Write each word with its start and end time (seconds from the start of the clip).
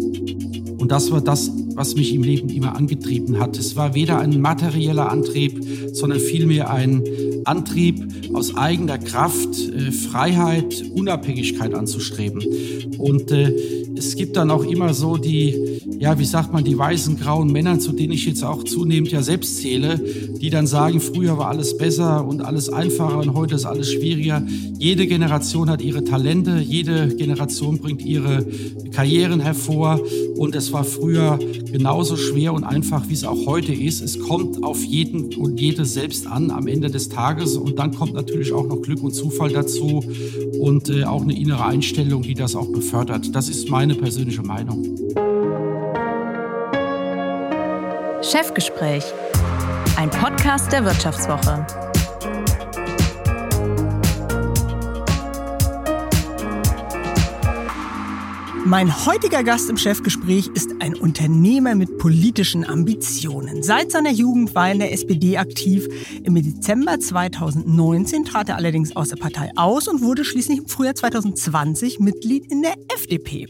Thank 0.00 0.42
you. 0.42 0.47
Und 0.88 0.92
das 0.92 1.10
war 1.10 1.20
das, 1.20 1.50
was 1.74 1.96
mich 1.96 2.14
im 2.14 2.22
Leben 2.22 2.48
immer 2.48 2.74
angetrieben 2.74 3.38
hat. 3.38 3.58
Es 3.58 3.76
war 3.76 3.94
weder 3.94 4.20
ein 4.20 4.40
materieller 4.40 5.12
Antrieb, 5.12 5.62
sondern 5.92 6.18
vielmehr 6.18 6.70
ein 6.70 7.02
Antrieb 7.44 8.06
aus 8.32 8.56
eigener 8.56 8.96
Kraft, 8.96 9.50
äh, 9.58 9.92
Freiheit, 9.92 10.84
Unabhängigkeit 10.94 11.74
anzustreben. 11.74 12.42
Und 12.96 13.30
äh, 13.32 13.52
es 13.98 14.16
gibt 14.16 14.36
dann 14.36 14.50
auch 14.50 14.64
immer 14.64 14.94
so 14.94 15.16
die, 15.16 15.80
ja, 15.98 16.18
wie 16.18 16.24
sagt 16.24 16.52
man, 16.52 16.64
die 16.64 16.78
weißen, 16.78 17.18
grauen 17.18 17.50
Männer, 17.50 17.78
zu 17.80 17.92
denen 17.92 18.12
ich 18.12 18.26
jetzt 18.26 18.44
auch 18.44 18.62
zunehmend 18.62 19.10
ja 19.10 19.22
selbst 19.22 19.58
zähle, 19.58 19.98
die 19.98 20.50
dann 20.50 20.66
sagen, 20.66 21.00
früher 21.00 21.36
war 21.36 21.48
alles 21.48 21.76
besser 21.76 22.26
und 22.26 22.42
alles 22.42 22.68
einfacher 22.68 23.18
und 23.18 23.34
heute 23.34 23.56
ist 23.56 23.64
alles 23.64 23.92
schwieriger. 23.92 24.42
Jede 24.78 25.06
Generation 25.06 25.68
hat 25.68 25.82
ihre 25.82 26.04
Talente, 26.04 26.58
jede 26.58 27.08
Generation 27.08 27.78
bringt 27.78 28.04
ihre 28.04 28.46
Karrieren 28.92 29.40
hervor 29.40 30.00
und 30.36 30.54
es 30.54 30.72
war 30.72 30.77
früher 30.84 31.38
genauso 31.70 32.16
schwer 32.16 32.52
und 32.52 32.64
einfach, 32.64 33.08
wie 33.08 33.14
es 33.14 33.24
auch 33.24 33.46
heute 33.46 33.72
ist. 33.72 34.00
Es 34.00 34.20
kommt 34.20 34.62
auf 34.62 34.84
jeden 34.84 35.34
und 35.34 35.58
jede 35.60 35.84
selbst 35.84 36.26
an 36.26 36.50
am 36.50 36.66
Ende 36.66 36.90
des 36.90 37.08
Tages 37.08 37.56
und 37.56 37.78
dann 37.78 37.94
kommt 37.94 38.14
natürlich 38.14 38.52
auch 38.52 38.66
noch 38.66 38.82
Glück 38.82 39.02
und 39.02 39.12
Zufall 39.12 39.50
dazu 39.50 40.04
und 40.60 40.88
äh, 40.88 41.04
auch 41.04 41.22
eine 41.22 41.36
innere 41.36 41.64
Einstellung, 41.64 42.22
die 42.22 42.34
das 42.34 42.54
auch 42.54 42.68
befördert. 42.70 43.34
Das 43.34 43.48
ist 43.48 43.68
mein 43.70 43.78
meine 43.88 43.94
persönliche 43.94 44.42
Meinung. 44.42 44.82
Chefgespräch, 48.22 49.04
ein 49.96 50.10
Podcast 50.10 50.72
der 50.72 50.84
Wirtschaftswoche. 50.84 51.87
Mein 58.68 59.06
heutiger 59.06 59.44
Gast 59.44 59.70
im 59.70 59.78
Chefgespräch 59.78 60.48
ist 60.48 60.82
ein 60.82 60.94
Unternehmer 60.94 61.74
mit 61.74 61.96
politischen 61.96 62.68
Ambitionen. 62.68 63.62
Seit 63.62 63.90
seiner 63.90 64.10
Jugend 64.10 64.54
war 64.54 64.66
er 64.66 64.72
in 64.74 64.78
der 64.80 64.92
SPD 64.92 65.38
aktiv. 65.38 65.88
Im 66.22 66.34
Dezember 66.34 67.00
2019 67.00 68.26
trat 68.26 68.50
er 68.50 68.56
allerdings 68.56 68.94
aus 68.94 69.08
der 69.08 69.16
Partei 69.16 69.50
aus 69.56 69.88
und 69.88 70.02
wurde 70.02 70.22
schließlich 70.22 70.58
im 70.58 70.68
Frühjahr 70.68 70.94
2020 70.94 71.98
Mitglied 71.98 72.52
in 72.52 72.60
der 72.60 72.74
FDP. 72.94 73.48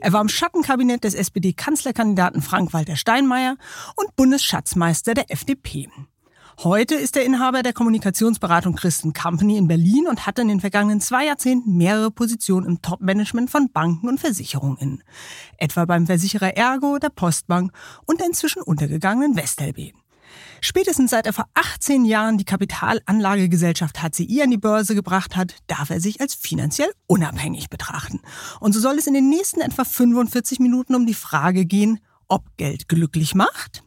Er 0.00 0.12
war 0.12 0.20
im 0.20 0.28
Schattenkabinett 0.28 1.04
des 1.04 1.14
SPD-Kanzlerkandidaten 1.14 2.42
Frank-Walter 2.42 2.96
Steinmeier 2.96 3.58
und 3.94 4.16
Bundesschatzmeister 4.16 5.14
der 5.14 5.30
FDP. 5.30 5.88
Heute 6.64 6.94
ist 6.94 7.14
er 7.16 7.24
Inhaber 7.24 7.62
der 7.62 7.74
Kommunikationsberatung 7.74 8.76
Christen 8.76 9.12
Company 9.12 9.58
in 9.58 9.68
Berlin 9.68 10.06
und 10.08 10.26
hat 10.26 10.38
in 10.38 10.48
den 10.48 10.60
vergangenen 10.60 11.02
zwei 11.02 11.26
Jahrzehnten 11.26 11.76
mehrere 11.76 12.10
Positionen 12.10 12.66
im 12.66 12.80
Top-Management 12.80 13.50
von 13.50 13.70
Banken 13.70 14.08
und 14.08 14.18
Versicherungen. 14.18 15.04
Etwa 15.58 15.84
beim 15.84 16.06
Versicherer 16.06 16.56
Ergo, 16.56 16.98
der 16.98 17.10
Postbank 17.10 17.72
und 18.06 18.20
der 18.20 18.28
inzwischen 18.28 18.62
untergegangenen 18.62 19.36
Westelb. 19.36 19.76
Spätestens 20.62 21.10
seit 21.10 21.26
er 21.26 21.34
vor 21.34 21.44
18 21.52 22.06
Jahren 22.06 22.38
die 22.38 22.46
Kapitalanlagegesellschaft 22.46 24.02
HCI 24.02 24.42
an 24.42 24.50
die 24.50 24.56
Börse 24.56 24.94
gebracht 24.94 25.36
hat, 25.36 25.56
darf 25.66 25.90
er 25.90 26.00
sich 26.00 26.22
als 26.22 26.34
finanziell 26.34 26.90
unabhängig 27.06 27.68
betrachten. 27.68 28.22
Und 28.60 28.72
so 28.72 28.80
soll 28.80 28.96
es 28.96 29.06
in 29.06 29.14
den 29.14 29.28
nächsten 29.28 29.60
etwa 29.60 29.84
45 29.84 30.58
Minuten 30.60 30.94
um 30.94 31.04
die 31.04 31.12
Frage 31.12 31.66
gehen, 31.66 32.00
ob 32.28 32.44
Geld 32.56 32.88
glücklich 32.88 33.34
macht 33.34 33.85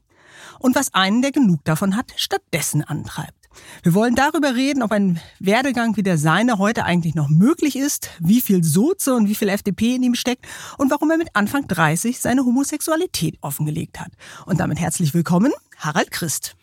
und 0.60 0.76
was 0.76 0.94
einen, 0.94 1.22
der 1.22 1.32
genug 1.32 1.64
davon 1.66 1.96
hat, 1.96 2.14
stattdessen 2.16 2.84
antreibt. 2.84 3.34
Wir 3.84 3.94
wollen 3.94 4.16
darüber 4.16 4.56
reden, 4.56 4.84
ob 4.84 4.92
ein 4.92 5.20
Werdegang 5.40 5.98
wie 5.98 6.04
der 6.04 6.18
seine 6.18 6.60
heute 6.60 6.86
eigentlich 6.86 7.16
noch 7.16 7.30
möglich 7.30 7.76
ist, 7.76 8.10
wie 8.20 8.42
viel 8.42 8.64
Soze 8.64 9.16
und 9.16 9.28
wie 9.28 9.36
viel 9.36 9.50
FDP 9.50 9.96
in 9.96 10.04
ihm 10.04 10.16
steckt 10.16 10.46
und 10.78 10.92
warum 10.92 11.12
er 11.12 11.18
mit 11.18 11.30
Anfang 11.34 11.68
30 11.68 12.20
seine 12.20 12.46
Homosexualität 12.46 13.38
offengelegt 13.42 14.00
hat. 14.00 14.12
Und 14.46 14.60
damit 14.60 14.80
herzlich 14.80 15.14
willkommen, 15.14 15.52
Harald 15.78 16.12
Christ. 16.12 16.56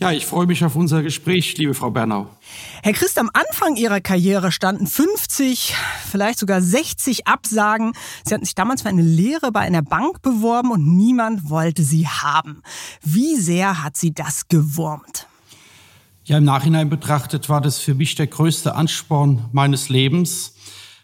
Ja, 0.00 0.12
ich 0.12 0.26
freue 0.26 0.46
mich 0.46 0.64
auf 0.64 0.76
unser 0.76 1.02
Gespräch, 1.02 1.56
liebe 1.58 1.74
Frau 1.74 1.90
Bernau. 1.90 2.28
Herr 2.84 2.92
Christ, 2.92 3.18
am 3.18 3.30
Anfang 3.32 3.74
Ihrer 3.74 4.00
Karriere 4.00 4.52
standen 4.52 4.86
50, 4.86 5.74
vielleicht 6.08 6.38
sogar 6.38 6.62
60 6.62 7.26
Absagen. 7.26 7.94
Sie 8.24 8.32
hatten 8.32 8.44
sich 8.44 8.54
damals 8.54 8.82
für 8.82 8.90
eine 8.90 9.02
Lehre 9.02 9.50
bei 9.50 9.58
einer 9.58 9.82
Bank 9.82 10.22
beworben 10.22 10.70
und 10.70 10.96
niemand 10.96 11.50
wollte 11.50 11.82
Sie 11.82 12.06
haben. 12.06 12.62
Wie 13.02 13.34
sehr 13.34 13.82
hat 13.82 13.96
Sie 13.96 14.14
das 14.14 14.46
gewurmt? 14.46 15.26
Ja, 16.22 16.38
im 16.38 16.44
Nachhinein 16.44 16.90
betrachtet 16.90 17.48
war 17.48 17.60
das 17.60 17.80
für 17.80 17.94
mich 17.94 18.14
der 18.14 18.28
größte 18.28 18.76
Ansporn 18.76 19.46
meines 19.50 19.88
Lebens, 19.88 20.54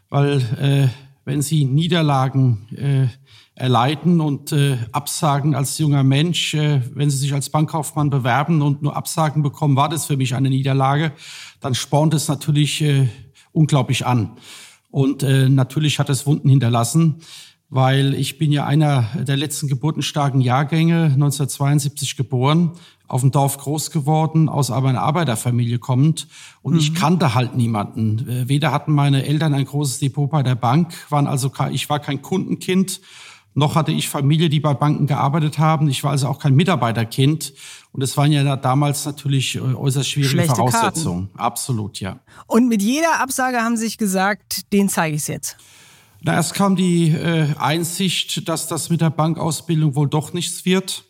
weil 0.08 0.40
äh, 0.60 0.88
wenn 1.24 1.42
Sie 1.42 1.64
Niederlagen 1.64 2.68
äh, 2.76 3.08
erleiden 3.56 4.20
und 4.20 4.52
äh, 4.52 4.78
Absagen 4.92 5.54
als 5.54 5.78
junger 5.78 6.02
Mensch. 6.02 6.54
Äh, 6.54 6.82
wenn 6.94 7.10
Sie 7.10 7.18
sich 7.18 7.32
als 7.32 7.50
Bankkaufmann 7.50 8.10
bewerben 8.10 8.62
und 8.62 8.82
nur 8.82 8.96
Absagen 8.96 9.42
bekommen, 9.42 9.76
war 9.76 9.88
das 9.88 10.06
für 10.06 10.16
mich 10.16 10.34
eine 10.34 10.50
Niederlage. 10.50 11.12
Dann 11.60 11.74
spornt 11.74 12.14
es 12.14 12.28
natürlich 12.28 12.82
äh, 12.82 13.08
unglaublich 13.52 14.06
an. 14.06 14.32
Und 14.90 15.22
äh, 15.22 15.48
natürlich 15.48 15.98
hat 15.98 16.10
es 16.10 16.26
Wunden 16.26 16.48
hinterlassen, 16.48 17.16
weil 17.70 18.14
ich 18.14 18.38
bin 18.38 18.52
ja 18.52 18.66
einer 18.66 19.08
der 19.14 19.36
letzten 19.36 19.68
geburtenstarken 19.68 20.40
Jahrgänge, 20.40 21.04
1972 21.04 22.16
geboren, 22.16 22.72
auf 23.06 23.20
dem 23.20 23.30
Dorf 23.30 23.58
groß 23.58 23.90
geworden, 23.90 24.48
aus 24.48 24.70
einer 24.70 25.02
Arbeiterfamilie 25.02 25.78
kommend. 25.78 26.26
Und 26.62 26.74
mhm. 26.74 26.78
ich 26.80 26.94
kannte 26.94 27.34
halt 27.34 27.56
niemanden. 27.56 28.28
Äh, 28.28 28.48
weder 28.48 28.72
hatten 28.72 28.92
meine 28.92 29.24
Eltern 29.24 29.54
ein 29.54 29.64
großes 29.64 30.00
Depot 30.00 30.28
bei 30.28 30.42
der 30.42 30.56
Bank, 30.56 30.92
waren 31.08 31.28
also, 31.28 31.52
ich 31.70 31.88
war 31.88 32.00
kein 32.00 32.20
Kundenkind 32.20 33.00
noch 33.54 33.76
hatte 33.76 33.92
ich 33.92 34.08
Familie, 34.08 34.48
die 34.48 34.58
bei 34.58 34.74
Banken 34.74 35.06
gearbeitet 35.06 35.58
haben. 35.58 35.88
Ich 35.88 36.02
war 36.02 36.10
also 36.10 36.26
auch 36.26 36.40
kein 36.40 36.54
Mitarbeiterkind. 36.54 37.54
Und 37.92 38.02
es 38.02 38.16
waren 38.16 38.32
ja 38.32 38.56
damals 38.56 39.04
natürlich 39.06 39.54
äh, 39.54 39.60
äußerst 39.60 40.10
schwierige 40.10 40.30
Schlechte 40.30 40.56
Voraussetzungen. 40.56 41.28
Karten. 41.28 41.38
Absolut, 41.38 42.00
ja. 42.00 42.18
Und 42.46 42.68
mit 42.68 42.82
jeder 42.82 43.20
Absage 43.20 43.58
haben 43.58 43.76
Sie 43.76 43.84
sich 43.84 43.98
gesagt, 43.98 44.72
den 44.72 44.88
zeige 44.88 45.14
ich 45.14 45.22
es 45.22 45.28
jetzt. 45.28 45.56
Na, 46.22 46.34
erst 46.34 46.54
kam 46.54 46.74
die 46.74 47.10
äh, 47.10 47.54
Einsicht, 47.56 48.48
dass 48.48 48.66
das 48.66 48.90
mit 48.90 49.00
der 49.00 49.10
Bankausbildung 49.10 49.94
wohl 49.94 50.08
doch 50.08 50.32
nichts 50.32 50.64
wird. 50.64 51.04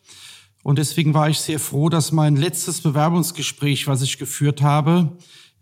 Und 0.62 0.78
deswegen 0.78 1.14
war 1.14 1.30
ich 1.30 1.40
sehr 1.40 1.60
froh, 1.60 1.88
dass 1.88 2.12
mein 2.12 2.36
letztes 2.36 2.82
Bewerbungsgespräch, 2.82 3.86
was 3.86 4.02
ich 4.02 4.18
geführt 4.18 4.60
habe, 4.60 5.16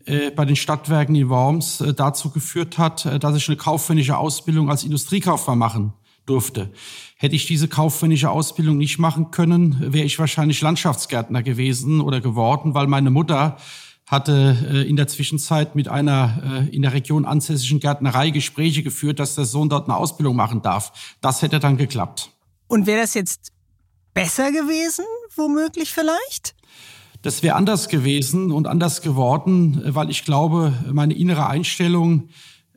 äh, 0.04 0.30
bei 0.32 0.44
den 0.44 0.56
Stadtwerken 0.56 1.14
in 1.14 1.28
Worms 1.28 1.80
äh, 1.80 1.94
dazu 1.94 2.30
geführt 2.30 2.78
hat, 2.78 3.22
dass 3.22 3.36
ich 3.36 3.46
eine 3.48 3.56
kaufmännische 3.56 4.16
Ausbildung 4.16 4.68
als 4.68 4.82
Industriekaufmann 4.82 5.58
machen 5.58 5.92
durfte. 6.26 6.70
Hätte 7.16 7.36
ich 7.36 7.46
diese 7.46 7.68
kaufmännische 7.68 8.30
Ausbildung 8.30 8.78
nicht 8.78 8.98
machen 8.98 9.30
können, 9.30 9.92
wäre 9.92 10.04
ich 10.04 10.18
wahrscheinlich 10.18 10.60
Landschaftsgärtner 10.60 11.42
gewesen 11.42 12.00
oder 12.00 12.20
geworden, 12.20 12.74
weil 12.74 12.86
meine 12.86 13.10
Mutter 13.10 13.56
hatte 14.06 14.56
äh, 14.70 14.88
in 14.88 14.96
der 14.96 15.08
Zwischenzeit 15.08 15.74
mit 15.74 15.88
einer 15.88 16.66
äh, 16.70 16.74
in 16.74 16.82
der 16.82 16.92
Region 16.92 17.24
ansässigen 17.24 17.80
Gärtnerei 17.80 18.30
Gespräche 18.30 18.82
geführt, 18.82 19.18
dass 19.18 19.34
der 19.34 19.44
Sohn 19.44 19.68
dort 19.68 19.88
eine 19.88 19.96
Ausbildung 19.96 20.36
machen 20.36 20.62
darf. 20.62 21.16
Das 21.20 21.42
hätte 21.42 21.60
dann 21.60 21.76
geklappt. 21.76 22.30
Und 22.68 22.86
wäre 22.86 23.00
das 23.00 23.14
jetzt 23.14 23.52
besser 24.14 24.50
gewesen, 24.50 25.04
womöglich 25.34 25.92
vielleicht? 25.92 26.54
Das 27.22 27.42
wäre 27.42 27.54
anders 27.54 27.88
gewesen 27.88 28.50
und 28.50 28.66
anders 28.66 29.00
geworden, 29.00 29.80
weil 29.86 30.10
ich 30.10 30.24
glaube, 30.24 30.72
meine 30.92 31.14
innere 31.14 31.46
Einstellung 31.46 32.28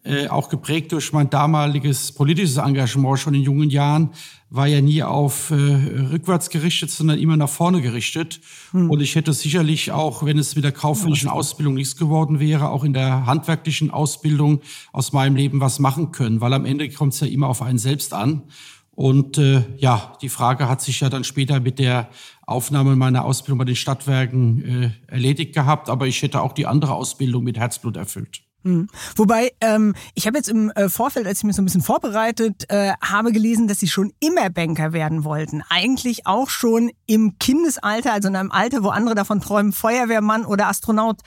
äh, 0.05 0.27
auch 0.27 0.49
geprägt 0.49 0.91
durch 0.91 1.11
mein 1.13 1.29
damaliges 1.29 2.11
politisches 2.11 2.57
Engagement 2.57 3.19
schon 3.19 3.33
in 3.33 3.41
jungen 3.41 3.69
Jahren, 3.71 4.11
war 4.51 4.67
ja 4.67 4.79
nie 4.79 5.01
auf 5.01 5.49
äh, 5.49 5.55
rückwärts 5.55 6.49
gerichtet, 6.49 6.91
sondern 6.91 7.17
immer 7.17 7.35
nach 7.35 7.49
vorne 7.49 7.81
gerichtet. 7.81 8.39
Hm. 8.71 8.89
Und 8.89 9.01
ich 9.01 9.16
hätte 9.16 9.33
sicherlich 9.33 9.91
auch, 9.91 10.23
wenn 10.23 10.38
es 10.38 10.55
mit 10.55 10.63
der 10.63 10.71
kaufmännischen 10.71 11.27
Ausbildung 11.29 11.73
nichts 11.73 11.97
geworden 11.97 12.39
wäre, 12.39 12.69
auch 12.69 12.83
in 12.83 12.93
der 12.93 13.25
handwerklichen 13.25 13.89
Ausbildung 13.89 14.61
aus 14.93 15.11
meinem 15.11 15.35
Leben 15.35 15.59
was 15.59 15.79
machen 15.79 16.11
können, 16.11 16.39
weil 16.39 16.53
am 16.53 16.66
Ende 16.66 16.87
kommt 16.89 17.13
es 17.13 17.19
ja 17.19 17.27
immer 17.27 17.47
auf 17.47 17.61
einen 17.61 17.79
selbst 17.79 18.13
an. 18.13 18.43
Und 18.91 19.37
äh, 19.37 19.63
ja, 19.77 20.13
die 20.22 20.29
Frage 20.29 20.69
hat 20.69 20.81
sich 20.81 21.01
ja 21.01 21.09
dann 21.09 21.25
später 21.25 21.59
mit 21.59 21.79
der 21.79 22.09
Aufnahme 22.46 22.96
meiner 22.96 23.25
Ausbildung 23.25 23.58
bei 23.58 23.66
den 23.66 23.75
Stadtwerken 23.75 24.84
äh, 24.84 24.91
erledigt 25.08 25.53
gehabt, 25.53 25.90
aber 25.90 26.08
ich 26.08 26.22
hätte 26.22 26.41
auch 26.41 26.53
die 26.53 26.66
andere 26.66 26.93
Ausbildung 26.93 27.43
mit 27.43 27.58
Herzblut 27.58 27.97
erfüllt. 27.97 28.45
Mhm. 28.66 28.88
Wobei, 29.16 29.52
ähm, 29.62 29.94
ich 30.16 30.26
habe 30.26 30.38
jetzt 30.38 30.50
im 30.50 30.72
äh, 30.72 30.90
Vorfeld, 30.90 31.28
als 31.28 31.38
ich 31.38 31.44
mich 31.44 31.56
so 31.56 31.62
ein 31.62 31.66
bisschen 31.66 31.84
vorbereitet 31.84 32.66
äh, 32.70 32.94
habe, 33.00 33.32
gelesen, 33.32 33.67
dass 33.67 33.79
Sie 33.79 33.88
schon 33.88 34.12
immer 34.20 34.50
Banker 34.50 34.91
werden 34.91 35.23
wollten. 35.23 35.62
Eigentlich 35.70 36.26
auch 36.26 36.50
schon 36.50 36.91
im 37.06 37.38
Kindesalter, 37.38 38.12
also 38.12 38.28
in 38.28 38.35
einem 38.35 38.52
Alter, 38.52 38.84
wo 38.84 38.90
andere 38.90 39.14
davon 39.14 39.40
träumen, 39.40 39.72
Feuerwehrmann 39.72 40.46
oder 40.46 40.67
Astronaut 40.67 41.20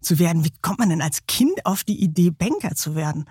zu 0.00 0.18
werden. 0.18 0.46
Wie 0.46 0.52
kommt 0.62 0.78
man 0.78 0.88
denn 0.88 1.02
als 1.02 1.26
Kind 1.26 1.66
auf 1.66 1.84
die 1.84 2.02
Idee, 2.02 2.30
Banker 2.30 2.74
zu 2.74 2.94
werden? 2.94 3.26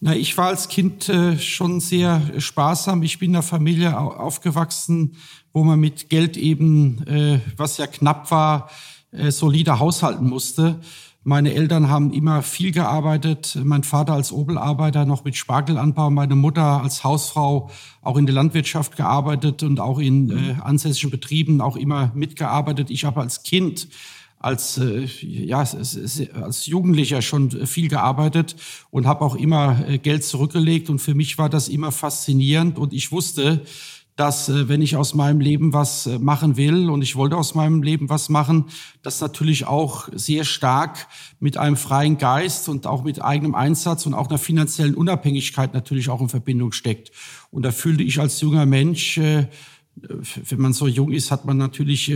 Na, 0.00 0.14
ich 0.14 0.36
war 0.36 0.48
als 0.48 0.68
Kind 0.68 1.08
äh, 1.08 1.38
schon 1.38 1.80
sehr 1.80 2.20
sparsam. 2.38 3.02
Ich 3.02 3.18
bin 3.18 3.30
in 3.30 3.36
einer 3.36 3.42
Familie 3.42 3.98
aufgewachsen, 3.98 5.16
wo 5.54 5.64
man 5.64 5.80
mit 5.80 6.10
Geld 6.10 6.36
eben, 6.36 7.06
äh, 7.06 7.40
was 7.56 7.78
ja 7.78 7.86
knapp 7.86 8.30
war, 8.30 8.68
äh, 9.12 9.30
solider 9.30 9.78
haushalten 9.78 10.28
musste. 10.28 10.80
Meine 11.26 11.54
Eltern 11.54 11.88
haben 11.88 12.12
immer 12.12 12.42
viel 12.42 12.70
gearbeitet. 12.70 13.58
Mein 13.64 13.82
Vater 13.82 14.12
als 14.12 14.30
Obelarbeiter 14.30 15.06
noch 15.06 15.24
mit 15.24 15.36
Spargelanbau, 15.36 16.10
meine 16.10 16.36
Mutter 16.36 16.82
als 16.82 17.02
Hausfrau 17.02 17.70
auch 18.02 18.18
in 18.18 18.26
der 18.26 18.34
Landwirtschaft 18.34 18.96
gearbeitet 18.96 19.62
und 19.62 19.80
auch 19.80 19.98
in 19.98 20.30
äh, 20.30 20.56
ansässigen 20.60 21.10
Betrieben 21.10 21.62
auch 21.62 21.76
immer 21.76 22.12
mitgearbeitet. 22.14 22.90
Ich 22.90 23.06
habe 23.06 23.22
als 23.22 23.42
Kind 23.42 23.88
als 24.38 24.76
äh, 24.76 25.06
ja 25.22 25.60
als 25.60 26.66
Jugendlicher 26.66 27.22
schon 27.22 27.50
viel 27.66 27.88
gearbeitet 27.88 28.56
und 28.90 29.06
habe 29.06 29.24
auch 29.24 29.34
immer 29.34 29.88
äh, 29.88 29.96
Geld 29.96 30.24
zurückgelegt 30.24 30.90
und 30.90 30.98
für 30.98 31.14
mich 31.14 31.38
war 31.38 31.48
das 31.48 31.68
immer 31.68 31.90
faszinierend 31.90 32.78
und 32.78 32.92
ich 32.92 33.10
wusste, 33.10 33.62
dass 34.16 34.48
äh, 34.48 34.68
wenn 34.68 34.82
ich 34.82 34.96
aus 34.96 35.14
meinem 35.14 35.40
Leben 35.40 35.72
was 35.72 36.06
äh, 36.06 36.18
machen 36.18 36.56
will 36.56 36.88
und 36.90 37.02
ich 37.02 37.16
wollte 37.16 37.36
aus 37.36 37.54
meinem 37.54 37.82
Leben 37.82 38.08
was 38.08 38.28
machen, 38.28 38.66
das 39.02 39.20
natürlich 39.20 39.66
auch 39.66 40.08
sehr 40.12 40.44
stark 40.44 41.08
mit 41.40 41.56
einem 41.56 41.76
freien 41.76 42.18
Geist 42.18 42.68
und 42.68 42.86
auch 42.86 43.02
mit 43.02 43.22
eigenem 43.22 43.54
Einsatz 43.54 44.06
und 44.06 44.14
auch 44.14 44.28
einer 44.28 44.38
finanziellen 44.38 44.94
Unabhängigkeit 44.94 45.74
natürlich 45.74 46.10
auch 46.10 46.20
in 46.20 46.28
Verbindung 46.28 46.72
steckt. 46.72 47.10
Und 47.50 47.64
da 47.64 47.72
fühlte 47.72 48.02
ich 48.02 48.20
als 48.20 48.40
junger 48.40 48.66
Mensch 48.66 49.18
äh, 49.18 49.46
wenn 49.96 50.60
man 50.60 50.72
so 50.72 50.88
jung 50.88 51.12
ist, 51.12 51.30
hat 51.30 51.44
man 51.44 51.56
natürlich, 51.56 52.12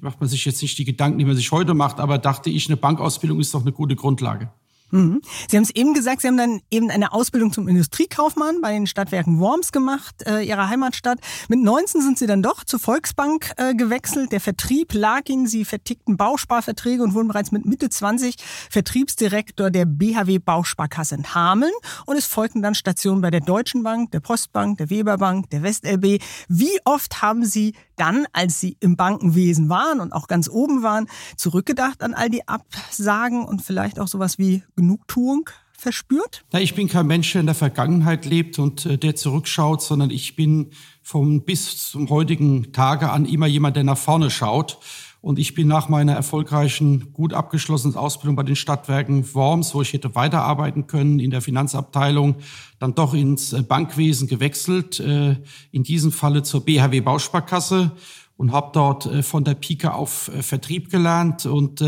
macht 0.00 0.18
man 0.18 0.30
sich 0.30 0.46
jetzt 0.46 0.62
nicht 0.62 0.78
die 0.78 0.86
Gedanken, 0.86 1.18
die 1.18 1.26
man 1.26 1.36
sich 1.36 1.52
heute 1.52 1.74
macht, 1.74 2.00
aber 2.00 2.16
dachte 2.16 2.48
ich, 2.48 2.68
eine 2.68 2.78
Bankausbildung 2.78 3.38
ist 3.38 3.52
doch 3.52 3.60
eine 3.60 3.72
gute 3.72 3.96
Grundlage. 3.96 4.50
Mhm. 4.90 5.20
Sie 5.48 5.56
haben 5.56 5.64
es 5.64 5.70
eben 5.70 5.94
gesagt, 5.94 6.22
Sie 6.22 6.28
haben 6.28 6.36
dann 6.36 6.60
eben 6.70 6.90
eine 6.90 7.12
Ausbildung 7.12 7.52
zum 7.52 7.68
Industriekaufmann 7.68 8.60
bei 8.60 8.72
den 8.72 8.86
Stadtwerken 8.86 9.38
Worms 9.38 9.72
gemacht, 9.72 10.26
äh, 10.26 10.42
Ihrer 10.42 10.68
Heimatstadt. 10.68 11.18
Mit 11.48 11.60
19 11.60 12.00
sind 12.00 12.18
Sie 12.18 12.26
dann 12.26 12.42
doch 12.42 12.64
zur 12.64 12.80
Volksbank 12.80 13.52
äh, 13.56 13.74
gewechselt. 13.74 14.32
Der 14.32 14.40
Vertrieb 14.40 14.94
lag 14.94 15.28
Ihnen, 15.28 15.46
Sie 15.46 15.64
vertickten 15.64 16.16
Bausparverträge 16.16 17.02
und 17.02 17.14
wurden 17.14 17.28
bereits 17.28 17.52
mit 17.52 17.66
Mitte 17.66 17.90
20 17.90 18.36
Vertriebsdirektor 18.70 19.70
der 19.70 19.84
BHW 19.84 20.38
Bausparkasse 20.38 21.16
in 21.16 21.34
Hameln. 21.34 21.72
Und 22.06 22.16
es 22.16 22.26
folgten 22.26 22.62
dann 22.62 22.74
Stationen 22.74 23.20
bei 23.20 23.30
der 23.30 23.40
Deutschen 23.40 23.82
Bank, 23.82 24.10
der 24.12 24.20
Postbank, 24.20 24.78
der 24.78 24.90
Weberbank, 24.90 25.50
der 25.50 25.62
WestLB. 25.62 26.22
Wie 26.48 26.78
oft 26.84 27.22
haben 27.22 27.44
Sie 27.44 27.74
dann, 27.98 28.26
als 28.32 28.60
Sie 28.60 28.76
im 28.80 28.96
Bankenwesen 28.96 29.68
waren 29.68 30.00
und 30.00 30.12
auch 30.12 30.26
ganz 30.28 30.48
oben 30.48 30.82
waren, 30.82 31.06
zurückgedacht 31.36 32.02
an 32.02 32.14
all 32.14 32.30
die 32.30 32.46
Absagen 32.48 33.44
und 33.44 33.62
vielleicht 33.62 34.00
auch 34.00 34.08
sowas 34.08 34.38
wie 34.38 34.62
Genugtuung 34.76 35.50
verspürt? 35.78 36.44
Ja, 36.52 36.58
ich 36.58 36.74
bin 36.74 36.88
kein 36.88 37.06
Mensch, 37.06 37.32
der 37.32 37.40
in 37.40 37.46
der 37.46 37.54
Vergangenheit 37.54 38.26
lebt 38.26 38.58
und 38.58 38.84
äh, 38.84 38.98
der 38.98 39.14
zurückschaut, 39.14 39.80
sondern 39.80 40.10
ich 40.10 40.34
bin 40.34 40.70
vom 41.02 41.44
bis 41.44 41.90
zum 41.90 42.10
heutigen 42.10 42.72
Tage 42.72 43.10
an 43.10 43.24
immer 43.24 43.46
jemand, 43.46 43.76
der 43.76 43.84
nach 43.84 43.96
vorne 43.96 44.30
schaut. 44.30 44.78
Und 45.20 45.38
ich 45.40 45.54
bin 45.54 45.66
nach 45.66 45.88
meiner 45.88 46.12
erfolgreichen, 46.12 47.12
gut 47.12 47.34
abgeschlossenen 47.34 47.96
Ausbildung 47.96 48.36
bei 48.36 48.44
den 48.44 48.54
Stadtwerken 48.54 49.34
Worms, 49.34 49.74
wo 49.74 49.82
ich 49.82 49.92
hätte 49.92 50.14
weiterarbeiten 50.14 50.86
können 50.86 51.18
in 51.18 51.30
der 51.30 51.42
Finanzabteilung, 51.42 52.36
dann 52.78 52.94
doch 52.94 53.14
ins 53.14 53.52
äh, 53.52 53.62
Bankwesen 53.62 54.28
gewechselt, 54.28 55.00
äh, 55.00 55.36
in 55.72 55.82
diesem 55.82 56.12
Falle 56.12 56.44
zur 56.44 56.64
BHW 56.64 57.00
Bausparkasse 57.00 57.90
und 58.36 58.52
habe 58.52 58.70
dort 58.72 59.06
äh, 59.06 59.24
von 59.24 59.42
der 59.42 59.54
Pike 59.54 59.92
auf 59.92 60.30
Vertrieb 60.40 60.90
gelernt 60.90 61.46
und 61.46 61.84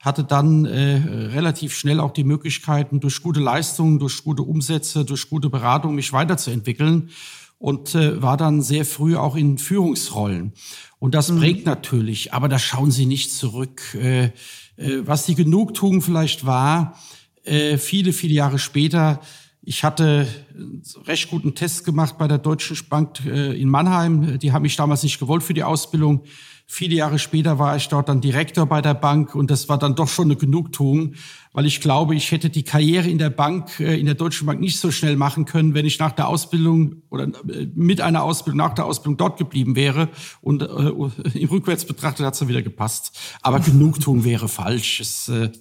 hatte 0.00 0.24
dann 0.24 0.66
relativ 0.66 1.74
schnell 1.74 2.00
auch 2.00 2.10
die 2.10 2.24
Möglichkeiten, 2.24 2.98
durch 2.98 3.22
gute 3.22 3.38
Leistungen, 3.38 4.00
durch 4.00 4.24
gute 4.24 4.42
Umsätze, 4.42 5.04
durch 5.04 5.30
gute 5.30 5.48
Beratung 5.48 5.94
mich 5.94 6.12
weiterzuentwickeln 6.12 7.10
und 7.58 7.94
war 7.94 8.36
dann 8.36 8.62
sehr 8.62 8.84
früh 8.84 9.16
auch 9.16 9.36
in 9.36 9.58
Führungsrollen. 9.58 10.54
Und 11.02 11.16
das 11.16 11.32
mhm. 11.32 11.38
prägt 11.38 11.66
natürlich, 11.66 12.32
aber 12.32 12.48
da 12.48 12.60
schauen 12.60 12.92
Sie 12.92 13.06
nicht 13.06 13.32
zurück. 13.32 13.82
Äh, 13.96 14.26
äh, 14.26 14.30
was 14.76 15.26
die 15.26 15.34
Genugtuung 15.34 16.00
vielleicht 16.00 16.46
war, 16.46 16.96
äh, 17.42 17.76
viele, 17.76 18.12
viele 18.12 18.34
Jahre 18.34 18.60
später, 18.60 19.20
ich 19.64 19.84
hatte 19.84 20.26
einen 20.54 20.82
recht 21.06 21.30
guten 21.30 21.54
Test 21.54 21.84
gemacht 21.84 22.18
bei 22.18 22.26
der 22.26 22.38
Deutschen 22.38 22.76
Bank 22.88 23.24
äh, 23.24 23.52
in 23.60 23.68
Mannheim. 23.68 24.38
Die 24.40 24.52
haben 24.52 24.62
mich 24.62 24.76
damals 24.76 25.04
nicht 25.04 25.20
gewollt 25.20 25.44
für 25.44 25.54
die 25.54 25.62
Ausbildung. 25.62 26.24
Viele 26.66 26.96
Jahre 26.96 27.18
später 27.18 27.58
war 27.58 27.76
ich 27.76 27.88
dort 27.88 28.08
dann 28.08 28.20
Direktor 28.20 28.66
bei 28.66 28.82
der 28.82 28.94
Bank 28.94 29.34
und 29.34 29.50
das 29.50 29.68
war 29.68 29.78
dann 29.78 29.94
doch 29.94 30.08
schon 30.08 30.26
eine 30.26 30.36
Genugtuung, 30.36 31.14
weil 31.52 31.66
ich 31.66 31.80
glaube, 31.80 32.14
ich 32.14 32.32
hätte 32.32 32.50
die 32.50 32.64
Karriere 32.64 33.08
in 33.08 33.18
der 33.18 33.30
Bank, 33.30 33.78
äh, 33.78 33.98
in 34.00 34.06
der 34.06 34.16
Deutschen 34.16 34.46
Bank 34.46 34.58
nicht 34.60 34.80
so 34.80 34.90
schnell 34.90 35.16
machen 35.16 35.44
können, 35.44 35.74
wenn 35.74 35.86
ich 35.86 36.00
nach 36.00 36.12
der 36.12 36.26
Ausbildung 36.26 37.02
oder 37.10 37.24
äh, 37.24 37.68
mit 37.74 38.00
einer 38.00 38.24
Ausbildung, 38.24 38.58
nach 38.58 38.74
der 38.74 38.86
Ausbildung 38.86 39.16
dort 39.16 39.38
geblieben 39.38 39.76
wäre. 39.76 40.08
Und 40.40 40.62
äh, 40.62 41.38
im 41.38 41.48
Rückwärts 41.50 41.84
betrachtet 41.84 42.26
hat 42.26 42.32
es 42.32 42.40
dann 42.40 42.48
wieder 42.48 42.62
gepasst. 42.62 43.16
Aber 43.42 43.60
Genugtuung 43.60 44.24
wäre 44.24 44.48
falsch. 44.48 45.00
Es, 45.00 45.28
äh, 45.28 45.52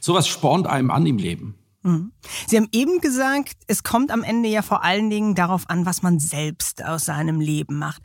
sowas 0.00 0.28
spornt 0.28 0.66
einem 0.66 0.90
an 0.90 1.04
im 1.04 1.18
Leben. 1.18 1.56
Mhm. 1.82 2.12
Sie 2.46 2.56
haben 2.56 2.68
eben 2.72 3.00
gesagt, 3.00 3.56
es 3.66 3.82
kommt 3.82 4.10
am 4.10 4.22
Ende 4.22 4.48
ja 4.48 4.62
vor 4.62 4.84
allen 4.84 5.10
Dingen 5.10 5.34
darauf 5.34 5.68
an, 5.70 5.86
was 5.86 6.02
man 6.02 6.18
selbst 6.18 6.84
aus 6.84 7.04
seinem 7.04 7.40
Leben 7.40 7.78
macht. 7.78 8.02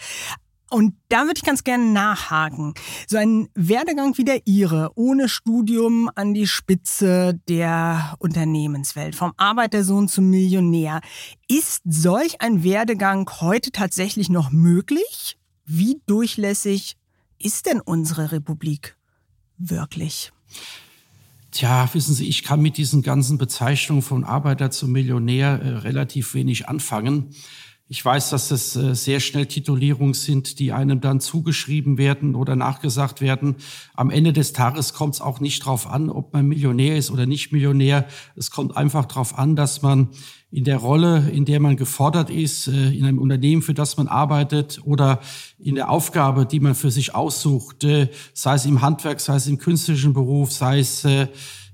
Und 0.73 0.95
da 1.07 1.25
würde 1.25 1.35
ich 1.37 1.43
ganz 1.43 1.63
gerne 1.63 1.85
nachhaken. 1.85 2.73
So 3.07 3.17
ein 3.17 3.47
Werdegang 3.53 4.17
wie 4.17 4.23
der 4.23 4.47
Ihre, 4.47 4.89
ohne 4.95 5.29
Studium 5.29 6.09
an 6.15 6.33
die 6.33 6.47
Spitze 6.47 7.39
der 7.47 8.15
Unternehmenswelt, 8.17 9.15
vom 9.15 9.33
Arbeitersohn 9.37 10.07
zum 10.07 10.31
Millionär. 10.31 11.01
Ist 11.47 11.81
solch 11.85 12.41
ein 12.41 12.63
Werdegang 12.63 13.29
heute 13.39 13.71
tatsächlich 13.71 14.29
noch 14.29 14.49
möglich? 14.49 15.37
Wie 15.63 16.01
durchlässig 16.07 16.97
ist 17.37 17.67
denn 17.67 17.79
unsere 17.79 18.31
Republik 18.31 18.97
wirklich? 19.59 20.31
Tja, 21.53 21.87
wissen 21.93 22.15
Sie, 22.15 22.27
ich 22.27 22.43
kann 22.43 22.63
mit 22.63 22.77
diesen 22.77 23.03
ganzen 23.03 23.37
Bezeichnungen 23.37 24.01
von 24.01 24.23
Arbeiter 24.23 24.71
zum 24.71 24.91
Millionär 24.91 25.61
äh, 25.61 25.69
relativ 25.77 26.33
wenig 26.33 26.67
anfangen. 26.67 27.29
Ich 27.87 28.03
weiß, 28.03 28.31
dass 28.31 28.47
das 28.47 28.75
äh, 28.75 28.95
sehr 28.95 29.19
schnell 29.19 29.45
Titulierungen 29.45 30.15
sind, 30.15 30.57
die 30.57 30.71
einem 30.71 30.99
dann 30.99 31.19
zugeschrieben 31.19 31.99
werden 31.99 32.33
oder 32.33 32.55
nachgesagt 32.55 33.21
werden. 33.21 33.57
Am 33.93 34.09
Ende 34.09 34.33
des 34.33 34.53
Tages 34.53 34.95
kommt 34.95 35.13
es 35.13 35.21
auch 35.21 35.41
nicht 35.41 35.61
darauf 35.61 35.85
an, 35.85 36.09
ob 36.09 36.33
man 36.33 36.47
Millionär 36.47 36.97
ist 36.97 37.11
oder 37.11 37.27
nicht 37.27 37.51
Millionär. 37.51 38.07
Es 38.35 38.49
kommt 38.49 38.75
einfach 38.75 39.05
darauf 39.05 39.37
an, 39.37 39.55
dass 39.55 39.83
man 39.83 40.09
in 40.53 40.65
der 40.65 40.77
Rolle, 40.77 41.31
in 41.33 41.45
der 41.45 41.59
man 41.59 41.77
gefordert 41.77 42.29
ist, 42.29 42.67
äh, 42.67 42.91
in 42.91 43.05
einem 43.05 43.17
Unternehmen, 43.17 43.63
für 43.63 43.73
das 43.73 43.97
man 43.97 44.07
arbeitet 44.07 44.79
oder 44.85 45.19
in 45.57 45.73
der 45.75 45.89
Aufgabe, 45.89 46.45
die 46.45 46.59
man 46.59 46.75
für 46.75 46.91
sich 46.91 47.15
aussucht, 47.15 47.83
äh, 47.83 48.09
sei 48.33 48.53
es 48.53 48.65
im 48.65 48.81
Handwerk, 48.81 49.19
sei 49.19 49.35
es 49.35 49.47
im 49.47 49.57
künstlerischen 49.57 50.13
Beruf, 50.13 50.51
sei 50.51 50.79
es 50.79 51.05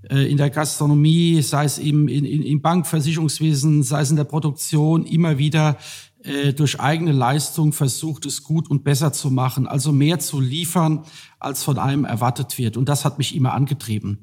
in 0.09 0.37
der 0.37 0.49
Gastronomie, 0.49 1.41
sei 1.41 1.65
es 1.65 1.77
im, 1.77 2.07
in, 2.07 2.23
im 2.23 2.61
Bankversicherungswesen, 2.61 3.83
sei 3.83 3.99
es 3.99 4.09
in 4.09 4.15
der 4.15 4.23
Produktion, 4.23 5.05
immer 5.05 5.37
wieder 5.37 5.75
äh, 6.23 6.51
durch 6.51 6.81
eigene 6.81 7.13
Leistung 7.13 7.71
versucht, 7.71 8.25
es 8.25 8.43
gut 8.43 8.69
und 8.69 8.83
besser 8.83 9.13
zu 9.13 9.31
machen, 9.31 9.67
also 9.67 9.93
mehr 9.93 10.19
zu 10.19 10.41
liefern, 10.41 11.05
als 11.39 11.63
von 11.63 11.77
einem 11.77 12.03
erwartet 12.03 12.57
wird. 12.57 12.75
Und 12.75 12.89
das 12.89 13.05
hat 13.05 13.17
mich 13.17 13.35
immer 13.35 13.53
angetrieben. 13.53 14.19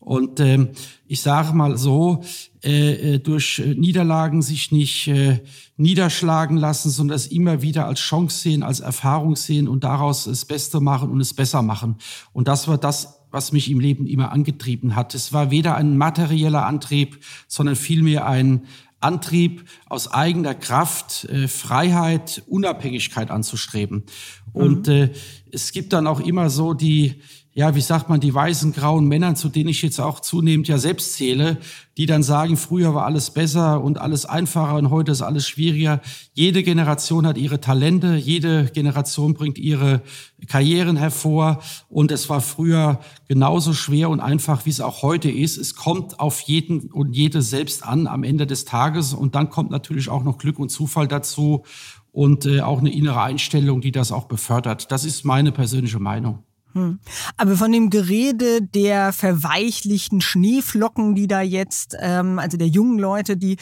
Und 0.00 0.40
äh, 0.40 0.72
ich 1.06 1.20
sage 1.20 1.54
mal 1.54 1.76
so, 1.76 2.22
äh, 2.64 3.14
äh 3.14 3.18
durch 3.18 3.62
Niederlagen 3.76 4.42
sich 4.42 4.72
nicht 4.72 5.06
äh, 5.08 5.40
niederschlagen 5.76 6.56
lassen, 6.56 6.90
sondern 6.90 7.16
es 7.16 7.26
immer 7.26 7.62
wieder 7.62 7.86
als 7.86 8.00
Chance 8.00 8.38
sehen, 8.38 8.62
als 8.62 8.80
Erfahrung 8.80 9.36
sehen 9.36 9.68
und 9.68 9.84
daraus 9.84 10.24
das 10.24 10.46
Beste 10.46 10.80
machen 10.80 11.10
und 11.10 11.20
es 11.20 11.34
besser 11.34 11.62
machen. 11.62 11.96
Und 12.32 12.48
das 12.48 12.66
war 12.66 12.78
das, 12.78 13.20
was 13.30 13.52
mich 13.52 13.70
im 13.70 13.78
Leben 13.78 14.06
immer 14.06 14.32
angetrieben 14.32 14.96
hat. 14.96 15.14
Es 15.14 15.32
war 15.32 15.50
weder 15.50 15.76
ein 15.76 15.96
materieller 15.96 16.66
Antrieb, 16.66 17.20
sondern 17.46 17.76
vielmehr 17.76 18.26
ein, 18.26 18.62
Antrieb 19.00 19.64
aus 19.88 20.12
eigener 20.12 20.54
Kraft, 20.54 21.24
äh, 21.24 21.48
Freiheit, 21.48 22.42
Unabhängigkeit 22.46 23.30
anzustreben. 23.30 24.04
Mhm. 24.52 24.62
Und 24.62 24.88
äh, 24.88 25.10
es 25.50 25.72
gibt 25.72 25.94
dann 25.94 26.06
auch 26.06 26.20
immer 26.20 26.50
so 26.50 26.74
die, 26.74 27.22
ja, 27.52 27.74
wie 27.74 27.80
sagt 27.80 28.08
man, 28.08 28.20
die 28.20 28.32
weißen, 28.32 28.72
grauen 28.72 29.08
Männer, 29.08 29.34
zu 29.34 29.48
denen 29.48 29.70
ich 29.70 29.82
jetzt 29.82 29.98
auch 29.98 30.20
zunehmend 30.20 30.68
ja 30.68 30.78
selbst 30.78 31.14
zähle, 31.14 31.58
die 31.96 32.06
dann 32.06 32.22
sagen, 32.22 32.56
früher 32.56 32.94
war 32.94 33.06
alles 33.06 33.32
besser 33.32 33.82
und 33.82 34.00
alles 34.00 34.24
einfacher 34.24 34.76
und 34.76 34.90
heute 34.90 35.10
ist 35.10 35.20
alles 35.20 35.48
schwieriger. 35.48 36.00
Jede 36.32 36.62
Generation 36.62 37.26
hat 37.26 37.36
ihre 37.36 37.60
Talente, 37.60 38.14
jede 38.14 38.66
Generation 38.66 39.34
bringt 39.34 39.58
ihre 39.58 40.00
Karrieren 40.46 40.96
hervor 40.96 41.60
und 41.88 42.12
es 42.12 42.30
war 42.30 42.40
früher 42.40 43.00
genauso 43.26 43.72
schwer 43.72 44.10
und 44.10 44.20
einfach, 44.20 44.64
wie 44.64 44.70
es 44.70 44.80
auch 44.80 45.02
heute 45.02 45.28
ist. 45.28 45.58
Es 45.58 45.74
kommt 45.74 46.20
auf 46.20 46.40
jeden 46.42 46.92
und 46.92 47.16
jede 47.16 47.42
selbst 47.42 47.84
an 47.84 48.06
am 48.06 48.22
Ende 48.22 48.46
des 48.46 48.64
Tages 48.64 49.12
und 49.12 49.34
dann 49.34 49.50
kommt 49.50 49.72
natürlich 49.72 50.08
auch 50.08 50.22
noch 50.22 50.38
Glück 50.38 50.60
und 50.60 50.68
Zufall 50.68 51.08
dazu 51.08 51.64
und 52.12 52.46
äh, 52.46 52.60
auch 52.60 52.78
eine 52.78 52.92
innere 52.92 53.22
Einstellung, 53.22 53.80
die 53.80 53.92
das 53.92 54.12
auch 54.12 54.26
befördert. 54.26 54.92
Das 54.92 55.04
ist 55.04 55.24
meine 55.24 55.50
persönliche 55.50 55.98
Meinung. 55.98 56.44
Hm. 56.72 57.00
Aber 57.36 57.56
von 57.56 57.72
dem 57.72 57.90
Gerede 57.90 58.62
der 58.62 59.12
verweichlichten 59.12 60.20
Schneeflocken, 60.20 61.14
die 61.14 61.26
da 61.26 61.40
jetzt, 61.40 61.96
ähm, 62.00 62.38
also 62.38 62.56
der 62.56 62.68
jungen 62.68 62.98
Leute, 62.98 63.36
die 63.36 63.56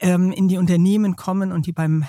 ähm, 0.00 0.32
in 0.32 0.48
die 0.48 0.58
Unternehmen 0.58 1.16
kommen 1.16 1.52
und 1.52 1.66
die 1.66 1.72
beim 1.72 2.04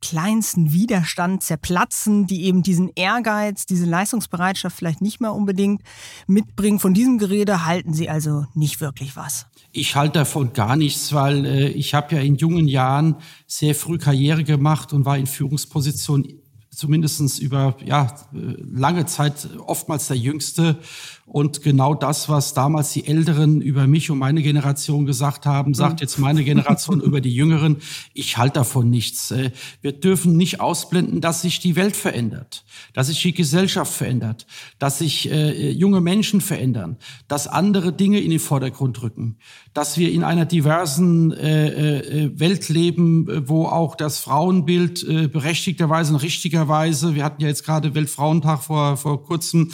kleinsten 0.00 0.72
Widerstand 0.72 1.42
zerplatzen, 1.42 2.26
die 2.26 2.44
eben 2.44 2.62
diesen 2.62 2.90
Ehrgeiz, 2.94 3.66
diese 3.66 3.86
Leistungsbereitschaft 3.86 4.76
vielleicht 4.76 5.00
nicht 5.00 5.20
mehr 5.20 5.32
unbedingt 5.32 5.82
mitbringen. 6.26 6.78
Von 6.78 6.94
diesem 6.94 7.18
Gerede 7.18 7.66
halten 7.66 7.92
Sie 7.92 8.08
also 8.08 8.44
nicht 8.54 8.80
wirklich 8.80 9.16
was. 9.16 9.46
Ich 9.72 9.96
halte 9.96 10.20
davon 10.20 10.52
gar 10.52 10.76
nichts, 10.76 11.12
weil 11.12 11.44
äh, 11.44 11.68
ich 11.68 11.94
habe 11.94 12.14
ja 12.14 12.20
in 12.20 12.36
jungen 12.36 12.68
Jahren 12.68 13.16
sehr 13.46 13.74
früh 13.74 13.98
Karriere 13.98 14.44
gemacht 14.44 14.92
und 14.92 15.04
war 15.04 15.18
in 15.18 15.26
Führungspositionen 15.26 16.40
zumindestens 16.76 17.38
über 17.38 17.76
ja, 17.84 18.14
lange 18.32 19.06
Zeit 19.06 19.48
oftmals 19.66 20.08
der 20.08 20.18
Jüngste. 20.18 20.78
Und 21.26 21.62
genau 21.62 21.94
das, 21.94 22.28
was 22.28 22.54
damals 22.54 22.92
die 22.92 23.08
Älteren 23.08 23.60
über 23.60 23.88
mich 23.88 24.12
und 24.12 24.18
meine 24.18 24.42
Generation 24.42 25.06
gesagt 25.06 25.44
haben, 25.44 25.74
sagt 25.74 25.94
mhm. 25.94 25.98
jetzt 26.04 26.18
meine 26.18 26.44
Generation 26.44 27.00
über 27.00 27.20
die 27.20 27.34
Jüngeren. 27.34 27.78
Ich 28.14 28.38
halte 28.38 28.60
davon 28.60 28.90
nichts. 28.90 29.32
Äh, 29.32 29.50
wir 29.82 29.90
dürfen 29.90 30.36
nicht 30.36 30.60
ausblenden, 30.60 31.20
dass 31.20 31.42
sich 31.42 31.58
die 31.58 31.74
Welt 31.74 31.96
verändert, 31.96 32.64
dass 32.94 33.08
sich 33.08 33.20
die 33.20 33.34
Gesellschaft 33.34 33.92
verändert, 33.92 34.46
dass 34.78 34.98
sich 34.98 35.28
äh, 35.28 35.70
junge 35.70 36.00
Menschen 36.00 36.40
verändern, 36.40 36.96
dass 37.26 37.48
andere 37.48 37.92
Dinge 37.92 38.20
in 38.20 38.30
den 38.30 38.38
Vordergrund 38.38 39.02
rücken, 39.02 39.38
dass 39.74 39.98
wir 39.98 40.12
in 40.12 40.22
einer 40.22 40.46
diversen 40.46 41.32
äh, 41.32 42.30
Welt 42.36 42.68
leben, 42.68 43.48
wo 43.48 43.66
auch 43.66 43.96
das 43.96 44.20
Frauenbild 44.20 45.02
äh, 45.02 45.26
berechtigterweise 45.26 46.12
und 46.14 46.22
richtigerweise, 46.22 47.16
wir 47.16 47.24
hatten 47.24 47.42
ja 47.42 47.48
jetzt 47.48 47.64
gerade 47.64 47.96
Weltfrauentag 47.96 48.62
vor, 48.62 48.96
vor 48.96 49.24
kurzem, 49.24 49.72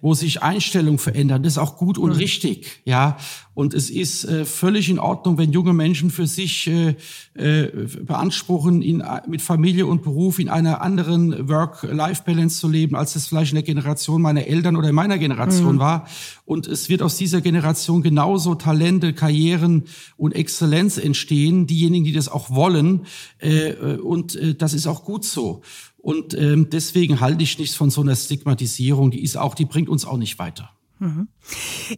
wo 0.00 0.14
sich 0.14 0.42
Einstellungen 0.60 0.98
verändern. 0.98 1.42
Das 1.42 1.54
ist 1.54 1.58
auch 1.58 1.78
gut 1.78 1.96
und 1.96 2.10
mhm. 2.10 2.16
richtig, 2.16 2.82
ja. 2.84 3.16
Und 3.54 3.74
es 3.74 3.90
ist 3.90 4.24
äh, 4.24 4.44
völlig 4.44 4.88
in 4.88 4.98
Ordnung, 4.98 5.36
wenn 5.36 5.52
junge 5.52 5.72
Menschen 5.72 6.10
für 6.10 6.26
sich 6.26 6.66
äh, 6.66 6.94
äh, 7.34 7.70
beanspruchen, 8.02 8.80
in, 8.80 9.02
mit 9.26 9.42
Familie 9.42 9.86
und 9.86 10.02
Beruf 10.02 10.38
in 10.38 10.48
einer 10.48 10.80
anderen 10.80 11.48
Work-Life-Balance 11.48 12.60
zu 12.60 12.68
leben, 12.68 12.94
als 12.94 13.16
es 13.16 13.26
vielleicht 13.26 13.52
in 13.52 13.56
der 13.56 13.64
Generation 13.64 14.22
meiner 14.22 14.46
Eltern 14.46 14.76
oder 14.76 14.92
meiner 14.92 15.18
Generation 15.18 15.76
mhm. 15.76 15.80
war. 15.80 16.06
Und 16.44 16.68
es 16.68 16.88
wird 16.88 17.02
aus 17.02 17.16
dieser 17.16 17.40
Generation 17.40 18.02
genauso 18.02 18.54
Talente, 18.54 19.12
Karrieren 19.12 19.84
und 20.16 20.34
Exzellenz 20.34 20.96
entstehen, 20.96 21.66
diejenigen, 21.66 22.04
die 22.04 22.12
das 22.12 22.28
auch 22.28 22.50
wollen. 22.50 23.06
Äh, 23.38 23.96
und 23.96 24.36
äh, 24.36 24.54
das 24.54 24.74
ist 24.74 24.86
auch 24.86 25.04
gut 25.04 25.24
so. 25.24 25.62
Und 26.02 26.34
ähm, 26.34 26.68
deswegen 26.70 27.20
halte 27.20 27.42
ich 27.42 27.58
nichts 27.58 27.76
von 27.76 27.90
so 27.90 28.00
einer 28.00 28.16
Stigmatisierung. 28.16 29.10
Die 29.10 29.22
ist 29.22 29.36
auch, 29.36 29.54
die 29.54 29.66
bringt 29.66 29.88
uns 29.88 30.04
auch 30.06 30.16
nicht 30.16 30.38
weiter. 30.38 30.70
Mhm. 31.00 31.28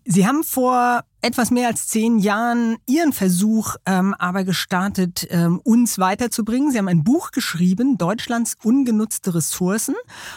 Sie 0.05 0.27
haben 0.27 0.45
vor 0.45 1.03
etwas 1.23 1.51
mehr 1.51 1.69
als 1.69 1.87
zehn 1.89 2.19
Jahren 2.19 2.77
Ihren 2.87 3.13
Versuch 3.13 3.77
ähm, 3.87 4.15
aber 4.15 4.45
gestartet, 4.45 5.27
ähm, 5.31 5.61
uns 5.63 5.99
weiterzubringen. 5.99 6.71
Sie 6.71 6.79
haben 6.79 6.89
ein 6.89 7.05
Buch 7.05 7.31
geschrieben, 7.31 7.99
Deutschlands 7.99 8.57
ungenutzte 8.63 9.35
Ressourcen. 9.35 9.95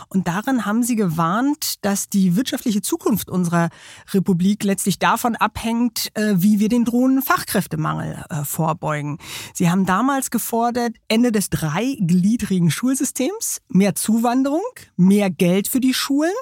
Und 0.10 0.28
darin 0.28 0.66
haben 0.66 0.84
Sie 0.84 0.96
gewarnt, 0.96 1.84
dass 1.84 2.10
die 2.10 2.36
wirtschaftliche 2.36 2.82
Zukunft 2.82 3.30
unserer 3.30 3.70
Republik 4.14 4.64
letztlich 4.64 5.00
davon 5.00 5.36
abhängt, 5.36 6.10
äh, 6.16 6.36
wie 6.38 6.60
wir 6.60 6.70
den 6.70 6.86
drohenden 6.86 7.24
Fachkräftemangel 7.24 8.24
äh, 8.30 8.44
vorbeugen. 8.44 9.20
Sie 9.54 9.70
haben 9.70 9.86
damals 9.86 10.32
gefordert, 10.32 10.96
Ende 11.08 11.32
des 11.32 11.50
dreigliedrigen 11.50 12.72
Schulsystems, 12.72 13.62
mehr 13.70 13.96
Zuwanderung, 13.96 14.62
mehr 14.98 15.30
Geld 15.30 15.68
für 15.68 15.80
die 15.80 15.94
Schulen 15.94 16.34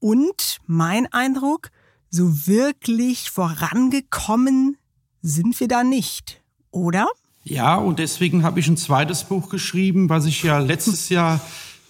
und 0.00 0.58
mein 0.66 1.06
Eindruck, 1.12 1.70
so 2.10 2.46
wirklich 2.46 3.30
vorangekommen 3.30 4.76
sind 5.20 5.58
wir 5.60 5.68
da 5.68 5.84
nicht, 5.84 6.40
oder? 6.70 7.08
Ja, 7.44 7.76
und 7.76 7.98
deswegen 7.98 8.42
habe 8.42 8.60
ich 8.60 8.68
ein 8.68 8.76
zweites 8.76 9.24
Buch 9.24 9.48
geschrieben, 9.48 10.08
was 10.08 10.26
ich 10.26 10.42
ja 10.42 10.58
letztes 10.58 11.08
Jahr 11.08 11.40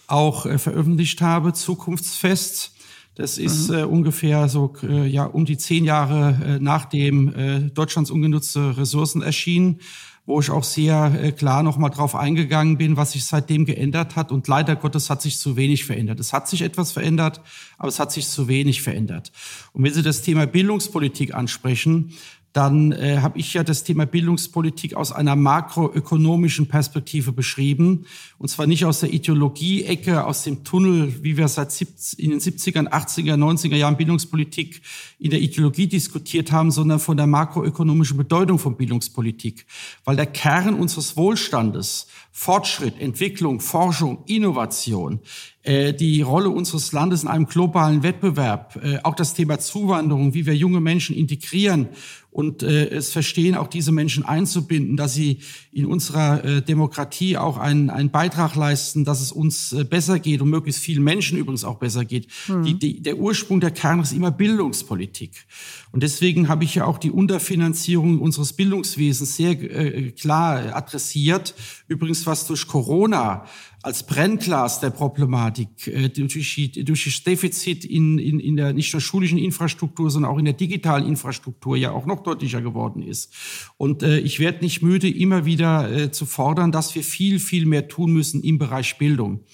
auch 0.07 0.47
äh, 0.47 0.59
veröffentlicht 0.59 1.21
habe, 1.21 1.53
Zukunftsfest. 1.53 2.73
Das 3.15 3.37
ist 3.37 3.69
mhm. 3.69 3.75
äh, 3.75 3.83
ungefähr 3.83 4.49
so 4.49 4.75
äh, 4.83 5.07
ja 5.07 5.25
um 5.25 5.45
die 5.45 5.59
zehn 5.59 5.85
Jahre 5.85 6.39
äh, 6.45 6.59
nachdem 6.61 7.35
äh, 7.35 7.61
Deutschlands 7.71 8.11
ungenutzte 8.11 8.77
Ressourcen 8.77 9.23
erschienen 9.23 9.81
wo 10.29 10.41
ich 10.41 10.51
auch 10.51 10.63
sehr 10.63 11.19
äh, 11.23 11.33
klar 11.33 11.63
nochmal 11.63 11.89
drauf 11.89 12.15
eingegangen 12.15 12.77
bin, 12.77 12.99
was 12.99 13.13
sich 13.13 13.25
seitdem 13.25 13.65
geändert 13.65 14.15
hat. 14.15 14.31
Und 14.31 14.47
leider 14.47 14.77
Gottes 14.77 15.09
hat 15.09 15.23
sich 15.23 15.39
zu 15.39 15.57
wenig 15.57 15.87
verändert. 15.87 16.21
Es 16.21 16.35
hat 16.35 16.47
sich 16.47 16.61
etwas 16.61 16.93
verändert, 16.93 17.41
aber 17.79 17.89
es 17.89 17.99
hat 17.99 18.13
sich 18.13 18.29
zu 18.29 18.47
wenig 18.47 18.83
verändert. 18.83 19.33
Und 19.73 19.85
wenn 19.85 19.95
Sie 19.95 20.03
das 20.03 20.21
Thema 20.21 20.47
Bildungspolitik 20.47 21.35
ansprechen, 21.35 22.13
dann 22.59 22.91
äh, 22.91 23.19
habe 23.19 23.39
ich 23.39 23.55
ja 23.55 23.63
das 23.63 23.85
Thema 23.85 24.05
Bildungspolitik 24.05 24.95
aus 24.95 25.13
einer 25.13 25.37
makroökonomischen 25.37 26.67
Perspektive 26.67 27.31
beschrieben. 27.31 28.07
Und 28.37 28.49
zwar 28.49 28.67
nicht 28.67 28.85
aus 28.85 28.99
der 28.99 29.13
Ideologie-Ecke, 29.13 30.25
aus 30.25 30.43
dem 30.43 30.65
Tunnel, 30.65 31.23
wie 31.23 31.37
wir 31.37 31.47
seit 31.47 31.71
70, 31.71 32.19
in 32.19 32.31
den 32.31 32.41
70er, 32.41 32.89
80er, 32.89 33.35
90er 33.37 33.77
Jahren 33.77 33.97
Bildungspolitik 33.97 34.83
in 35.21 35.31
der 35.31 35.41
Ideologie 35.41 35.87
diskutiert 35.87 36.51
haben, 36.51 36.73
sondern 36.73 36.99
von 36.99 37.17
der 37.17 37.29
makroökonomischen 37.29 38.17
Bedeutung 38.17 38.59
von 38.59 38.77
Bildungspolitik. 38.77 39.65
Weil 40.05 40.17
der 40.17 40.27
Kern 40.27 40.75
unseres 40.75 41.17
Wohlstandes, 41.17 42.09
Fortschritt, 42.33 43.01
Entwicklung, 43.01 43.61
Forschung, 43.61 44.25
Innovation, 44.27 45.21
die 45.69 46.23
Rolle 46.23 46.49
unseres 46.49 46.93
Landes 46.93 47.23
in 47.23 47.29
einem 47.29 47.47
globalen 47.47 48.03
Wettbewerb, 48.03 48.81
äh, 48.83 48.99
auch 49.03 49.15
das 49.15 49.35
Thema 49.35 49.59
Zuwanderung, 49.59 50.33
wie 50.33 50.47
wir 50.47 50.57
junge 50.57 50.81
Menschen 50.81 51.15
integrieren 51.15 51.89
und 52.31 52.63
äh, 52.63 52.89
es 52.91 53.11
verstehen, 53.11 53.57
auch 53.57 53.67
diese 53.67 53.91
Menschen 53.91 54.25
einzubinden, 54.25 54.97
dass 54.97 55.15
sie 55.15 55.39
in 55.73 55.87
unserer 55.87 56.45
äh, 56.45 56.63
Demokratie 56.63 57.37
auch 57.37 57.57
einen, 57.57 57.91
einen 57.91 58.11
Beitrag 58.11 58.55
leisten, 58.55 59.05
dass 59.05 59.21
es 59.21 59.33
uns 59.33 59.73
äh, 59.73 59.83
besser 59.83 60.19
geht 60.19 60.43
und 60.43 60.51
möglichst 60.51 60.81
vielen 60.81 61.03
Menschen 61.03 61.39
übrigens 61.39 61.65
auch 61.65 61.79
besser 61.79 62.05
geht. 62.05 62.29
Mhm. 62.47 62.63
Die, 62.63 62.79
die, 62.79 63.03
der 63.03 63.19
Ursprung 63.19 63.61
der 63.61 63.71
Kern 63.71 64.01
ist 64.01 64.13
immer 64.13 64.31
Bildungspolitik. 64.31 65.47
Und 65.91 66.03
deswegen 66.03 66.49
habe 66.49 66.65
ich 66.65 66.77
ja 66.77 66.85
auch 66.85 66.99
die 66.99 67.11
Unterfinanzierung 67.11 68.21
unseres 68.21 68.53
Bildungswesens 68.53 69.35
sehr 69.35 69.53
äh, 69.53 70.13
klar 70.13 70.77
adressiert. 70.77 71.55
Übrigens, 71.89 72.27
was 72.27 72.47
durch 72.47 72.69
Corona 72.69 73.47
als 73.83 74.05
Brennglas 74.05 74.81
der 74.81 74.91
Problematik 74.91 75.87
äh, 75.87 76.09
durch, 76.09 76.71
durch 76.85 77.05
das 77.05 77.23
Defizit 77.23 77.85
in, 77.85 78.19
in, 78.19 78.41
in 78.41 78.57
der 78.57 78.73
nicht 78.73 78.93
nur 78.93 79.01
schulischen 79.01 79.39
Infrastruktur, 79.39 80.11
sondern 80.11 80.33
auch 80.33 80.39
in 80.39 80.45
der 80.45 80.55
digitalen 80.55 81.07
Infrastruktur 81.07 81.77
ja 81.77 81.93
auch 81.93 82.05
noch 82.05 82.23
deutlicher 82.23 82.61
geworden 82.61 83.03
ist. 83.03 83.33
Und 83.77 84.03
äh, 84.03 84.19
ich 84.19 84.41
werde 84.41 84.65
nicht 84.65 84.83
müde, 84.83 85.09
immer 85.09 85.45
wieder 85.45 85.91
äh, 85.91 86.11
zu 86.11 86.27
fordern, 86.27 86.73
dass 86.73 86.95
wir 86.95 87.05
viel, 87.05 87.39
viel 87.39 87.67
mehr 87.67 87.89
tun 87.89 88.13
müssen 88.13 88.43
im 88.43 88.59
Bereich 88.59 88.99
Bildung. 88.99 89.45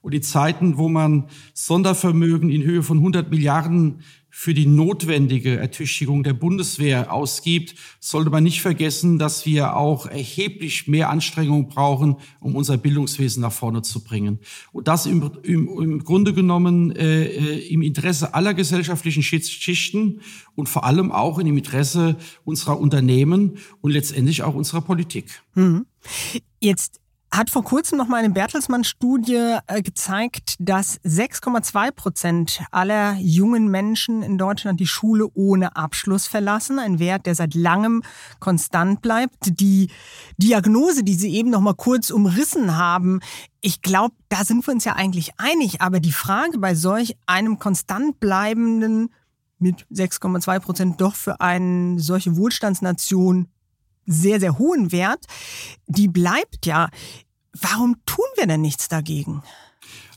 Und 0.00 0.14
die 0.14 0.20
Zeiten, 0.20 0.78
wo 0.78 0.88
man 0.88 1.28
Sondervermögen 1.54 2.50
in 2.50 2.62
Höhe 2.62 2.82
von 2.82 2.98
100 2.98 3.30
Milliarden 3.30 4.00
für 4.34 4.54
die 4.54 4.64
notwendige 4.64 5.58
Ertüchtigung 5.58 6.22
der 6.22 6.32
Bundeswehr 6.32 7.12
ausgibt, 7.12 7.74
sollte 8.00 8.30
man 8.30 8.42
nicht 8.42 8.62
vergessen, 8.62 9.18
dass 9.18 9.44
wir 9.44 9.76
auch 9.76 10.06
erheblich 10.06 10.88
mehr 10.88 11.10
Anstrengungen 11.10 11.68
brauchen, 11.68 12.16
um 12.40 12.56
unser 12.56 12.78
Bildungswesen 12.78 13.42
nach 13.42 13.52
vorne 13.52 13.82
zu 13.82 14.02
bringen. 14.02 14.38
Und 14.72 14.88
das 14.88 15.04
im, 15.04 15.32
im, 15.42 15.68
im 15.78 16.02
Grunde 16.02 16.32
genommen 16.32 16.96
äh, 16.96 17.24
äh 17.24 17.68
im 17.68 17.82
Interesse 17.82 18.32
aller 18.32 18.54
gesellschaftlichen 18.54 19.22
Schichten 19.22 20.22
und 20.54 20.66
vor 20.66 20.84
allem 20.84 21.12
auch 21.12 21.38
im 21.38 21.58
Interesse 21.58 22.16
unserer 22.44 22.80
Unternehmen 22.80 23.58
und 23.82 23.90
letztendlich 23.90 24.42
auch 24.42 24.54
unserer 24.54 24.80
Politik. 24.80 25.42
Mhm. 25.54 25.84
Jetzt 26.58 27.01
hat 27.32 27.48
vor 27.48 27.64
kurzem 27.64 27.96
noch 27.96 28.08
mal 28.08 28.18
eine 28.18 28.30
Bertelsmann-Studie 28.30 29.56
äh, 29.66 29.82
gezeigt, 29.82 30.56
dass 30.58 31.00
6,2 31.00 31.90
Prozent 31.90 32.62
aller 32.70 33.14
jungen 33.14 33.68
Menschen 33.68 34.22
in 34.22 34.36
Deutschland 34.36 34.78
die 34.80 34.86
Schule 34.86 35.28
ohne 35.32 35.74
Abschluss 35.74 36.26
verlassen. 36.26 36.78
Ein 36.78 36.98
Wert, 36.98 37.24
der 37.24 37.34
seit 37.34 37.54
langem 37.54 38.02
konstant 38.38 39.00
bleibt. 39.00 39.58
Die 39.60 39.90
Diagnose, 40.36 41.04
die 41.04 41.14
Sie 41.14 41.34
eben 41.34 41.48
noch 41.48 41.62
mal 41.62 41.74
kurz 41.74 42.10
umrissen 42.10 42.76
haben, 42.76 43.20
ich 43.62 43.80
glaube, 43.80 44.14
da 44.28 44.44
sind 44.44 44.66
wir 44.66 44.74
uns 44.74 44.84
ja 44.84 44.94
eigentlich 44.94 45.32
einig. 45.38 45.80
Aber 45.80 46.00
die 46.00 46.12
Frage 46.12 46.58
bei 46.58 46.74
solch 46.74 47.16
einem 47.26 47.58
konstant 47.58 48.20
bleibenden 48.20 49.08
mit 49.58 49.86
6,2 49.90 50.60
Prozent 50.60 51.00
doch 51.00 51.14
für 51.14 51.40
eine 51.40 51.98
solche 51.98 52.36
Wohlstandsnation 52.36 53.48
sehr, 54.06 54.40
sehr 54.40 54.58
hohen 54.58 54.92
Wert, 54.92 55.26
die 55.86 56.08
bleibt 56.08 56.66
ja. 56.66 56.88
Warum 57.60 57.96
tun 58.06 58.24
wir 58.36 58.46
denn 58.46 58.60
nichts 58.60 58.88
dagegen? 58.88 59.42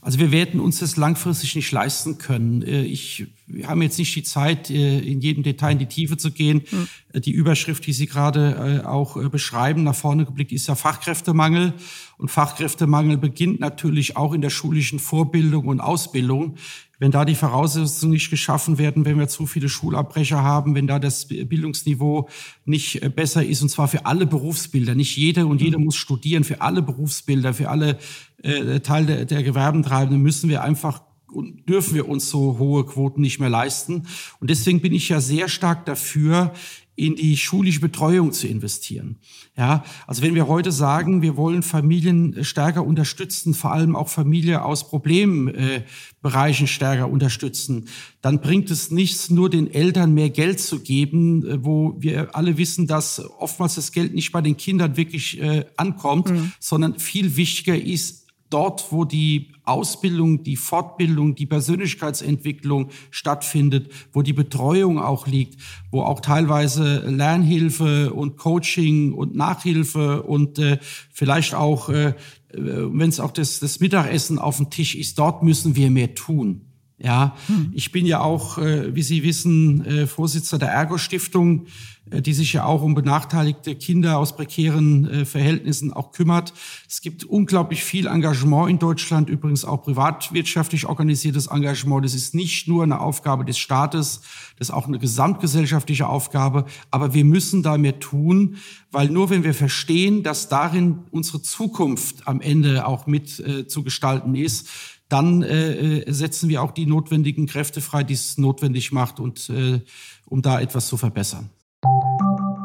Also 0.06 0.20
wir 0.20 0.30
werden 0.30 0.60
uns 0.60 0.78
das 0.78 0.96
langfristig 0.96 1.56
nicht 1.56 1.72
leisten 1.72 2.16
können. 2.16 2.62
Äh, 2.62 2.82
ich, 2.82 3.26
wir 3.48 3.66
haben 3.66 3.82
jetzt 3.82 3.98
nicht 3.98 4.14
die 4.14 4.22
Zeit, 4.22 4.70
äh, 4.70 5.00
in 5.00 5.20
jedem 5.20 5.42
Detail 5.42 5.72
in 5.72 5.78
die 5.80 5.86
Tiefe 5.86 6.16
zu 6.16 6.30
gehen. 6.30 6.62
Mhm. 6.70 7.20
Die 7.22 7.32
Überschrift, 7.32 7.84
die 7.86 7.92
Sie 7.92 8.06
gerade 8.06 8.88
auch 8.88 9.20
beschreiben, 9.30 9.82
nach 9.82 9.96
vorne 9.96 10.24
geblickt, 10.24 10.52
ist 10.52 10.68
ja 10.68 10.76
Fachkräftemangel. 10.76 11.74
Und 12.18 12.30
Fachkräftemangel 12.30 13.18
beginnt 13.18 13.58
natürlich 13.58 14.16
auch 14.16 14.32
in 14.32 14.42
der 14.42 14.50
schulischen 14.50 15.00
Vorbildung 15.00 15.66
und 15.66 15.80
Ausbildung. 15.80 16.54
Wenn 16.98 17.10
da 17.10 17.24
die 17.24 17.34
Voraussetzungen 17.34 18.12
nicht 18.12 18.30
geschaffen 18.30 18.78
werden, 18.78 19.04
wenn 19.04 19.18
wir 19.18 19.28
zu 19.28 19.46
viele 19.46 19.68
Schulabbrecher 19.68 20.42
haben, 20.42 20.74
wenn 20.74 20.86
da 20.86 20.98
das 20.98 21.26
Bildungsniveau 21.26 22.28
nicht 22.64 23.14
besser 23.14 23.44
ist, 23.44 23.62
und 23.62 23.68
zwar 23.68 23.88
für 23.88 24.06
alle 24.06 24.26
Berufsbilder. 24.26 24.94
Nicht 24.94 25.16
jeder 25.16 25.46
und 25.46 25.60
jeder 25.60 25.78
mhm. 25.78 25.84
muss 25.84 25.96
studieren, 25.96 26.44
für 26.44 26.60
alle 26.60 26.82
Berufsbilder, 26.82 27.52
für 27.52 27.68
alle 27.68 27.98
äh, 28.42 28.80
Teil 28.80 29.06
der, 29.06 29.24
der 29.24 29.42
Gewerbentreibenden 29.42 30.22
müssen 30.22 30.48
wir 30.48 30.62
einfach 30.62 31.02
und 31.32 31.68
dürfen 31.68 31.94
wir 31.94 32.08
uns 32.08 32.30
so 32.30 32.58
hohe 32.58 32.86
Quoten 32.86 33.20
nicht 33.20 33.40
mehr 33.40 33.50
leisten. 33.50 34.06
Und 34.40 34.48
deswegen 34.50 34.80
bin 34.80 34.94
ich 34.94 35.08
ja 35.08 35.20
sehr 35.20 35.48
stark 35.48 35.84
dafür, 35.84 36.52
in 36.96 37.14
die 37.14 37.36
schulische 37.36 37.80
Betreuung 37.80 38.32
zu 38.32 38.48
investieren. 38.48 39.16
Ja, 39.56 39.84
also 40.06 40.22
wenn 40.22 40.34
wir 40.34 40.48
heute 40.48 40.72
sagen, 40.72 41.22
wir 41.22 41.36
wollen 41.36 41.62
Familien 41.62 42.42
stärker 42.42 42.84
unterstützen, 42.84 43.54
vor 43.54 43.72
allem 43.72 43.94
auch 43.94 44.08
Familie 44.08 44.64
aus 44.64 44.88
Problembereichen 44.88 46.66
äh, 46.66 46.68
stärker 46.68 47.08
unterstützen, 47.10 47.88
dann 48.22 48.40
bringt 48.40 48.70
es 48.70 48.90
nichts, 48.90 49.30
nur 49.30 49.50
den 49.50 49.72
Eltern 49.72 50.14
mehr 50.14 50.30
Geld 50.30 50.58
zu 50.58 50.80
geben, 50.80 51.46
äh, 51.46 51.64
wo 51.64 51.96
wir 51.98 52.34
alle 52.34 52.56
wissen, 52.56 52.86
dass 52.86 53.22
oftmals 53.38 53.76
das 53.76 53.92
Geld 53.92 54.14
nicht 54.14 54.32
bei 54.32 54.40
den 54.40 54.56
Kindern 54.56 54.96
wirklich 54.96 55.40
äh, 55.40 55.66
ankommt, 55.76 56.30
mhm. 56.30 56.52
sondern 56.58 56.98
viel 56.98 57.36
wichtiger 57.36 57.76
ist, 57.76 58.25
dort, 58.50 58.92
wo 58.92 59.04
die 59.04 59.52
Ausbildung, 59.64 60.42
die 60.44 60.56
Fortbildung, 60.56 61.34
die 61.34 61.46
Persönlichkeitsentwicklung 61.46 62.90
stattfindet, 63.10 63.90
wo 64.12 64.22
die 64.22 64.32
Betreuung 64.32 64.98
auch 64.98 65.26
liegt, 65.26 65.60
wo 65.90 66.02
auch 66.02 66.20
teilweise 66.20 67.08
Lernhilfe 67.08 68.12
und 68.12 68.36
Coaching 68.36 69.12
und 69.12 69.34
Nachhilfe 69.34 70.22
und 70.22 70.58
äh, 70.58 70.78
vielleicht 71.12 71.54
auch, 71.54 71.88
äh, 71.88 72.14
wenn 72.52 73.08
es 73.08 73.20
auch 73.20 73.32
das, 73.32 73.58
das 73.60 73.80
Mittagessen 73.80 74.38
auf 74.38 74.58
dem 74.58 74.70
Tisch 74.70 74.94
ist, 74.94 75.18
dort 75.18 75.42
müssen 75.42 75.76
wir 75.76 75.90
mehr 75.90 76.14
tun. 76.14 76.65
Ja, 76.98 77.36
hm. 77.46 77.72
ich 77.74 77.92
bin 77.92 78.06
ja 78.06 78.20
auch, 78.20 78.56
äh, 78.56 78.94
wie 78.94 79.02
Sie 79.02 79.22
wissen, 79.22 79.84
äh, 79.84 80.06
Vorsitzender 80.06 80.64
der 80.64 80.74
Ergo 80.74 80.96
Stiftung, 80.96 81.66
äh, 82.10 82.22
die 82.22 82.32
sich 82.32 82.54
ja 82.54 82.64
auch 82.64 82.80
um 82.80 82.94
benachteiligte 82.94 83.74
Kinder 83.74 84.16
aus 84.16 84.34
prekären 84.34 85.26
Verhältnissen 85.26 85.92
auch 85.92 86.12
kümmert. 86.12 86.54
Es 86.88 87.02
gibt 87.02 87.24
unglaublich 87.24 87.84
viel 87.84 88.06
Engagement 88.06 88.70
in 88.70 88.78
Deutschland, 88.78 89.28
übrigens 89.28 89.66
auch 89.66 89.82
privatwirtschaftlich 89.82 90.86
organisiertes 90.86 91.48
Engagement. 91.48 92.02
Das 92.02 92.14
ist 92.14 92.34
nicht 92.34 92.66
nur 92.66 92.82
eine 92.82 93.00
Aufgabe 93.00 93.44
des 93.44 93.58
Staates, 93.58 94.22
das 94.58 94.68
ist 94.68 94.74
auch 94.74 94.86
eine 94.86 94.98
gesamtgesellschaftliche 94.98 96.08
Aufgabe. 96.08 96.64
Aber 96.90 97.12
wir 97.12 97.26
müssen 97.26 97.62
da 97.62 97.76
mehr 97.76 97.98
tun, 97.98 98.56
weil 98.90 99.10
nur 99.10 99.28
wenn 99.28 99.44
wir 99.44 99.52
verstehen, 99.52 100.22
dass 100.22 100.48
darin 100.48 101.00
unsere 101.10 101.42
Zukunft 101.42 102.26
am 102.26 102.40
Ende 102.40 102.86
auch 102.86 103.06
mit 103.06 103.42
zu 103.68 103.82
gestalten 103.82 104.34
ist, 104.34 104.68
dann 105.08 105.42
äh, 105.42 106.00
äh, 106.00 106.12
setzen 106.12 106.48
wir 106.48 106.62
auch 106.62 106.72
die 106.72 106.86
notwendigen 106.86 107.46
Kräfte 107.46 107.80
frei, 107.80 108.02
die 108.02 108.14
es 108.14 108.38
notwendig 108.38 108.92
macht, 108.92 109.20
und 109.20 109.48
äh, 109.50 109.80
um 110.26 110.42
da 110.42 110.60
etwas 110.60 110.88
zu 110.88 110.96
verbessern. 110.96 111.50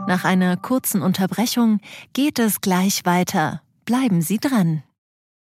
Nach 0.08 0.26
einer 0.26 0.58
kurzen 0.58 1.02
Unterbrechung 1.02 1.80
geht 2.14 2.40
es 2.40 2.62
gleich 2.62 3.06
weiter. 3.06 3.62
Bleiben 3.86 4.22
Sie 4.22 4.40
dran. 4.40 4.84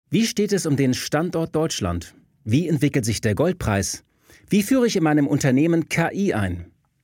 Wie 0.10 0.28
steht 0.28 0.54
es 0.54 0.66
um 0.66 0.78
den 0.78 0.94
Standort 0.94 1.56
Deutschland? 1.56 2.14
Wie 2.44 2.68
entwickelt 2.68 3.06
sich 3.06 3.20
der 3.22 3.36
Goldpreis? 3.36 4.04
Wie 4.50 4.62
führe 4.62 4.86
ich 4.86 4.96
in 4.96 5.04
meinem 5.04 5.28
Unternehmen 5.28 5.90
KI 5.90 6.34
ein? 6.34 6.73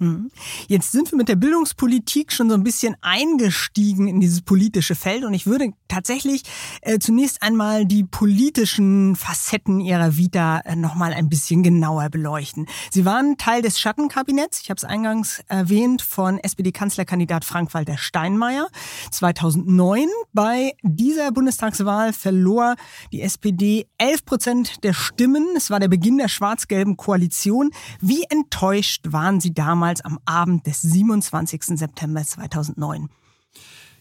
Hm. 0.00 0.30
Jetzt 0.66 0.92
sind 0.92 1.12
wir 1.12 1.18
mit 1.18 1.28
der 1.28 1.36
Bildungspolitik 1.36 2.32
schon 2.32 2.48
so 2.48 2.54
ein 2.54 2.64
bisschen 2.64 2.96
eingestiegen 3.02 4.08
in 4.08 4.18
dieses 4.18 4.40
politische 4.40 4.94
Feld 4.94 5.24
und 5.24 5.34
ich 5.34 5.46
würde 5.46 5.72
tatsächlich 5.88 6.42
äh, 6.80 6.98
zunächst 6.98 7.42
einmal 7.42 7.84
die 7.84 8.04
politischen 8.04 9.14
Facetten 9.14 9.78
ihrer 9.78 10.16
Vita 10.16 10.60
äh, 10.60 10.74
nochmal 10.74 11.12
ein 11.12 11.28
bisschen 11.28 11.62
genauer 11.62 12.08
beleuchten. 12.08 12.66
Sie 12.90 13.04
waren 13.04 13.36
Teil 13.36 13.60
des 13.60 13.78
Schattenkabinetts, 13.78 14.62
ich 14.62 14.70
habe 14.70 14.78
es 14.78 14.84
eingangs 14.84 15.42
erwähnt, 15.48 16.00
von 16.00 16.38
SPD-Kanzlerkandidat 16.38 17.44
Frank-Walter 17.44 17.98
Steinmeier 17.98 18.68
2009. 19.10 20.06
Bei 20.32 20.72
dieser 20.82 21.30
Bundestagswahl 21.30 22.14
verlor 22.14 22.76
die 23.12 23.20
SPD 23.20 23.86
11 23.98 24.24
Prozent 24.24 24.82
der 24.82 24.94
Stimmen. 24.94 25.46
Es 25.58 25.68
war 25.68 25.78
der 25.78 25.88
Beginn 25.88 26.16
der 26.16 26.28
schwarz-gelben 26.28 26.96
Koalition. 26.96 27.70
Wie 28.00 28.22
enttäuscht 28.30 29.04
waren 29.10 29.40
Sie 29.40 29.52
damals? 29.52 29.89
Damals 29.90 30.04
am 30.04 30.18
Abend 30.24 30.66
des 30.66 30.82
27. 30.82 31.78
September 31.78 32.22
2009? 32.22 33.08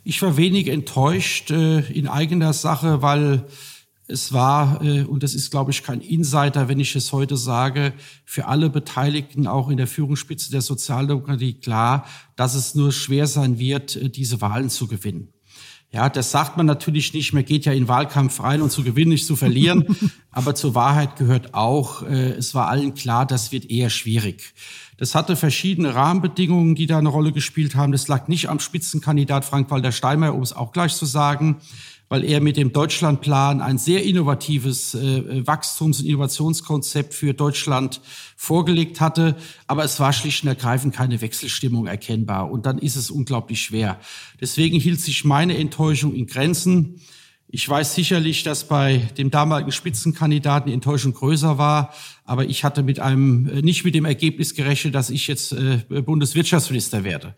Ich 0.04 0.21
war 0.21 0.38
wenig 0.38 0.67
enttäuscht 0.67 1.52
äh, 1.52 1.80
in 1.91 2.08
eigener 2.08 2.54
Sache, 2.54 3.02
weil 3.02 3.45
es 4.08 4.32
war, 4.34 4.82
äh, 4.84 5.04
und 5.04 5.23
das 5.23 5.34
ist, 5.34 5.52
glaube 5.52 5.71
ich, 5.71 5.84
kein 5.84 6.02
Insider, 6.02 6.67
wenn 6.67 6.80
ich 6.80 6.95
es 6.95 7.12
heute 7.12 7.38
sage, 7.38 7.93
für 8.25 8.47
alle 8.47 8.69
Beteiligten, 8.69 9.45
auch 9.47 9.69
in 9.69 9.78
der 9.78 9.88
Führungsspitze 9.88 10.52
der 10.52 10.62
Sozialdemokratie, 10.62 11.54
klar, 11.54 12.06
dass 12.36 12.56
es 12.56 12.75
nur 12.75 12.91
schwer 12.91 13.28
sein 13.28 13.60
wird, 13.60 13.95
äh, 13.95 14.10
diese 14.10 14.41
Wahlen 14.41 14.69
zu 14.69 14.88
gewinnen. 14.88 15.34
Ja, 15.91 16.08
das 16.08 16.30
sagt 16.30 16.56
man 16.56 16.67
natürlich 16.67 17.13
nicht. 17.13 17.34
Man 17.34 17.45
geht 17.45 17.65
ja 17.65 17.73
in 17.73 17.88
Wahlkampf 17.88 18.43
rein 18.43 18.62
und 18.62 18.71
zu 18.71 18.84
gewinnen, 18.84 19.10
nicht 19.10 19.25
zu 19.25 19.36
verlieren. 19.36 19.97
Aber 20.32 20.54
zur 20.54 20.75
Wahrheit 20.75 21.15
gehört 21.15 21.56
auch, 21.56 22.04
äh, 22.04 22.34
es 22.34 22.54
war 22.54 22.67
allen 22.67 22.93
klar, 22.93 23.25
das 23.25 23.52
wird 23.52 23.71
eher 23.71 23.89
schwierig. 23.89 24.54
Das 24.97 25.15
hatte 25.15 25.36
verschiedene 25.36 25.95
Rahmenbedingungen, 25.95 26.75
die 26.75 26.86
da 26.86 26.99
eine 26.99 27.10
Rolle 27.10 27.32
gespielt 27.32 27.73
haben. 27.73 27.91
Das 27.91 28.08
lag 28.08 28.28
nicht 28.28 28.49
am 28.49 28.60
Spitzenkandidat 28.60 29.45
Frank-Walter 29.45 29.91
Steinmeier, 29.91 30.36
um 30.36 30.43
es 30.43 30.54
auch 30.54 30.73
gleich 30.73 30.93
zu 30.93 31.06
sagen, 31.06 31.58
weil 32.10 32.26
er 32.26 32.41
mit 32.41 32.58
dem 32.58 32.74
Deutschlandplan 32.74 33.62
ein 33.62 33.78
sehr 33.78 34.04
innovatives 34.04 34.95
äh, 34.95 35.45
Wachstums- 35.45 36.00
und 36.02 36.08
Innovationskonzept 36.08 37.13
für 37.13 37.34
Deutschland 37.34 38.02
vorgelegt 38.36 39.00
hatte. 39.00 39.36
Aber 39.67 39.84
es 39.84 40.00
war 40.00 40.12
schlicht 40.12 40.43
und 40.43 40.50
ergreifend 40.50 40.95
keine 40.95 41.22
Wechselstimmung 41.22 41.86
erkennbar. 41.86 42.52
Und 42.52 42.65
dann 42.65 42.80
ist 42.80 42.95
es 42.95 43.12
unglaublich 43.12 43.62
schwer. 43.62 44.00
Deswegen 44.41 44.80
hielt 44.80 45.00
sich 45.00 45.24
meine 45.24 45.56
Enttäuschung 45.58 46.15
in 46.15 46.26
Grenzen. 46.26 47.00
Ich 47.52 47.68
weiß 47.68 47.96
sicherlich, 47.96 48.44
dass 48.44 48.68
bei 48.68 49.10
dem 49.18 49.32
damaligen 49.32 49.72
Spitzenkandidaten 49.72 50.68
die 50.68 50.74
Enttäuschung 50.76 51.16
größer 51.16 51.58
war, 51.58 51.92
aber 52.24 52.46
ich 52.46 52.64
hatte 52.64 52.84
mit 52.84 53.00
einem 53.00 53.50
äh, 53.50 53.64
nicht 53.64 53.84
mit 53.84 53.96
dem 53.96 54.06
Ergebnis 54.06 54.54
gerechnet, 54.54 54.94
dass 54.94 55.10
ich 55.10 55.26
jetzt 55.26 55.54
äh, 55.54 55.80
Bundeswirtschaftsminister 55.90 57.04
werde. 57.04 57.34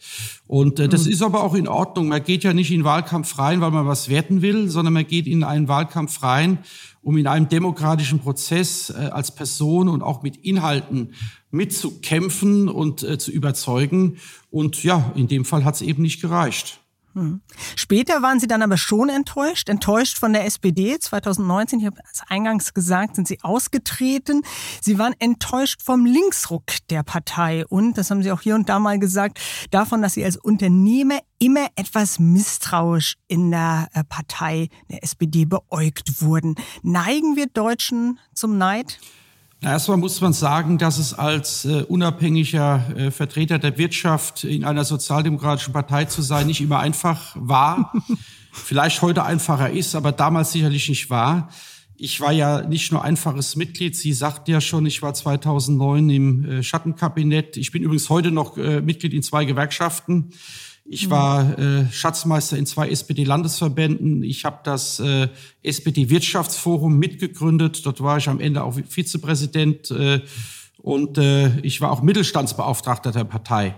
Und 0.47 0.81
äh, 0.81 0.89
das 0.89 1.05
mhm. 1.05 1.11
ist 1.13 1.21
aber 1.21 1.41
auch 1.41 1.53
in 1.55 1.69
Ordnung. 1.69 2.09
Man 2.09 2.21
geht 2.21 2.43
ja 2.43 2.51
nicht 2.51 2.71
in 2.71 2.79
den 2.79 2.83
Wahlkampf 2.83 3.39
rein, 3.39 3.61
weil 3.61 3.71
man 3.71 3.87
was 3.87 4.09
werten 4.09 4.41
will, 4.41 4.67
sondern 4.67 4.93
man 4.93 5.07
geht 5.07 5.27
in 5.27 5.45
einen 5.45 5.69
Wahlkampf 5.69 6.21
rein, 6.23 6.57
um 7.01 7.15
in 7.15 7.25
einem 7.25 7.47
demokratischen 7.47 8.19
Prozess 8.19 8.89
äh, 8.89 9.11
als 9.13 9.33
Person 9.33 9.87
und 9.87 10.01
auch 10.01 10.23
mit 10.23 10.35
Inhalten 10.35 11.13
mitzukämpfen 11.51 12.67
und 12.67 12.99
zu 12.99 13.29
überzeugen. 13.29 14.17
Und 14.49 14.83
ja, 14.83 15.11
in 15.15 15.27
dem 15.27 15.43
Fall 15.43 15.65
hat 15.65 15.75
es 15.75 15.81
eben 15.81 16.01
nicht 16.01 16.21
gereicht. 16.21 16.80
Hm. 17.13 17.41
Später 17.75 18.21
waren 18.21 18.39
Sie 18.39 18.47
dann 18.47 18.61
aber 18.61 18.77
schon 18.77 19.09
enttäuscht, 19.09 19.67
enttäuscht 19.69 20.17
von 20.17 20.33
der 20.33 20.45
SPD. 20.45 20.97
2019, 20.97 21.79
ich 21.79 21.85
habe 21.85 21.97
es 22.11 22.21
eingangs 22.27 22.73
gesagt, 22.73 23.15
sind 23.15 23.27
Sie 23.27 23.39
ausgetreten. 23.41 24.43
Sie 24.81 24.97
waren 24.97 25.13
enttäuscht 25.19 25.81
vom 25.83 26.05
Linksruck 26.05 26.63
der 26.89 27.03
Partei 27.03 27.65
und, 27.67 27.97
das 27.97 28.11
haben 28.11 28.23
Sie 28.23 28.31
auch 28.31 28.41
hier 28.41 28.55
und 28.55 28.69
da 28.69 28.79
mal 28.79 28.99
gesagt, 28.99 29.39
davon, 29.71 30.01
dass 30.01 30.13
Sie 30.13 30.23
als 30.23 30.37
Unternehmer 30.37 31.19
immer 31.39 31.67
etwas 31.75 32.19
misstrauisch 32.19 33.17
in 33.27 33.51
der 33.51 33.89
äh, 33.93 34.03
Partei 34.03 34.69
der 34.89 35.03
SPD 35.03 35.45
beäugt 35.45 36.21
wurden. 36.21 36.55
Neigen 36.83 37.35
wir 37.35 37.47
Deutschen 37.47 38.19
zum 38.33 38.57
Neid? 38.57 38.99
Erstmal 39.63 39.97
muss 39.97 40.19
man 40.21 40.33
sagen, 40.33 40.79
dass 40.79 40.97
es 40.97 41.13
als 41.13 41.65
äh, 41.65 41.83
unabhängiger 41.83 42.83
äh, 42.97 43.11
Vertreter 43.11 43.59
der 43.59 43.77
Wirtschaft 43.77 44.43
in 44.43 44.65
einer 44.65 44.83
sozialdemokratischen 44.83 45.71
Partei 45.71 46.05
zu 46.05 46.23
sein 46.23 46.47
nicht 46.47 46.61
immer 46.61 46.79
einfach 46.79 47.35
war. 47.35 47.93
Vielleicht 48.51 49.03
heute 49.03 49.23
einfacher 49.23 49.69
ist, 49.69 49.93
aber 49.93 50.13
damals 50.13 50.51
sicherlich 50.51 50.89
nicht 50.89 51.11
war. 51.11 51.49
Ich 51.95 52.19
war 52.19 52.31
ja 52.31 52.63
nicht 52.63 52.91
nur 52.91 53.03
einfaches 53.03 53.55
Mitglied. 53.55 53.95
Sie 53.95 54.13
sagten 54.13 54.49
ja 54.49 54.61
schon, 54.61 54.87
ich 54.87 55.03
war 55.03 55.13
2009 55.13 56.09
im 56.09 56.45
äh, 56.45 56.63
Schattenkabinett. 56.63 57.55
Ich 57.55 57.71
bin 57.71 57.83
übrigens 57.83 58.09
heute 58.09 58.31
noch 58.31 58.57
äh, 58.57 58.81
Mitglied 58.81 59.13
in 59.13 59.21
zwei 59.21 59.45
Gewerkschaften. 59.45 60.31
Ich 60.93 61.09
war 61.09 61.57
äh, 61.57 61.89
Schatzmeister 61.89 62.57
in 62.57 62.65
zwei 62.65 62.89
SPD-Landesverbänden. 62.89 64.23
Ich 64.23 64.43
habe 64.43 64.59
das 64.65 64.99
äh, 64.99 65.29
SPD-Wirtschaftsforum 65.63 66.99
mitgegründet. 66.99 67.85
Dort 67.85 68.01
war 68.01 68.17
ich 68.17 68.27
am 68.27 68.41
Ende 68.41 68.61
auch 68.61 68.77
Vizepräsident 68.89 69.89
äh, 69.91 70.19
und 70.79 71.17
äh, 71.17 71.57
ich 71.61 71.79
war 71.79 71.93
auch 71.93 72.01
Mittelstandsbeauftragter 72.01 73.13
der 73.13 73.23
Partei. 73.23 73.75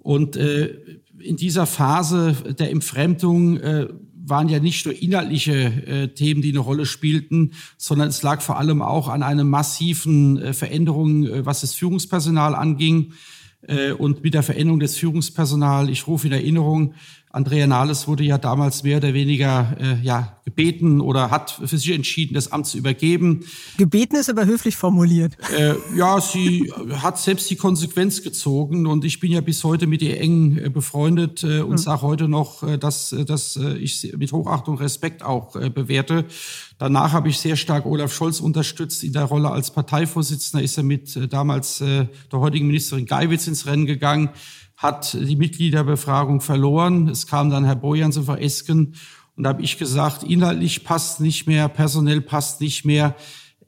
Und 0.00 0.36
äh, 0.36 0.76
in 1.18 1.36
dieser 1.38 1.64
Phase 1.64 2.36
der 2.58 2.70
Entfremdung 2.70 3.56
äh, 3.56 3.88
waren 4.14 4.50
ja 4.50 4.60
nicht 4.60 4.84
nur 4.84 4.94
inhaltliche 4.94 5.54
äh, 5.54 6.08
Themen, 6.08 6.42
die 6.42 6.50
eine 6.50 6.58
Rolle 6.58 6.84
spielten, 6.84 7.52
sondern 7.78 8.08
es 8.08 8.22
lag 8.22 8.42
vor 8.42 8.58
allem 8.58 8.82
auch 8.82 9.08
an 9.08 9.22
einer 9.22 9.44
massiven 9.44 10.36
äh, 10.36 10.52
Veränderung, 10.52 11.24
äh, 11.24 11.46
was 11.46 11.62
das 11.62 11.72
Führungspersonal 11.72 12.54
anging. 12.54 13.14
Äh, 13.62 13.92
und 13.92 14.22
mit 14.22 14.34
der 14.34 14.42
Veränderung 14.42 14.80
des 14.80 14.96
Führungspersonals, 14.96 15.88
ich 15.88 16.06
rufe 16.06 16.26
in 16.26 16.32
Erinnerung, 16.32 16.94
Andrea 17.32 17.66
Nahles 17.66 18.06
wurde 18.06 18.24
ja 18.24 18.36
damals 18.36 18.82
mehr 18.82 18.98
oder 18.98 19.14
weniger 19.14 19.74
äh, 19.80 20.04
ja, 20.04 20.36
gebeten 20.44 21.00
oder 21.00 21.30
hat 21.30 21.50
für 21.50 21.78
sich 21.78 21.90
entschieden, 21.90 22.34
das 22.34 22.52
Amt 22.52 22.66
zu 22.66 22.76
übergeben. 22.76 23.46
Gebeten 23.78 24.16
ist 24.16 24.28
aber 24.28 24.44
höflich 24.44 24.76
formuliert. 24.76 25.38
Äh, 25.56 25.74
ja, 25.96 26.20
sie 26.20 26.70
hat 26.90 27.18
selbst 27.18 27.48
die 27.48 27.56
Konsequenz 27.56 28.22
gezogen 28.22 28.86
und 28.86 29.06
ich 29.06 29.18
bin 29.18 29.32
ja 29.32 29.40
bis 29.40 29.64
heute 29.64 29.86
mit 29.86 30.02
ihr 30.02 30.20
eng 30.20 30.58
äh, 30.58 30.68
befreundet 30.68 31.42
äh, 31.42 31.60
und 31.60 31.72
mhm. 31.72 31.78
sage 31.78 32.02
heute 32.02 32.28
noch, 32.28 32.62
äh, 32.64 32.76
dass, 32.76 33.12
äh, 33.12 33.24
dass 33.24 33.56
ich 33.56 33.98
sie 33.98 34.14
mit 34.14 34.32
Hochachtung 34.32 34.76
Respekt 34.76 35.22
auch 35.22 35.52
bewerte. 35.52 36.26
Danach 36.78 37.12
habe 37.12 37.28
ich 37.28 37.38
sehr 37.38 37.56
stark 37.56 37.86
Olaf 37.86 38.12
Scholz 38.12 38.40
unterstützt 38.40 39.04
in 39.04 39.12
der 39.12 39.24
Rolle 39.24 39.50
als 39.50 39.70
Parteivorsitzender. 39.70 40.62
Ist 40.62 40.76
er 40.76 40.82
mit 40.82 41.32
damals 41.32 41.78
der 41.78 42.08
heutigen 42.32 42.66
Ministerin 42.66 43.06
Geiwitz 43.06 43.46
ins 43.46 43.66
Rennen 43.66 43.86
gegangen 43.86 44.30
hat 44.82 45.14
die 45.14 45.36
Mitgliederbefragung 45.36 46.40
verloren. 46.40 47.08
Es 47.08 47.26
kam 47.28 47.50
dann 47.50 47.64
Herr 47.64 47.76
Bojan 47.76 48.12
zu 48.12 48.24
veresken 48.24 48.94
und 49.36 49.44
da 49.44 49.50
habe 49.50 49.62
ich 49.62 49.78
gesagt, 49.78 50.24
inhaltlich 50.24 50.84
passt 50.84 51.20
nicht 51.20 51.46
mehr, 51.46 51.68
personell 51.68 52.20
passt 52.20 52.60
nicht 52.60 52.84
mehr. 52.84 53.14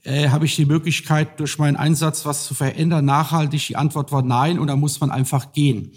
Äh, 0.02 0.28
habe 0.28 0.44
ich 0.44 0.56
die 0.56 0.66
Möglichkeit, 0.66 1.40
durch 1.40 1.58
meinen 1.58 1.76
Einsatz 1.76 2.26
was 2.26 2.46
zu 2.46 2.54
verändern, 2.54 3.04
nachhaltig? 3.06 3.68
Die 3.68 3.76
Antwort 3.76 4.12
war 4.12 4.22
nein 4.22 4.58
und 4.58 4.66
da 4.66 4.76
muss 4.76 5.00
man 5.00 5.10
einfach 5.10 5.52
gehen. 5.52 5.92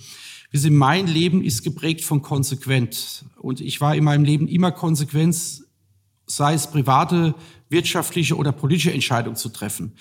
Wir 0.51 0.61
sind, 0.61 0.75
mein 0.75 1.07
Leben 1.07 1.43
ist 1.43 1.63
geprägt 1.63 2.05
von 2.05 2.21
Konsequenz 2.21 3.25
und 3.35 3.59
ich 3.59 3.81
war 3.81 3.95
in 3.95 4.05
meinem 4.05 4.23
Leben 4.23 4.47
immer 4.47 4.71
konsequent, 4.71 5.63
sei 6.27 6.53
es 6.53 6.67
private, 6.69 7.33
wirtschaftliche 7.69 8.35
oder 8.37 8.51
politische 8.51 8.93
Entscheidungen 8.93 9.35
zu 9.35 9.49
treffen. 9.49 9.93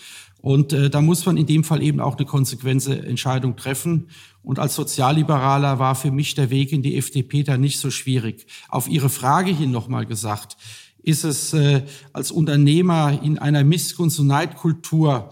Und 0.42 0.72
äh, 0.72 0.90
da 0.90 1.00
muss 1.00 1.24
man 1.26 1.36
in 1.36 1.46
dem 1.46 1.64
Fall 1.64 1.82
eben 1.82 2.00
auch 2.00 2.16
eine 2.16 2.26
konsequente 2.26 3.04
Entscheidung 3.04 3.56
treffen. 3.56 4.08
Und 4.42 4.58
als 4.58 4.74
Sozialliberaler 4.74 5.78
war 5.78 5.94
für 5.94 6.10
mich 6.10 6.34
der 6.34 6.50
Weg 6.50 6.72
in 6.72 6.82
die 6.82 6.96
FDP 6.96 7.42
da 7.42 7.56
nicht 7.56 7.78
so 7.78 7.90
schwierig. 7.90 8.46
Auf 8.68 8.88
Ihre 8.88 9.08
Frage 9.08 9.50
hin 9.50 9.70
nochmal 9.72 10.06
gesagt, 10.06 10.56
ist 11.02 11.24
es 11.24 11.52
äh, 11.52 11.82
als 12.12 12.30
Unternehmer 12.30 13.20
in 13.22 13.38
einer 13.38 13.64
Missgunst- 13.64 14.20
und 14.20 14.26
Neidkultur 14.26 15.30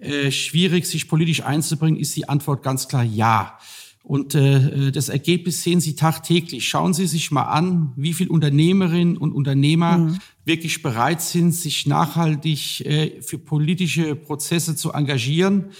äh, 0.00 0.30
schwierig, 0.30 0.86
sich 0.86 1.08
politisch 1.08 1.42
einzubringen, 1.42 1.98
ist 1.98 2.16
die 2.16 2.28
Antwort 2.28 2.62
ganz 2.62 2.88
klar 2.88 3.04
ja. 3.04 3.58
Und 4.06 4.36
äh, 4.36 4.92
das 4.92 5.08
Ergebnis 5.08 5.64
sehen 5.64 5.80
Sie 5.80 5.96
tagtäglich. 5.96 6.68
Schauen 6.68 6.94
Sie 6.94 7.08
sich 7.08 7.32
mal 7.32 7.42
an, 7.42 7.92
wie 7.96 8.12
viele 8.12 8.30
Unternehmerinnen 8.30 9.16
und 9.16 9.32
Unternehmer 9.32 9.98
mhm. 9.98 10.18
wirklich 10.44 10.80
bereit 10.80 11.20
sind, 11.20 11.50
sich 11.50 11.88
nachhaltig 11.88 12.86
äh, 12.86 13.20
für 13.20 13.38
politische 13.38 14.14
Prozesse 14.14 14.76
zu 14.76 14.92
engagieren, 14.92 15.72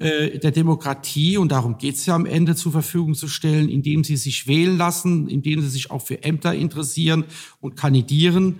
äh, 0.00 0.40
der 0.40 0.50
Demokratie, 0.50 1.36
und 1.36 1.52
darum 1.52 1.78
geht 1.78 1.94
es 1.94 2.06
ja 2.06 2.16
am 2.16 2.26
Ende, 2.26 2.56
zur 2.56 2.72
Verfügung 2.72 3.14
zu 3.14 3.28
stellen, 3.28 3.68
indem 3.68 4.02
sie 4.02 4.16
sich 4.16 4.48
wählen 4.48 4.76
lassen, 4.76 5.28
indem 5.28 5.60
sie 5.60 5.68
sich 5.68 5.92
auch 5.92 6.02
für 6.02 6.24
Ämter 6.24 6.56
interessieren 6.56 7.26
und 7.60 7.76
kandidieren. 7.76 8.56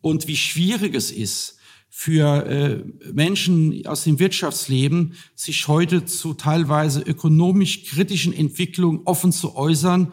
Und 0.00 0.28
wie 0.28 0.36
schwierig 0.36 0.94
es 0.94 1.10
ist, 1.10 1.58
für 1.94 2.46
äh, 2.46 3.12
Menschen 3.12 3.86
aus 3.86 4.04
dem 4.04 4.18
Wirtschaftsleben, 4.18 5.12
sich 5.34 5.68
heute 5.68 6.06
zu 6.06 6.32
teilweise 6.32 7.02
ökonomisch 7.02 7.84
kritischen 7.84 8.32
Entwicklungen 8.32 9.02
offen 9.04 9.30
zu 9.30 9.54
äußern 9.54 10.10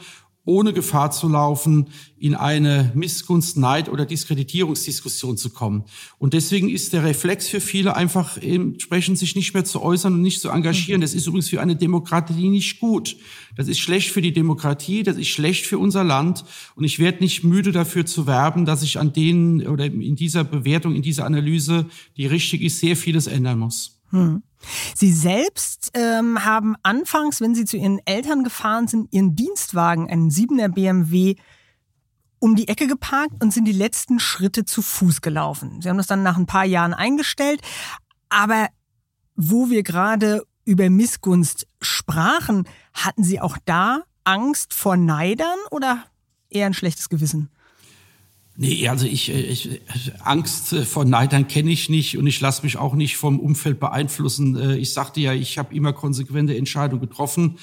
ohne 0.50 0.74
Gefahr 0.74 1.12
zu 1.12 1.30
laufen, 1.30 1.90
in 2.18 2.34
eine 2.34 2.92
Missgunst, 2.96 3.56
Neid 3.56 3.88
oder 3.88 4.06
Diskreditierungsdiskussion 4.06 5.38
zu 5.38 5.52
kommen. 5.52 5.84
Und 6.18 6.34
deswegen 6.34 6.70
ist 6.70 6.92
der 6.92 7.04
Reflex 7.04 7.48
für 7.48 7.62
viele 7.62 7.96
einfach 7.96 8.36
entsprechend 8.38 9.20
sich 9.20 9.36
nicht 9.36 9.54
mehr 9.54 9.64
zu 9.64 9.82
äußern 9.82 10.16
und 10.16 10.24
nicht 10.24 10.42
zu 10.42 10.50
engagieren. 10.50 11.02
Das 11.02 11.14
ist 11.14 11.28
übrigens 11.28 11.50
für 11.50 11.62
eine 11.62 11.76
Demokratie 11.76 12.50
nicht 12.50 12.80
gut. 12.80 13.16
Das 13.56 13.68
ist 13.68 13.80
schlecht 13.80 14.10
für 14.10 14.24
die 14.24 14.34
Demokratie, 14.34 15.04
das 15.04 15.18
ist 15.18 15.28
schlecht 15.28 15.68
für 15.68 15.78
unser 15.78 16.04
Land. 16.04 16.44
Und 16.76 16.84
ich 16.84 16.98
werde 16.98 17.20
nicht 17.20 17.44
müde 17.44 17.72
dafür 17.72 18.08
zu 18.08 18.26
werben, 18.26 18.66
dass 18.66 18.82
ich 18.82 19.00
an 19.00 19.14
denen 19.14 19.68
oder 19.68 19.86
in 19.86 20.16
dieser 20.16 20.44
Bewertung, 20.44 20.96
in 20.96 21.04
dieser 21.04 21.26
Analyse, 21.26 21.86
die 22.18 22.26
richtig 22.26 22.64
ist, 22.64 22.80
sehr 22.80 22.98
vieles 22.98 23.28
ändern 23.28 23.60
muss. 23.60 24.02
Hm. 24.10 24.42
Sie 24.96 25.14
selbst 25.14 25.92
ähm, 25.94 26.44
haben 26.44 26.76
anfangs, 26.84 27.42
wenn 27.42 27.56
Sie 27.56 27.66
zu 27.66 27.78
Ihren 27.78 28.00
Eltern 28.06 28.44
gefahren 28.44 28.88
sind, 28.88 29.14
Ihren 29.14 29.36
Dienstwagen, 29.36 30.10
einen 30.10 30.30
7er 30.30 30.70
BMW, 30.70 31.36
um 32.40 32.56
die 32.56 32.68
Ecke 32.68 32.88
geparkt 32.88 33.42
und 33.42 33.54
sind 33.54 33.66
die 33.66 33.74
letzten 33.74 34.20
Schritte 34.20 34.66
zu 34.66 34.82
Fuß 34.82 35.22
gelaufen. 35.22 35.82
Sie 35.82 35.90
haben 35.90 35.98
das 35.98 36.08
dann 36.08 36.24
nach 36.24 36.38
ein 36.38 36.46
paar 36.46 36.66
Jahren 36.66 36.94
eingestellt. 36.94 37.62
Aber 38.30 38.68
wo 39.36 39.70
wir 39.70 39.84
gerade 39.84 40.44
über 40.66 40.90
Missgunst 40.90 41.68
sprachen, 41.82 42.68
hatten 42.94 43.24
Sie 43.24 43.42
auch 43.42 43.58
da 43.66 44.04
Angst 44.24 44.74
vor 44.74 44.98
Neidern 44.98 45.58
oder 45.72 46.04
eher 46.50 46.68
ein 46.68 46.74
schlechtes 46.74 47.10
Gewissen? 47.10 47.50
Nee, 48.62 48.90
also 48.90 49.06
ich, 49.06 49.30
äh, 49.30 49.40
ich 49.40 49.82
Angst 50.20 50.74
äh, 50.74 50.84
vor 50.84 51.06
Neidern 51.06 51.48
kenne 51.48 51.72
ich 51.72 51.88
nicht 51.88 52.18
und 52.18 52.28
ich 52.28 52.42
lasse 52.42 52.64
mich 52.64 52.76
auch 52.76 52.94
nicht 52.94 53.16
vom 53.16 53.40
Umfeld 53.40 53.80
beeinflussen. 53.80 54.58
Äh, 54.58 54.76
ich 54.76 54.92
sagte 54.92 55.22
ja, 55.22 55.34
ich 55.34 55.58
habe 55.58 55.74
immer 55.74 55.94
konsequente 55.94 56.58
Entscheidungen 56.58 57.00
getroffen. 57.00 57.58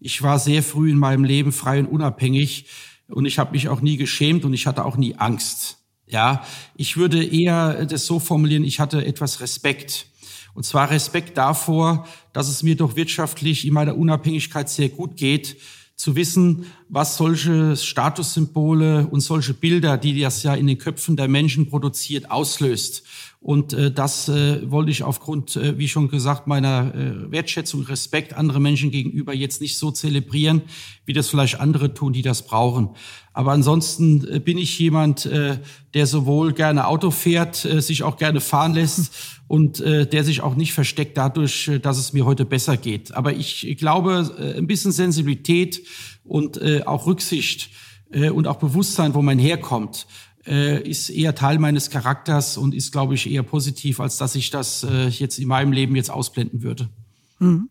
Ich 0.00 0.22
war 0.22 0.40
sehr 0.40 0.64
früh 0.64 0.90
in 0.90 0.98
meinem 0.98 1.22
Leben 1.22 1.52
frei 1.52 1.78
und 1.78 1.86
unabhängig 1.86 2.66
und 3.06 3.26
ich 3.26 3.38
habe 3.38 3.52
mich 3.52 3.68
auch 3.68 3.80
nie 3.80 3.96
geschämt 3.96 4.44
und 4.44 4.52
ich 4.52 4.66
hatte 4.66 4.84
auch 4.84 4.96
nie 4.96 5.14
Angst. 5.14 5.78
Ja, 6.08 6.42
ich 6.74 6.96
würde 6.96 7.24
eher 7.24 7.86
das 7.86 8.06
so 8.06 8.18
formulieren, 8.18 8.64
ich 8.64 8.80
hatte 8.80 9.06
etwas 9.06 9.40
Respekt. 9.40 10.06
Und 10.54 10.64
zwar 10.64 10.90
Respekt 10.90 11.38
davor, 11.38 12.08
dass 12.32 12.48
es 12.48 12.64
mir 12.64 12.74
doch 12.74 12.96
wirtschaftlich 12.96 13.64
in 13.64 13.72
meiner 13.72 13.96
Unabhängigkeit 13.96 14.68
sehr 14.68 14.88
gut 14.88 15.16
geht 15.16 15.58
zu 16.00 16.16
wissen, 16.16 16.64
was 16.88 17.18
solche 17.18 17.76
Statussymbole 17.76 19.06
und 19.08 19.20
solche 19.20 19.52
Bilder, 19.52 19.98
die 19.98 20.18
das 20.18 20.42
ja 20.42 20.54
in 20.54 20.66
den 20.66 20.78
Köpfen 20.78 21.14
der 21.14 21.28
Menschen 21.28 21.68
produziert, 21.68 22.30
auslöst. 22.30 23.02
Und 23.42 23.72
äh, 23.72 23.90
das 23.90 24.28
äh, 24.28 24.70
wollte 24.70 24.90
ich 24.90 25.02
aufgrund, 25.02 25.56
äh, 25.56 25.78
wie 25.78 25.88
schon 25.88 26.08
gesagt, 26.08 26.46
meiner 26.46 26.94
äh, 26.94 27.32
Wertschätzung, 27.32 27.82
Respekt 27.84 28.34
andere 28.34 28.60
Menschen 28.60 28.90
gegenüber 28.90 29.32
jetzt 29.32 29.62
nicht 29.62 29.78
so 29.78 29.90
zelebrieren, 29.90 30.60
wie 31.06 31.14
das 31.14 31.28
vielleicht 31.28 31.58
andere 31.58 31.94
tun, 31.94 32.12
die 32.12 32.20
das 32.20 32.42
brauchen. 32.42 32.90
Aber 33.32 33.52
ansonsten 33.52 34.28
äh, 34.30 34.40
bin 34.40 34.58
ich 34.58 34.78
jemand, 34.78 35.24
äh, 35.24 35.56
der 35.94 36.06
sowohl 36.06 36.52
gerne 36.52 36.86
Auto 36.86 37.10
fährt, 37.10 37.64
äh, 37.64 37.80
sich 37.80 38.02
auch 38.02 38.18
gerne 38.18 38.42
fahren 38.42 38.74
lässt 38.74 39.10
und 39.48 39.80
äh, 39.80 40.06
der 40.06 40.22
sich 40.22 40.42
auch 40.42 40.54
nicht 40.54 40.74
versteckt 40.74 41.16
dadurch, 41.16 41.68
äh, 41.68 41.78
dass 41.78 41.96
es 41.96 42.12
mir 42.12 42.26
heute 42.26 42.44
besser 42.44 42.76
geht. 42.76 43.14
Aber 43.14 43.32
ich 43.32 43.74
glaube, 43.78 44.34
äh, 44.38 44.58
ein 44.58 44.66
bisschen 44.66 44.92
Sensibilität 44.92 45.82
und 46.24 46.58
äh, 46.58 46.82
auch 46.84 47.06
Rücksicht 47.06 47.70
äh, 48.12 48.28
und 48.28 48.46
auch 48.46 48.56
Bewusstsein, 48.56 49.14
wo 49.14 49.22
man 49.22 49.38
herkommt, 49.38 50.06
äh, 50.50 50.82
ist 50.82 51.10
eher 51.10 51.34
Teil 51.34 51.58
meines 51.58 51.90
Charakters 51.90 52.56
und 52.56 52.74
ist, 52.74 52.90
glaube 52.90 53.14
ich, 53.14 53.30
eher 53.30 53.44
positiv, 53.44 54.00
als 54.00 54.16
dass 54.16 54.34
ich 54.34 54.50
das 54.50 54.82
äh, 54.82 55.06
jetzt 55.06 55.38
in 55.38 55.46
meinem 55.48 55.72
Leben 55.72 55.94
jetzt 55.94 56.10
ausblenden 56.10 56.62
würde. 56.62 56.90
Mhm. 57.38 57.70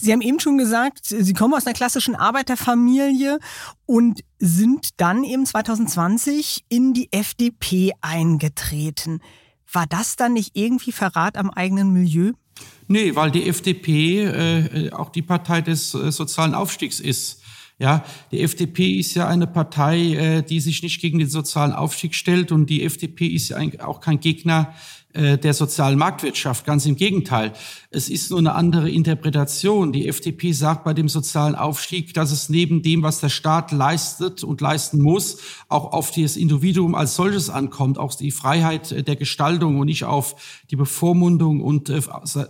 Sie 0.00 0.12
haben 0.12 0.22
eben 0.22 0.40
schon 0.40 0.56
gesagt, 0.56 1.00
Sie 1.02 1.34
kommen 1.34 1.52
aus 1.52 1.66
einer 1.66 1.74
klassischen 1.74 2.14
Arbeiterfamilie 2.14 3.38
und 3.84 4.20
sind 4.38 4.88
dann 4.96 5.24
eben 5.24 5.44
2020 5.44 6.64
in 6.70 6.94
die 6.94 7.12
FDP 7.12 7.92
eingetreten. 8.00 9.20
War 9.70 9.86
das 9.86 10.16
dann 10.16 10.32
nicht 10.32 10.56
irgendwie 10.56 10.92
Verrat 10.92 11.36
am 11.36 11.50
eigenen 11.50 11.92
Milieu? 11.92 12.32
Nee, 12.86 13.14
weil 13.14 13.30
die 13.30 13.46
FDP 13.46 14.22
äh, 14.22 14.90
auch 14.92 15.10
die 15.10 15.20
Partei 15.20 15.60
des 15.60 15.92
äh, 15.92 16.10
sozialen 16.10 16.54
Aufstiegs 16.54 16.98
ist. 16.98 17.42
Ja, 17.80 18.04
die 18.32 18.40
FDP 18.40 18.98
ist 18.98 19.14
ja 19.14 19.28
eine 19.28 19.46
Partei, 19.46 20.14
äh, 20.14 20.42
die 20.42 20.58
sich 20.58 20.82
nicht 20.82 21.00
gegen 21.00 21.20
den 21.20 21.28
sozialen 21.28 21.72
Aufstieg 21.72 22.16
stellt 22.16 22.50
und 22.50 22.68
die 22.68 22.82
FDP 22.82 23.26
ist 23.28 23.50
ja 23.50 23.58
auch 23.84 24.00
kein 24.00 24.18
Gegner 24.18 24.74
der 25.14 25.54
sozialen 25.54 25.98
Marktwirtschaft. 25.98 26.66
Ganz 26.66 26.84
im 26.84 26.94
Gegenteil. 26.94 27.54
Es 27.90 28.10
ist 28.10 28.30
nur 28.30 28.38
eine 28.40 28.54
andere 28.54 28.90
Interpretation. 28.90 29.92
Die 29.92 30.06
FDP 30.06 30.52
sagt 30.52 30.84
bei 30.84 30.92
dem 30.92 31.08
sozialen 31.08 31.54
Aufstieg, 31.54 32.12
dass 32.12 32.30
es 32.30 32.50
neben 32.50 32.82
dem, 32.82 33.02
was 33.02 33.20
der 33.20 33.30
Staat 33.30 33.72
leistet 33.72 34.44
und 34.44 34.60
leisten 34.60 35.00
muss, 35.00 35.38
auch 35.68 35.92
auf 35.92 36.10
das 36.10 36.36
Individuum 36.36 36.94
als 36.94 37.16
solches 37.16 37.48
ankommt, 37.48 37.96
auch 37.96 38.14
die 38.14 38.30
Freiheit 38.30 39.08
der 39.08 39.16
Gestaltung 39.16 39.78
und 39.78 39.86
nicht 39.86 40.04
auf 40.04 40.36
die 40.70 40.76
Bevormundung 40.76 41.62
und, 41.62 41.88
äh, 41.88 42.02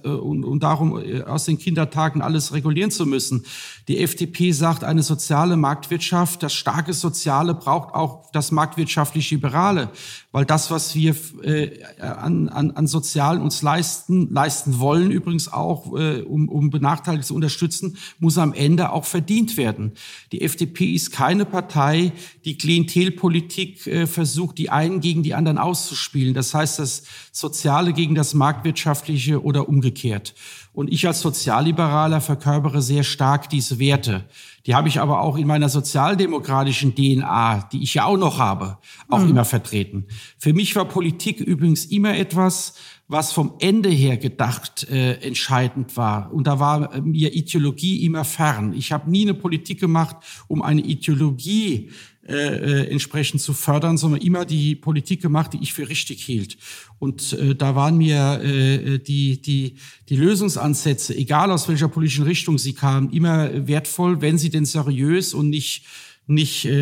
äh, 0.04 0.08
und, 0.08 0.44
und 0.44 0.62
darum 0.64 1.00
aus 1.26 1.44
den 1.44 1.58
Kindertagen 1.58 2.20
alles 2.20 2.52
regulieren 2.52 2.90
zu 2.90 3.06
müssen. 3.06 3.44
Die 3.86 3.98
FDP 3.98 4.50
sagt, 4.50 4.82
eine 4.82 5.04
soziale 5.04 5.56
Marktwirtschaft, 5.56 6.42
das 6.42 6.52
starke 6.52 6.92
Soziale 6.92 7.54
braucht 7.54 7.94
auch 7.94 8.30
das 8.32 8.50
marktwirtschaftlich 8.50 9.30
Liberale, 9.30 9.90
weil 10.38 10.44
das, 10.44 10.70
was 10.70 10.94
wir 10.94 11.16
äh, 11.42 11.82
an, 12.00 12.48
an, 12.48 12.70
an 12.70 12.86
Sozialen 12.86 13.42
uns 13.42 13.60
leisten, 13.60 14.32
leisten 14.32 14.78
wollen, 14.78 15.10
übrigens 15.10 15.52
auch, 15.52 15.98
äh, 15.98 16.20
um, 16.20 16.48
um 16.48 16.70
Benachteiligte 16.70 17.26
zu 17.26 17.34
unterstützen, 17.34 17.96
muss 18.20 18.38
am 18.38 18.52
Ende 18.52 18.92
auch 18.92 19.04
verdient 19.04 19.56
werden. 19.56 19.94
Die 20.30 20.42
FDP 20.42 20.92
ist 20.92 21.10
keine 21.10 21.44
Partei, 21.44 22.12
die 22.44 22.56
Klientelpolitik 22.56 23.84
äh, 23.88 24.06
versucht, 24.06 24.58
die 24.58 24.70
einen 24.70 25.00
gegen 25.00 25.24
die 25.24 25.34
anderen 25.34 25.58
auszuspielen. 25.58 26.34
Das 26.34 26.54
heißt, 26.54 26.78
das 26.78 27.02
Soziale 27.32 27.92
gegen 27.92 28.14
das 28.14 28.32
Marktwirtschaftliche 28.32 29.42
oder 29.42 29.68
umgekehrt. 29.68 30.36
Und 30.78 30.92
ich 30.92 31.08
als 31.08 31.22
Sozialliberaler 31.22 32.20
verkörpere 32.20 32.80
sehr 32.82 33.02
stark 33.02 33.50
diese 33.50 33.80
Werte. 33.80 34.26
Die 34.64 34.76
habe 34.76 34.86
ich 34.86 35.00
aber 35.00 35.22
auch 35.22 35.36
in 35.36 35.48
meiner 35.48 35.68
sozialdemokratischen 35.68 36.94
DNA, 36.94 37.68
die 37.72 37.82
ich 37.82 37.94
ja 37.94 38.04
auch 38.04 38.16
noch 38.16 38.38
habe, 38.38 38.78
auch 39.08 39.18
mhm. 39.18 39.30
immer 39.30 39.44
vertreten. 39.44 40.06
Für 40.38 40.52
mich 40.52 40.76
war 40.76 40.84
Politik 40.84 41.40
übrigens 41.40 41.86
immer 41.86 42.16
etwas, 42.16 42.74
was 43.08 43.32
vom 43.32 43.54
Ende 43.58 43.88
her 43.88 44.18
gedacht 44.18 44.88
äh, 44.88 45.14
entscheidend 45.14 45.96
war. 45.96 46.32
Und 46.32 46.46
da 46.46 46.60
war 46.60 47.00
mir 47.00 47.34
Ideologie 47.34 48.04
immer 48.04 48.24
fern. 48.24 48.72
Ich 48.72 48.92
habe 48.92 49.10
nie 49.10 49.22
eine 49.22 49.34
Politik 49.34 49.80
gemacht, 49.80 50.18
um 50.46 50.62
eine 50.62 50.82
Ideologie 50.82 51.90
äh, 52.28 52.32
äh, 52.34 52.90
entsprechend 52.90 53.40
zu 53.40 53.54
fördern, 53.54 53.96
sondern 53.96 54.20
immer 54.20 54.44
die 54.44 54.74
Politik 54.74 55.22
gemacht, 55.22 55.54
die 55.54 55.62
ich 55.62 55.72
für 55.72 55.88
richtig 55.88 56.22
hielt. 56.22 56.58
Und 56.98 57.32
äh, 57.32 57.54
da 57.54 57.74
waren 57.74 57.96
mir 57.96 58.42
äh, 58.42 58.98
die, 58.98 59.40
die, 59.40 59.76
die 60.10 60.16
Lösungsansätze, 60.16 61.16
egal 61.16 61.50
aus 61.50 61.68
welcher 61.68 61.88
politischen 61.88 62.24
Richtung 62.24 62.58
sie 62.58 62.74
kamen, 62.74 63.10
immer 63.12 63.66
wertvoll, 63.66 64.20
wenn 64.20 64.36
sie 64.36 64.50
denn 64.50 64.66
seriös 64.66 65.32
und 65.32 65.48
nicht 65.48 65.86
nicht 66.30 66.66
äh, 66.66 66.72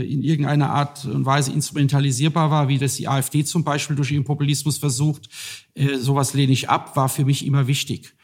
äh, 0.00 0.12
in 0.12 0.22
irgendeiner 0.22 0.70
Art 0.70 1.04
und 1.04 1.26
Weise 1.26 1.50
instrumentalisierbar 1.52 2.52
war, 2.52 2.68
wie 2.68 2.78
das 2.78 2.94
die 2.94 3.08
AfD 3.08 3.44
zum 3.44 3.64
Beispiel 3.64 3.96
durch 3.96 4.12
ihren 4.12 4.22
Populismus 4.22 4.78
versucht. 4.78 5.28
Äh, 5.74 5.96
sowas 5.96 6.32
lehne 6.32 6.52
ich 6.52 6.68
ab, 6.68 6.94
war 6.94 7.08
für 7.08 7.24
mich 7.24 7.44
immer 7.44 7.66
wichtig. 7.66 8.14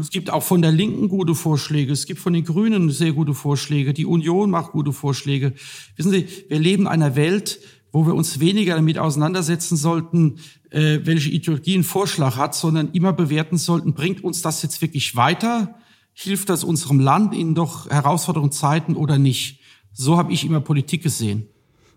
Es 0.00 0.10
gibt 0.10 0.30
auch 0.30 0.42
von 0.42 0.62
der 0.62 0.72
Linken 0.72 1.08
gute 1.08 1.34
Vorschläge. 1.34 1.92
Es 1.92 2.06
gibt 2.06 2.20
von 2.20 2.32
den 2.32 2.44
Grünen 2.44 2.90
sehr 2.90 3.12
gute 3.12 3.34
Vorschläge. 3.34 3.94
Die 3.94 4.06
Union 4.06 4.50
macht 4.50 4.72
gute 4.72 4.92
Vorschläge. 4.92 5.52
Wissen 5.96 6.10
Sie, 6.10 6.26
wir 6.48 6.58
leben 6.58 6.84
in 6.84 6.88
einer 6.88 7.16
Welt, 7.16 7.60
wo 7.92 8.06
wir 8.06 8.14
uns 8.14 8.40
weniger 8.40 8.74
damit 8.74 8.98
auseinandersetzen 8.98 9.76
sollten, 9.76 10.38
äh, 10.70 11.00
welche 11.04 11.30
Ideologie 11.30 11.76
ein 11.76 11.84
Vorschlag 11.84 12.36
hat, 12.36 12.54
sondern 12.54 12.90
immer 12.92 13.12
bewerten 13.12 13.56
sollten, 13.56 13.94
bringt 13.94 14.24
uns 14.24 14.42
das 14.42 14.62
jetzt 14.62 14.82
wirklich 14.82 15.14
weiter? 15.14 15.76
Hilft 16.12 16.48
das 16.48 16.64
unserem 16.64 16.98
Land 16.98 17.34
in 17.34 17.54
doch 17.54 17.88
herausfordernden 17.88 18.52
Zeiten 18.52 18.96
oder 18.96 19.18
nicht? 19.18 19.60
So 19.92 20.16
habe 20.16 20.32
ich 20.32 20.44
immer 20.44 20.60
Politik 20.60 21.02
gesehen. 21.02 21.48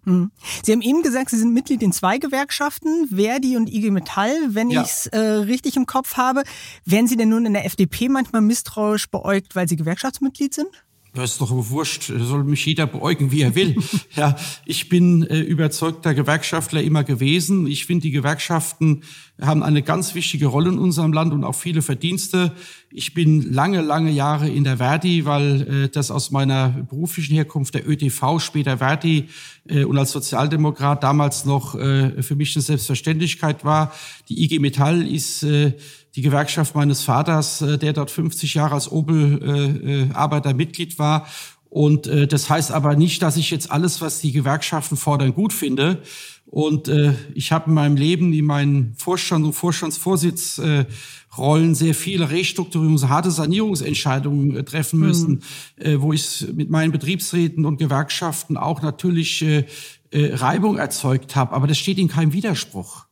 Hm. 0.07 0.31
Sie 0.63 0.71
haben 0.71 0.81
eben 0.81 1.01
gesagt, 1.01 1.31
Sie 1.31 1.37
sind 1.37 1.53
Mitglied 1.53 1.83
in 1.83 1.91
zwei 1.91 2.17
Gewerkschaften, 2.17 3.09
Verdi 3.09 3.57
und 3.57 3.67
IG 3.67 3.91
Metall, 3.91 4.33
wenn 4.47 4.69
ja. 4.69 4.81
ich 4.81 4.87
es 4.87 5.07
äh, 5.07 5.19
richtig 5.19 5.75
im 5.75 5.85
Kopf 5.85 6.15
habe. 6.15 6.43
Werden 6.85 7.07
Sie 7.07 7.17
denn 7.17 7.27
nun 7.27 7.45
in 7.45 7.51
der 7.51 7.65
FDP 7.65 8.07
manchmal 8.07 8.41
misstrauisch 8.41 9.11
beäugt, 9.11 9.57
weil 9.57 9.67
Sie 9.67 9.75
Gewerkschaftsmitglied 9.75 10.53
sind? 10.53 10.69
Das 11.17 11.31
ist 11.31 11.41
doch 11.41 11.49
wurscht, 11.51 12.03
soll 12.03 12.43
mich 12.43 12.63
jeder 12.65 12.85
beäugen, 12.85 13.31
wie 13.31 13.41
er 13.41 13.55
will. 13.55 13.75
ja, 14.15 14.35
ich 14.65 14.87
bin 14.87 15.23
äh, 15.23 15.39
überzeugter 15.39 16.13
Gewerkschaftler 16.13 16.83
immer 16.83 17.03
gewesen. 17.03 17.65
Ich 17.65 17.87
finde, 17.87 18.03
die 18.03 18.11
Gewerkschaften 18.11 19.01
haben 19.41 19.63
eine 19.63 19.81
ganz 19.81 20.13
wichtige 20.13 20.45
Rolle 20.45 20.69
in 20.69 20.77
unserem 20.77 21.13
Land 21.13 21.33
und 21.33 21.43
auch 21.43 21.55
viele 21.55 21.81
Verdienste. 21.81 22.51
Ich 22.91 23.15
bin 23.15 23.51
lange, 23.51 23.81
lange 23.81 24.11
Jahre 24.11 24.47
in 24.47 24.63
der 24.63 24.77
Verdi, 24.77 25.25
weil 25.25 25.85
äh, 25.85 25.89
das 25.89 26.11
aus 26.11 26.29
meiner 26.29 26.69
beruflichen 26.69 27.33
Herkunft 27.33 27.73
der 27.73 27.89
ÖTV, 27.89 28.39
später 28.39 28.77
Verdi 28.77 29.29
äh, 29.67 29.85
und 29.85 29.97
als 29.97 30.11
Sozialdemokrat 30.11 31.03
damals 31.03 31.45
noch 31.45 31.73
äh, 31.73 32.21
für 32.21 32.35
mich 32.35 32.55
eine 32.55 32.61
Selbstverständlichkeit 32.61 33.65
war. 33.65 33.91
Die 34.29 34.43
IG 34.43 34.59
Metall 34.59 35.07
ist 35.07 35.41
äh, 35.41 35.73
die 36.17 36.23
Gewerkschaft 36.23 36.75
meines 36.75 37.03
Vaters, 37.03 37.61
äh, 37.61 37.77
der 37.77 37.93
dort 37.93 38.11
50 38.11 38.55
Jahre 38.55 38.73
als 38.73 38.91
Opel-Arbeiter 38.91 40.49
äh, 40.49 40.53
Mitglied 40.53 40.99
war. 40.99 41.27
Und 41.69 42.07
äh, 42.07 42.27
das 42.27 42.49
heißt 42.49 42.71
aber 42.71 42.95
nicht, 42.95 43.21
dass 43.21 43.37
ich 43.37 43.51
jetzt 43.51 43.71
alles, 43.71 44.01
was 44.01 44.19
die 44.19 44.31
Gewerkschaften 44.31 44.97
fordern, 44.97 45.35
gut 45.35 45.53
finde. 45.53 46.01
Und 46.47 46.87
äh, 46.87 47.13
ich 47.35 47.51
habe 47.51 47.69
in 47.69 47.75
meinem 47.75 47.97
Leben, 47.97 48.33
in 48.33 48.45
meinen 48.45 48.95
Vorstand- 48.95 49.45
und 49.45 49.53
Vorstandsvorsitzrollen 49.53 51.71
äh, 51.71 51.75
sehr 51.75 51.93
viele 51.93 52.31
Restrukturierungs-, 52.31 53.09
harte 53.09 53.29
Sanierungsentscheidungen 53.29 54.55
äh, 54.55 54.63
treffen 54.63 54.99
müssen, 54.99 55.43
mhm. 55.77 55.85
äh, 55.85 56.01
wo 56.01 56.13
ich 56.13 56.47
mit 56.53 56.71
meinen 56.71 56.91
Betriebsräten 56.91 57.63
und 57.65 57.77
Gewerkschaften 57.77 58.57
auch 58.57 58.81
natürlich 58.81 59.43
äh, 59.43 59.65
äh, 60.09 60.33
Reibung 60.33 60.77
erzeugt 60.77 61.35
habe. 61.35 61.53
Aber 61.53 61.67
das 61.67 61.77
steht 61.77 61.99
in 61.99 62.07
keinem 62.07 62.33
Widerspruch. 62.33 63.06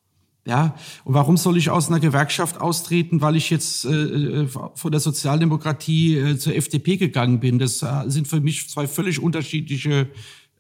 Ja, 0.48 0.76
und 1.06 1.16
warum 1.16 1.38
soll 1.38 1.58
ich 1.58 1.72
aus 1.72 1.88
einer 1.88 2.00
Gewerkschaft 2.00 2.62
austreten, 2.62 3.20
weil 3.20 3.36
ich 3.36 3.50
jetzt 3.50 3.84
äh, 3.86 3.90
äh 3.90 4.48
von 4.48 4.92
der 4.92 5.00
Sozialdemokratie 5.00 6.18
äh, 6.18 6.38
zur 6.38 6.56
FDP 6.56 6.98
gegangen 6.98 7.40
bin? 7.40 7.58
Das 7.58 7.82
äh, 7.82 8.04
sind 8.08 8.28
für 8.28 8.42
mich 8.42 8.70
zwei 8.70 8.88
völlig 8.88 9.20
unterschiedliche 9.20 10.08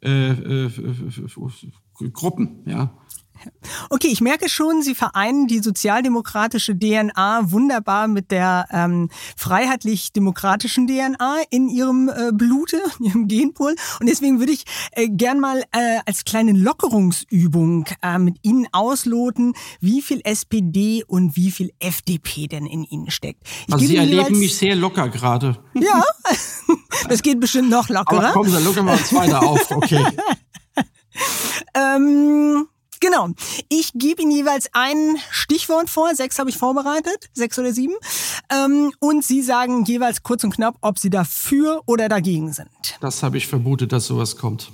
äh, 0.01 0.31
äh, 0.31 0.71
Gruppen, 2.11 2.63
ja. 2.65 2.97
Okay, 3.89 4.07
ich 4.07 4.21
merke 4.21 4.49
schon, 4.49 4.81
Sie 4.81 4.95
vereinen 4.95 5.47
die 5.47 5.59
sozialdemokratische 5.59 6.77
DNA 6.77 7.51
wunderbar 7.51 8.07
mit 8.07 8.31
der 8.31 8.67
ähm, 8.71 9.09
freiheitlich-demokratischen 9.37 10.87
DNA 10.87 11.37
in 11.49 11.69
Ihrem 11.69 12.09
äh, 12.09 12.31
Blute, 12.33 12.81
in 12.99 13.05
Ihrem 13.05 13.27
Genpool. 13.27 13.75
Und 13.99 14.07
deswegen 14.07 14.39
würde 14.39 14.51
ich 14.51 14.65
äh, 14.91 15.07
gern 15.09 15.39
mal 15.39 15.63
äh, 15.71 15.99
als 16.05 16.25
kleine 16.25 16.53
Lockerungsübung 16.53 17.85
äh, 18.01 18.17
mit 18.17 18.37
Ihnen 18.41 18.67
ausloten, 18.71 19.53
wie 19.79 20.01
viel 20.01 20.21
SPD 20.23 21.03
und 21.05 21.35
wie 21.35 21.51
viel 21.51 21.71
FDP 21.79 22.47
denn 22.47 22.65
in 22.65 22.83
Ihnen 22.83 23.11
steckt. 23.11 23.43
Ich 23.67 23.73
also 23.73 23.85
Sie 23.85 23.97
erleben 23.97 24.39
mich 24.39 24.55
sehr 24.57 24.75
locker 24.75 25.09
gerade. 25.09 25.57
Ja, 25.73 26.03
das 27.09 27.21
geht 27.21 27.39
bestimmt 27.39 27.69
noch 27.69 27.89
lockerer. 27.89 28.29
Aber 28.29 28.31
kommen 28.31 28.49
Sie, 28.49 28.63
lockern 28.63 28.85
wir 28.85 28.93
uns 28.93 29.13
weiter 29.13 29.43
auf, 29.43 29.71
okay. 29.71 30.05
ähm, 31.73 32.67
Genau. 33.05 33.29
Ich 33.69 33.91
gebe 33.93 34.23
Ihnen 34.23 34.31
jeweils 34.31 34.67
ein 34.73 35.17
Stichwort 35.29 35.91
vor. 35.91 36.15
Sechs 36.15 36.39
habe 36.39 36.49
ich 36.49 36.57
vorbereitet, 36.57 37.29
sechs 37.33 37.59
oder 37.59 37.71
sieben. 37.71 37.93
Ähm, 38.51 38.91
und 38.99 39.23
Sie 39.23 39.43
sagen 39.43 39.85
jeweils 39.85 40.23
kurz 40.23 40.43
und 40.43 40.55
knapp, 40.55 40.77
ob 40.81 40.97
Sie 40.97 41.11
dafür 41.11 41.83
oder 41.85 42.09
dagegen 42.09 42.51
sind. 42.51 42.67
Das 43.01 43.21
habe 43.21 43.37
ich 43.37 43.45
vermutet, 43.45 43.91
dass 43.91 44.07
sowas 44.07 44.37
kommt. 44.37 44.71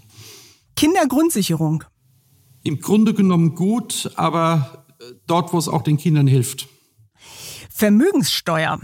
Kindergrundsicherung. 0.78 1.84
Im 2.64 2.80
Grunde 2.80 3.14
genommen 3.14 3.54
gut, 3.54 4.10
aber 4.16 4.86
äh, 5.00 5.14
dort, 5.28 5.52
wo 5.52 5.58
es 5.58 5.68
auch 5.68 5.82
den 5.82 5.98
Kindern 5.98 6.28
hilft. 6.28 6.70
Vermögenssteuer. 7.70 8.80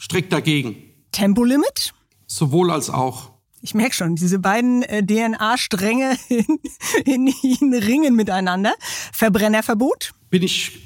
Strikt 0.00 0.32
dagegen. 0.32 0.74
Tempolimit. 1.12 1.94
Sowohl 2.26 2.72
als 2.72 2.90
auch. 2.90 3.30
Ich 3.60 3.74
merke 3.74 3.94
schon, 3.94 4.14
diese 4.14 4.38
beiden 4.38 4.82
äh, 4.82 5.04
DNA-Stränge 5.04 6.16
in, 6.28 6.46
in, 7.04 7.26
in 7.60 7.74
ringen 7.74 8.14
miteinander. 8.14 8.74
Verbrennerverbot? 9.12 10.12
Bin 10.30 10.42
ich 10.42 10.78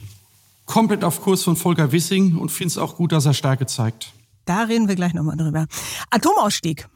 komplett 0.64 1.04
auf 1.04 1.20
Kurs 1.22 1.42
von 1.42 1.56
Volker 1.56 1.92
Wissing 1.92 2.38
und 2.38 2.50
finde 2.50 2.68
es 2.68 2.78
auch 2.78 2.96
gut, 2.96 3.12
dass 3.12 3.26
er 3.26 3.35
Stärke 3.35 3.66
zeigt. 3.66 4.12
Da 4.44 4.62
reden 4.62 4.88
wir 4.88 4.94
gleich 4.94 5.14
nochmal 5.14 5.37
drüber. 5.37 5.66
Atomausstieg. 6.11 6.88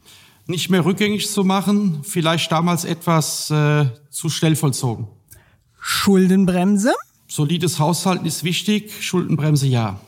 Nicht 0.47 0.69
mehr 0.69 0.85
rückgängig 0.85 1.29
zu 1.29 1.43
machen, 1.43 1.99
vielleicht 2.03 2.51
damals 2.51 2.85
etwas 2.85 3.49
äh, 3.51 3.85
zu 4.09 4.29
schnell 4.29 4.55
vollzogen. 4.55 5.07
Schuldenbremse? 5.79 6.93
Solides 7.27 7.79
Haushalten 7.79 8.25
ist 8.25 8.43
wichtig, 8.43 9.03
Schuldenbremse 9.03 9.67
ja. 9.67 9.99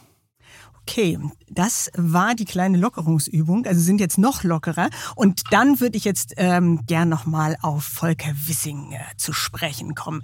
Okay, 0.90 1.20
das 1.48 1.92
war 1.96 2.34
die 2.34 2.46
kleine 2.46 2.80
Lockerungsübung. 2.80 3.68
Also 3.68 3.80
sind 3.80 4.02
jetzt 4.02 4.18
noch 4.18 4.42
lockerer. 4.44 4.90
Und 5.14 5.44
dann 5.52 5.80
würde 5.80 5.98
ich 5.98 6.04
jetzt 6.04 6.34
ähm, 6.38 6.84
gern 6.88 7.10
nochmal 7.10 7.58
auf 7.62 7.84
Volker 7.84 8.32
Wissing 8.48 8.94
äh, 8.94 9.16
zu 9.16 9.32
sprechen 9.32 9.94
kommen. 9.94 10.24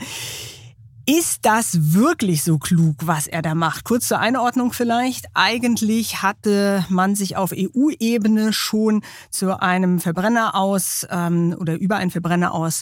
Ist 1.06 1.45
das 1.45 1.93
wirklich 1.93 2.43
so 2.43 2.58
klug, 2.58 2.95
was 3.04 3.28
er 3.28 3.43
da 3.43 3.54
macht? 3.54 3.86
Kurz 3.86 4.08
zur 4.08 4.17
Einordnung 4.17 4.73
vielleicht. 4.73 5.28
Eigentlich 5.36 6.23
hatte 6.23 6.84
man 6.89 7.13
sich 7.13 7.38
auf 7.38 7.54
EU-Ebene 7.56 8.51
schon 8.51 9.04
zu 9.30 9.62
einem 9.62 9.99
Verbrenner 9.99 10.56
aus 10.56 11.06
ähm, 11.12 11.56
oder 11.60 11.80
über 11.80 11.97
einen 11.97 12.10
Verbrenner 12.10 12.56
aus 12.56 12.82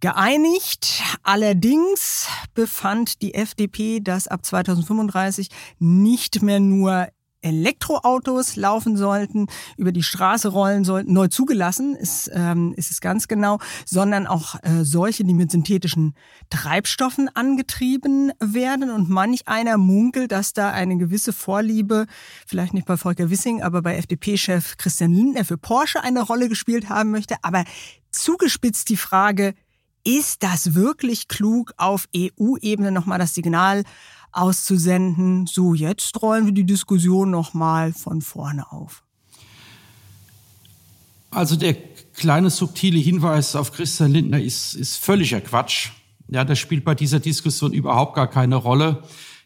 geeinigt. 0.00 1.02
Allerdings 1.22 2.28
befand 2.54 3.22
die 3.22 3.34
FDP, 3.34 4.00
dass 4.00 4.28
ab 4.28 4.44
2035 4.44 5.48
nicht 5.78 6.42
mehr 6.42 6.60
nur 6.60 7.08
Elektroautos 7.46 8.56
laufen 8.56 8.96
sollten, 8.96 9.46
über 9.76 9.92
die 9.92 10.02
Straße 10.02 10.48
rollen 10.48 10.84
sollten, 10.84 11.12
neu 11.12 11.28
zugelassen 11.28 11.94
ist, 11.94 12.28
ähm, 12.34 12.74
ist 12.76 12.90
es 12.90 13.00
ganz 13.00 13.28
genau, 13.28 13.58
sondern 13.84 14.26
auch 14.26 14.56
äh, 14.62 14.82
solche, 14.84 15.22
die 15.22 15.34
mit 15.34 15.52
synthetischen 15.52 16.14
Treibstoffen 16.50 17.28
angetrieben 17.34 18.32
werden. 18.40 18.90
Und 18.90 19.08
manch 19.08 19.46
einer 19.46 19.78
munkelt, 19.78 20.32
dass 20.32 20.54
da 20.54 20.70
eine 20.70 20.96
gewisse 20.96 21.32
Vorliebe, 21.32 22.06
vielleicht 22.46 22.74
nicht 22.74 22.86
bei 22.86 22.96
Volker 22.96 23.30
Wissing, 23.30 23.62
aber 23.62 23.80
bei 23.80 23.96
FDP-Chef 23.96 24.76
Christian 24.76 25.12
Lindner 25.12 25.44
für 25.44 25.58
Porsche 25.58 26.02
eine 26.02 26.22
Rolle 26.22 26.48
gespielt 26.48 26.88
haben 26.88 27.12
möchte. 27.12 27.36
Aber 27.42 27.64
zugespitzt 28.10 28.88
die 28.88 28.96
Frage, 28.96 29.54
ist 30.06 30.42
das 30.44 30.74
wirklich 30.74 31.26
klug, 31.26 31.74
auf 31.76 32.08
EU-Ebene 32.16 32.92
nochmal 32.92 33.18
das 33.18 33.34
Signal 33.34 33.82
auszusenden, 34.30 35.46
so 35.46 35.74
jetzt 35.74 36.22
rollen 36.22 36.46
wir 36.46 36.52
die 36.52 36.66
Diskussion 36.66 37.30
nochmal 37.30 37.92
von 37.92 38.22
vorne 38.22 38.70
auf. 38.70 39.02
Also 41.30 41.56
der 41.56 41.74
kleine 42.14 42.50
subtile 42.50 42.98
Hinweis 42.98 43.56
auf 43.56 43.72
Christian 43.72 44.12
Lindner 44.12 44.40
ist, 44.40 44.74
ist 44.74 44.96
völliger 44.96 45.40
Quatsch. 45.40 45.90
Ja, 46.28 46.44
das 46.44 46.58
spielt 46.58 46.84
bei 46.84 46.94
dieser 46.94 47.20
Diskussion 47.20 47.72
überhaupt 47.72 48.14
gar 48.14 48.28
keine 48.28 48.56
Rolle. 48.56 49.02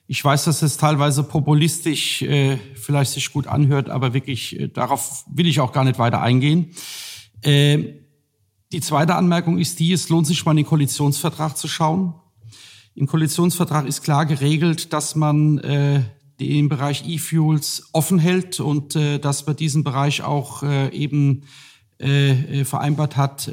Ich 0.07 0.25
weiß, 0.25 0.45
dass 0.45 0.63
es 0.63 0.77
teilweise 0.77 1.23
populistisch 1.23 2.23
äh, 2.23 2.59
vielleicht 2.75 3.13
sich 3.13 3.33
gut 3.33 3.47
anhört, 3.47 3.89
aber 3.89 4.13
wirklich 4.13 4.59
äh, 4.59 4.69
darauf 4.69 5.25
will 5.31 5.47
ich 5.47 5.61
auch 5.61 5.73
gar 5.73 5.85
nicht 5.85 5.99
weiter 5.99 6.21
eingehen. 6.21 6.73
Äh, 7.43 7.95
die 8.73 8.81
zweite 8.81 9.17
Anmerkung 9.17 9.59
ist 9.59 9.81
die, 9.81 9.93
es 9.93 10.09
lohnt 10.09 10.27
sich 10.27 10.45
mal 10.45 10.53
in 10.53 10.59
den 10.59 10.67
Koalitionsvertrag 10.67 11.57
zu 11.57 11.67
schauen. 11.67 12.15
Im 12.95 13.07
Koalitionsvertrag 13.07 13.87
ist 13.87 14.03
klar 14.03 14.27
geregelt, 14.27 14.93
dass 14.93 15.17
man 15.17 15.59
äh, 15.59 16.03
den 16.39 16.69
Bereich 16.69 17.07
E-Fuels 17.07 17.89
offen 17.93 18.19
hält 18.19 18.61
und 18.61 18.95
äh, 18.97 19.19
dass 19.19 19.47
man 19.47 19.57
diesen 19.57 19.85
Bereich 19.85 20.23
auch 20.23 20.63
äh, 20.63 20.89
eben 20.95 21.43
äh, 21.99 22.65
vereinbart 22.65 23.17
hat, 23.17 23.49
äh, 23.49 23.53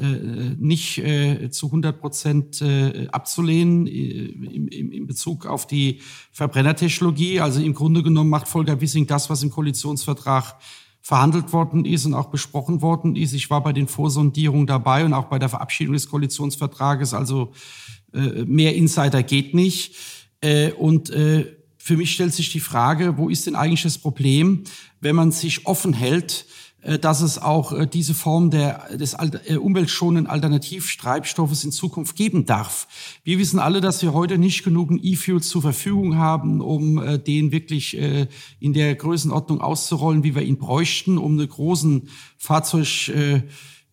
nicht 0.58 0.98
äh, 0.98 1.50
zu 1.50 1.66
100 1.66 2.00
Prozent 2.00 2.62
äh, 2.62 3.08
abzulehnen 3.12 3.86
äh, 3.86 3.90
im, 3.90 4.68
in 4.68 5.06
Bezug 5.06 5.46
auf 5.46 5.66
die 5.66 6.00
Verbrennertechnologie. 6.32 7.40
Also 7.40 7.60
im 7.60 7.74
Grunde 7.74 8.02
genommen 8.02 8.30
macht 8.30 8.48
Volker 8.48 8.80
Wissing 8.80 9.06
das, 9.06 9.28
was 9.28 9.42
im 9.42 9.50
Koalitionsvertrag 9.50 10.56
verhandelt 11.08 11.54
worden 11.54 11.86
ist 11.86 12.04
und 12.04 12.12
auch 12.12 12.26
besprochen 12.26 12.82
worden 12.82 13.16
ist. 13.16 13.32
Ich 13.32 13.48
war 13.48 13.62
bei 13.62 13.72
den 13.72 13.88
Vorsondierungen 13.88 14.66
dabei 14.66 15.06
und 15.06 15.14
auch 15.14 15.24
bei 15.24 15.38
der 15.38 15.48
Verabschiedung 15.48 15.94
des 15.94 16.10
Koalitionsvertrages. 16.10 17.14
Also 17.14 17.52
äh, 18.12 18.44
mehr 18.44 18.74
Insider 18.74 19.22
geht 19.22 19.54
nicht. 19.54 19.96
Äh, 20.42 20.72
und 20.72 21.08
äh, 21.08 21.46
für 21.78 21.96
mich 21.96 22.12
stellt 22.12 22.34
sich 22.34 22.52
die 22.52 22.60
Frage, 22.60 23.16
wo 23.16 23.30
ist 23.30 23.46
denn 23.46 23.56
eigentlich 23.56 23.84
das 23.84 23.96
Problem, 23.96 24.64
wenn 25.00 25.16
man 25.16 25.32
sich 25.32 25.66
offen 25.66 25.94
hält, 25.94 26.44
dass 27.00 27.22
es 27.22 27.40
auch 27.40 27.72
äh, 27.72 27.86
diese 27.86 28.14
Form 28.14 28.50
der, 28.50 28.96
des 28.96 29.14
äh, 29.14 29.56
umweltschonenden 29.56 30.30
Alternativtreibstoffes 30.30 31.64
in 31.64 31.72
Zukunft 31.72 32.16
geben 32.16 32.46
darf. 32.46 32.86
Wir 33.24 33.38
wissen 33.38 33.58
alle, 33.58 33.80
dass 33.80 34.02
wir 34.02 34.14
heute 34.14 34.38
nicht 34.38 34.62
genug 34.62 34.90
E-Fuels 34.92 35.48
zur 35.48 35.62
Verfügung 35.62 36.16
haben, 36.16 36.60
um 36.60 37.02
den 37.26 37.52
wirklich 37.52 37.96
in 37.96 38.72
der 38.72 38.94
Größenordnung 38.94 39.60
auszurollen, 39.60 40.24
wie 40.24 40.34
wir 40.34 40.42
ihn 40.42 40.58
bräuchten, 40.58 41.18
um 41.18 41.34
eine 41.34 41.46
großen 41.46 42.08
Fahrzeug 42.36 43.10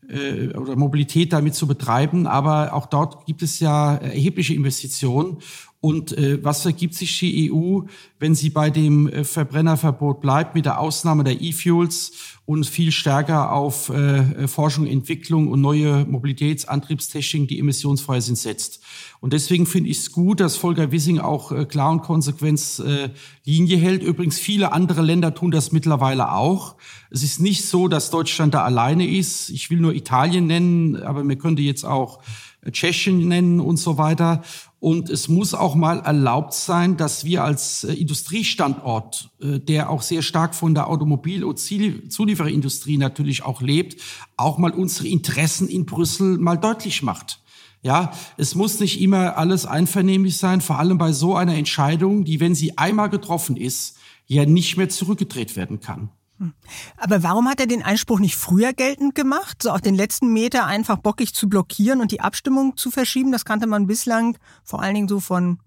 äh, 0.09 0.55
oder 0.55 0.75
Mobilität 0.75 1.33
damit 1.33 1.55
zu 1.55 1.67
betreiben. 1.67 2.27
Aber 2.27 2.73
auch 2.73 2.85
dort 2.85 3.25
gibt 3.25 3.41
es 3.41 3.59
ja 3.59 3.95
erhebliche 3.95 4.53
Investitionen. 4.53 5.37
Und 5.85 6.17
äh, 6.17 6.43
was 6.43 6.65
ergibt 6.65 6.95
sich 6.95 7.19
die 7.19 7.51
EU, 7.51 7.81
wenn 8.17 8.33
sie 8.33 8.49
bei 8.49 8.71
dem 8.71 9.07
äh, 9.07 9.23
Verbrennerverbot 9.23 10.19
bleibt, 10.19 10.55
mit 10.55 10.65
der 10.65 10.79
Ausnahme 10.79 11.23
der 11.23 11.39
E-Fuels 11.39 12.13
und 12.47 12.65
viel 12.65 12.91
stärker 12.91 13.51
auf 13.51 13.89
äh, 13.89 14.47
Forschung, 14.47 14.87
Entwicklung 14.87 15.47
und 15.47 15.61
neue 15.61 16.03
Mobilitätsantriebstechniken, 16.05 17.47
die 17.47 17.59
emissionsfrei 17.59 18.19
sind, 18.19 18.39
setzt? 18.39 18.81
Und 19.19 19.33
deswegen 19.33 19.67
finde 19.67 19.91
ich 19.91 19.99
es 19.99 20.11
gut, 20.11 20.39
dass 20.39 20.57
Volker 20.57 20.91
Wissing 20.91 21.19
auch 21.19 21.51
äh, 21.51 21.65
klar 21.65 21.91
und 21.91 22.01
konsequent 22.01 22.81
äh, 22.83 23.09
Linie 23.43 23.77
hält. 23.77 24.01
Übrigens, 24.01 24.39
viele 24.39 24.71
andere 24.71 25.03
Länder 25.03 25.35
tun 25.35 25.51
das 25.51 25.71
mittlerweile 25.71 26.31
auch. 26.31 26.77
Es 27.11 27.21
ist 27.21 27.39
nicht 27.39 27.63
so, 27.63 27.87
dass 27.87 28.09
Deutschland 28.09 28.55
da 28.55 28.63
alleine 28.63 29.07
ist. 29.07 29.51
Ich 29.51 29.69
will 29.69 29.81
nur 29.81 29.93
Italien 29.93 30.47
nennen, 30.47 30.95
aber 31.03 31.23
man 31.23 31.37
könnte 31.37 31.61
jetzt 31.61 31.85
auch 31.85 32.23
Tschechien 32.71 33.27
nennen 33.27 33.59
und 33.59 33.77
so 33.77 33.97
weiter. 33.97 34.41
Und 34.85 35.09
es 35.09 35.29
muss 35.29 35.55
auch 35.55 35.73
mal 35.73 36.01
erlaubt 36.01 36.53
sein, 36.53 36.95
dass 36.95 37.25
wir 37.25 37.43
als 37.43 37.85
äh, 37.85 37.93
Industriestandort, 37.93 39.31
äh, 39.41 39.57
der 39.59 39.89
auch 39.89 40.03
sehr 40.03 40.21
stark 40.21 40.53
von 40.53 40.75
der 40.75 40.87
Automobil- 40.87 41.43
und 41.43 41.57
Zuliefererindustrie 41.57 42.99
natürlich 42.99 43.41
auch 43.41 43.63
lebt, 43.63 43.99
auch 44.37 44.59
mal 44.59 44.69
unsere 44.69 45.07
Interessen 45.07 45.67
in 45.67 45.87
Brüssel 45.87 46.37
mal 46.37 46.57
deutlich 46.57 47.01
macht. 47.01 47.41
Ja, 47.81 48.13
es 48.37 48.53
muss 48.53 48.79
nicht 48.79 49.01
immer 49.01 49.39
alles 49.39 49.65
einvernehmlich 49.65 50.37
sein, 50.37 50.61
vor 50.61 50.77
allem 50.77 50.99
bei 50.99 51.13
so 51.13 51.35
einer 51.35 51.55
Entscheidung, 51.55 52.23
die, 52.23 52.39
wenn 52.39 52.53
sie 52.53 52.77
einmal 52.77 53.09
getroffen 53.09 53.57
ist, 53.57 53.97
ja 54.27 54.45
nicht 54.45 54.77
mehr 54.77 54.89
zurückgedreht 54.89 55.55
werden 55.55 55.79
kann. 55.79 56.11
Hm. 56.37 56.53
Aber 56.97 57.23
warum 57.23 57.47
hat 57.47 57.59
er 57.59 57.67
den 57.67 57.83
Einspruch 57.83 58.19
nicht 58.19 58.35
früher 58.35 58.73
geltend 58.73 59.15
gemacht, 59.15 59.63
so 59.63 59.71
auf 59.71 59.81
den 59.81 59.95
letzten 59.95 60.33
Meter 60.33 60.65
einfach 60.65 60.97
bockig 60.97 61.33
zu 61.33 61.47
blockieren 61.47 62.01
und 62.01 62.11
die 62.11 62.21
Abstimmung 62.21 62.75
zu 62.77 62.91
verschieben? 62.91 63.31
Das 63.31 63.45
kannte 63.45 63.67
man 63.67 63.87
bislang 63.87 64.37
vor 64.63 64.81
allen 64.81 64.95
Dingen 64.95 65.07
so 65.07 65.19
von 65.19 65.59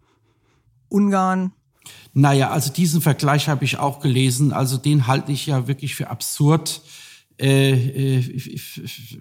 Ungarn. 0.89 1.53
Naja, 2.13 2.51
also 2.51 2.73
diesen 2.73 3.01
Vergleich 3.01 3.49
habe 3.49 3.65
ich 3.65 3.79
auch 3.79 4.01
gelesen. 4.01 4.53
Also 4.53 4.77
den 4.77 5.07
halte 5.07 5.33
ich 5.33 5.47
ja 5.47 5.69
wirklich 5.69 5.95
für 5.95 6.11
absurd. 6.11 6.83
Äh, 7.39 8.19
äh, 8.19 8.59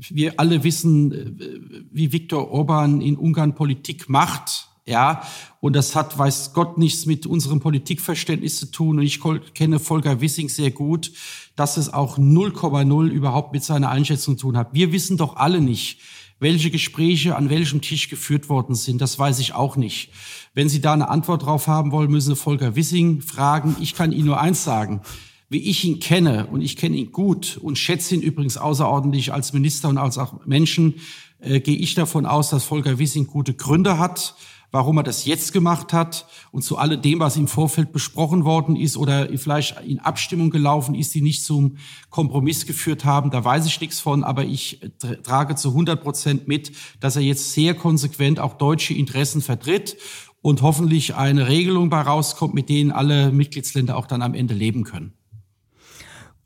wir 0.10 0.40
alle 0.40 0.64
wissen, 0.64 1.12
äh, 1.12 1.86
wie 1.92 2.12
Viktor 2.12 2.50
Orban 2.50 3.00
in 3.00 3.16
Ungarn 3.16 3.56
Politik 3.56 4.10
macht. 4.10 4.70
Ja, 4.88 5.21
und 5.60 5.76
das 5.76 5.95
hat, 5.95 6.17
weiß 6.17 6.54
Gott, 6.54 6.78
nichts 6.78 7.06
mit 7.06 7.26
unserem 7.26 7.60
Politikverständnis 7.60 8.58
zu 8.58 8.67
tun. 8.67 9.00
Und 9.00 9.04
ich 9.04 9.19
kenne 9.54 9.80
Volker 9.80 10.21
Wissing 10.21 10.47
sehr 10.47 10.71
gut, 10.71 11.12
dass 11.58 11.76
es 11.76 11.93
auch 11.93 12.17
0,0 12.17 13.08
überhaupt 13.10 13.52
mit 13.52 13.65
seiner 13.65 13.89
Einschätzung 13.89 14.38
zu 14.38 14.47
tun 14.47 14.58
hat. 14.58 14.73
Wir 14.73 14.93
wissen 14.93 15.17
doch 15.17 15.36
alle 15.36 15.60
nicht, 15.60 16.00
welche 16.39 16.71
Gespräche 16.71 17.36
an 17.36 17.50
welchem 17.50 17.82
Tisch 17.82 18.08
geführt 18.08 18.47
worden 18.47 18.76
sind. 18.76 19.02
Das 19.02 19.19
weiß 19.19 19.39
ich 19.39 19.54
auch 19.54 19.76
nicht. 19.76 20.12
Wenn 20.54 20.69
Sie 20.69 20.80
da 20.80 20.93
eine 20.93 21.10
Antwort 21.10 21.43
drauf 21.43 21.67
haben 21.67 21.91
wollen, 21.91 22.10
müssen 22.10 22.30
Sie 22.30 22.41
Volker 22.41 22.78
Wissing 22.78 23.19
fragen. 23.21 23.76
Ich 23.82 23.93
kann 23.93 24.13
Ihnen 24.13 24.28
nur 24.28 24.39
eins 24.39 24.63
sagen. 24.63 25.02
Wie 25.50 25.69
ich 25.69 25.84
ihn 25.84 26.00
kenne, 26.00 26.47
und 26.47 26.62
ich 26.62 26.76
kenne 26.78 26.95
ihn 26.97 27.12
gut 27.12 27.58
und 27.62 27.78
schätze 27.78 28.15
ihn 28.15 28.21
übrigens 28.21 28.58
außerordentlich 28.58 29.34
als 29.34 29.54
Minister 29.54 29.88
und 29.89 29.97
als 29.97 30.17
auch 30.17 30.45
Menschen, 30.45 30.95
äh, 31.39 31.60
gehe 31.60 31.78
ich 31.78 31.93
davon 31.93 32.26
aus, 32.26 32.50
dass 32.50 32.63
Volker 32.63 33.00
Wissing 33.00 33.28
gute 33.28 33.54
Gründe 33.54 33.97
hat, 33.97 34.36
warum 34.78 34.98
er 34.98 35.04
das 35.04 35.26
jetzt 35.26 35.54
gemacht 35.54 35.92
hat 35.92 36.28
und 36.52 36.62
zu 36.62 36.78
alledem, 36.78 37.20
was 37.20 37.36
im 37.36 37.48
Vorfeld 37.48 37.92
besprochen 37.92 38.46
worden 38.46 38.76
ist 38.76 38.96
oder 38.96 39.28
vielleicht 39.36 39.82
in 39.82 39.98
Abstimmung 39.98 40.52
gelaufen 40.52 40.94
ist, 40.94 41.16
die 41.16 41.24
nicht 41.24 41.44
zum 41.44 41.78
Kompromiss 42.12 42.68
geführt 42.68 43.04
haben, 43.04 43.32
da 43.32 43.44
weiß 43.44 43.66
ich 43.66 43.82
nichts 43.82 44.00
von, 44.00 44.24
aber 44.24 44.46
ich 44.46 44.80
trage 45.24 45.56
zu 45.56 45.70
100 45.70 46.04
Prozent 46.04 46.48
mit, 46.48 46.74
dass 47.00 47.16
er 47.16 47.24
jetzt 47.24 47.54
sehr 47.54 47.74
konsequent 47.74 48.40
auch 48.40 48.54
deutsche 48.54 48.94
Interessen 48.94 49.42
vertritt 49.42 49.98
und 50.44 50.62
hoffentlich 50.62 51.16
eine 51.16 51.48
Regelung 51.48 51.90
bei 51.90 52.02
rauskommt, 52.02 52.54
mit 52.54 52.70
denen 52.70 52.92
alle 52.92 53.32
Mitgliedsländer 53.32 53.98
auch 53.98 54.06
dann 54.06 54.22
am 54.22 54.36
Ende 54.36 54.54
leben 54.54 54.84
können. 54.84 55.16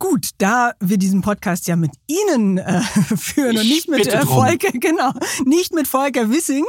Gut, 0.02 0.30
da 0.40 0.72
wir 0.80 0.98
diesen 0.98 1.22
Podcast 1.22 1.68
ja 1.68 1.76
mit 1.76 1.92
Ihnen 2.08 2.58
äh, 2.58 2.82
führen 3.16 3.52
ich 3.52 3.62
und 3.62 3.68
nicht 3.68 3.88
mit 3.88 4.08
äh, 4.08 4.26
Volker, 4.26 4.72
genau, 4.74 5.12
nicht 5.46 5.76
mit 5.76 5.88
Volker 5.88 6.32
Wissing, 6.32 6.66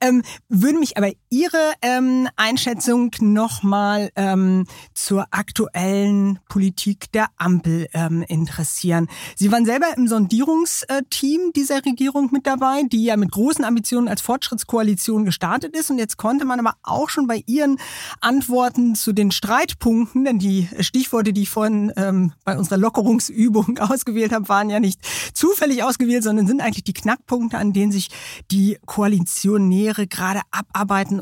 ähm, 0.00 0.24
würde 0.48 0.80
mich 0.80 0.96
aber 0.96 1.12
Ihre 1.30 1.74
ähm, 1.80 2.28
Einschätzung 2.34 3.12
nochmal 3.20 4.10
ähm, 4.16 4.66
zur 4.94 5.26
aktuellen 5.30 6.40
Politik 6.48 7.12
der 7.12 7.28
Ampel 7.36 7.86
ähm, 7.94 8.24
interessieren. 8.26 9.06
Sie 9.36 9.52
waren 9.52 9.64
selber 9.64 9.86
im 9.96 10.08
Sondierungsteam 10.08 11.52
dieser 11.54 11.84
Regierung 11.84 12.30
mit 12.32 12.48
dabei, 12.48 12.82
die 12.90 13.04
ja 13.04 13.16
mit 13.16 13.30
großen 13.30 13.64
Ambitionen 13.64 14.08
als 14.08 14.22
Fortschrittskoalition 14.22 15.24
gestartet 15.24 15.76
ist. 15.76 15.88
Und 15.88 15.98
jetzt 15.98 16.16
konnte 16.16 16.44
man 16.44 16.58
aber 16.58 16.74
auch 16.82 17.10
schon 17.10 17.28
bei 17.28 17.44
Ihren 17.46 17.78
Antworten 18.20 18.96
zu 18.96 19.12
den 19.12 19.30
Streitpunkten, 19.30 20.24
denn 20.24 20.40
die 20.40 20.68
Stichworte, 20.80 21.32
die 21.32 21.42
ich 21.42 21.50
vorhin 21.50 21.92
ähm, 21.96 22.32
bei 22.44 22.58
uns 22.58 22.71
unserer 22.72 22.78
Lockerungsübung 22.78 23.78
ausgewählt 23.80 24.32
habe, 24.32 24.48
waren 24.48 24.70
ja 24.70 24.80
nicht 24.80 25.00
zufällig 25.34 25.82
ausgewählt, 25.82 26.24
sondern 26.24 26.46
sind 26.46 26.60
eigentlich 26.60 26.84
die 26.84 26.94
Knackpunkte, 26.94 27.58
an 27.58 27.72
denen 27.72 27.92
sich 27.92 28.08
die 28.50 28.78
Koalitionäre 28.86 30.06
gerade 30.06 30.40
abarbeiten 30.50 31.20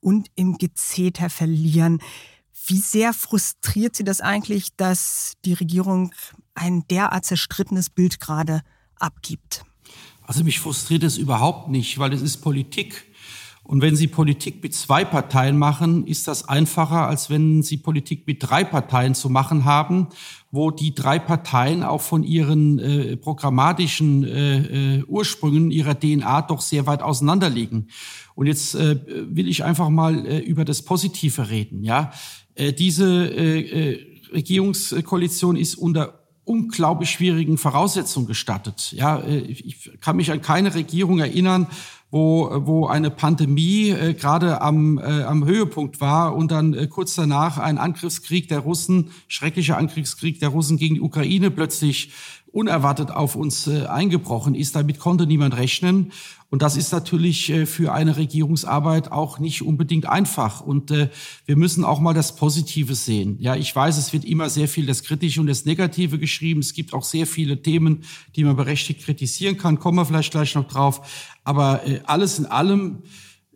und 0.00 0.26
im 0.34 0.58
Gezeter 0.58 1.30
verlieren. 1.30 1.98
Wie 2.66 2.78
sehr 2.78 3.12
frustriert 3.12 3.96
Sie 3.96 4.04
das 4.04 4.20
eigentlich, 4.20 4.74
dass 4.76 5.34
die 5.44 5.52
Regierung 5.52 6.12
ein 6.54 6.84
derart 6.88 7.24
zerstrittenes 7.24 7.90
Bild 7.90 8.18
gerade 8.18 8.62
abgibt? 8.96 9.64
Also 10.22 10.42
mich 10.42 10.58
frustriert 10.58 11.04
es 11.04 11.16
überhaupt 11.16 11.68
nicht, 11.68 11.98
weil 11.98 12.12
es 12.12 12.22
ist 12.22 12.38
Politik. 12.38 13.04
Und 13.66 13.82
wenn 13.82 13.96
Sie 13.96 14.06
Politik 14.06 14.62
mit 14.62 14.74
zwei 14.74 15.04
Parteien 15.04 15.58
machen, 15.58 16.06
ist 16.06 16.28
das 16.28 16.48
einfacher, 16.48 17.08
als 17.08 17.30
wenn 17.30 17.64
Sie 17.64 17.76
Politik 17.78 18.24
mit 18.26 18.40
drei 18.40 18.62
Parteien 18.62 19.16
zu 19.16 19.28
machen 19.28 19.64
haben, 19.64 20.06
wo 20.56 20.72
die 20.72 20.94
drei 20.94 21.20
Parteien 21.20 21.84
auch 21.84 22.00
von 22.00 22.24
ihren 22.24 22.80
äh, 22.80 23.16
programmatischen 23.16 24.24
äh, 24.24 24.96
äh 24.96 25.02
Ursprüngen, 25.04 25.70
ihrer 25.70 25.94
DNA 25.94 26.42
doch 26.42 26.60
sehr 26.60 26.86
weit 26.86 27.02
auseinander 27.02 27.48
liegen. 27.48 27.88
Und 28.34 28.46
jetzt 28.48 28.74
äh, 28.74 28.98
will 29.06 29.48
ich 29.48 29.62
einfach 29.62 29.88
mal 29.88 30.26
äh, 30.26 30.38
über 30.40 30.64
das 30.64 30.82
Positive 30.82 31.48
reden. 31.50 31.84
Ja, 31.84 32.12
äh, 32.54 32.72
diese 32.72 33.28
äh, 33.28 33.92
äh 33.92 34.16
Regierungskoalition 34.32 35.56
ist 35.56 35.76
unter 35.76 36.26
unglaublich 36.46 37.10
schwierigen 37.10 37.58
Voraussetzungen 37.58 38.26
gestattet. 38.26 38.92
Ja, 38.92 39.18
äh, 39.18 39.38
ich 39.38 39.90
kann 40.00 40.16
mich 40.16 40.30
an 40.30 40.40
keine 40.40 40.74
Regierung 40.74 41.18
erinnern, 41.18 41.66
wo, 42.10 42.50
wo 42.66 42.86
eine 42.86 43.10
Pandemie 43.10 43.90
äh, 43.90 44.14
gerade 44.14 44.60
am, 44.60 44.98
äh, 44.98 45.22
am 45.24 45.44
Höhepunkt 45.44 46.00
war 46.00 46.36
und 46.36 46.50
dann 46.50 46.72
äh, 46.74 46.86
kurz 46.86 47.14
danach 47.14 47.58
ein 47.58 47.78
Angriffskrieg 47.78 48.48
der 48.48 48.60
Russen, 48.60 49.10
schrecklicher 49.28 49.76
Angriffskrieg 49.76 50.38
der 50.38 50.50
Russen 50.50 50.76
gegen 50.76 50.94
die 50.96 51.00
Ukraine 51.00 51.50
plötzlich 51.50 52.12
unerwartet 52.56 53.10
auf 53.10 53.36
uns 53.36 53.66
äh, 53.66 53.86
eingebrochen 53.86 54.54
ist. 54.54 54.76
Damit 54.76 54.98
konnte 54.98 55.26
niemand 55.26 55.56
rechnen. 55.56 56.12
Und 56.48 56.62
das 56.62 56.76
ist 56.76 56.92
natürlich 56.92 57.50
äh, 57.50 57.66
für 57.66 57.92
eine 57.92 58.16
Regierungsarbeit 58.16 59.10
auch 59.10 59.38
nicht 59.38 59.62
unbedingt 59.62 60.06
einfach. 60.06 60.60
Und 60.60 60.90
äh, 60.90 61.10
wir 61.44 61.56
müssen 61.56 61.84
auch 61.84 61.98
mal 61.98 62.14
das 62.14 62.36
Positive 62.36 62.94
sehen. 62.94 63.36
Ja, 63.40 63.56
ich 63.56 63.74
weiß, 63.74 63.98
es 63.98 64.12
wird 64.12 64.24
immer 64.24 64.48
sehr 64.48 64.68
viel 64.68 64.86
das 64.86 65.02
Kritische 65.02 65.40
und 65.40 65.48
das 65.48 65.64
Negative 65.64 66.18
geschrieben. 66.18 66.60
Es 66.60 66.72
gibt 66.72 66.94
auch 66.94 67.04
sehr 67.04 67.26
viele 67.26 67.62
Themen, 67.62 68.04
die 68.36 68.44
man 68.44 68.56
berechtigt 68.56 69.02
kritisieren 69.02 69.56
kann. 69.56 69.78
Kommen 69.78 69.98
wir 69.98 70.04
vielleicht 70.04 70.30
gleich 70.30 70.54
noch 70.54 70.68
drauf. 70.68 71.34
Aber 71.42 71.82
alles 72.06 72.38
in 72.38 72.46
allem 72.46 73.02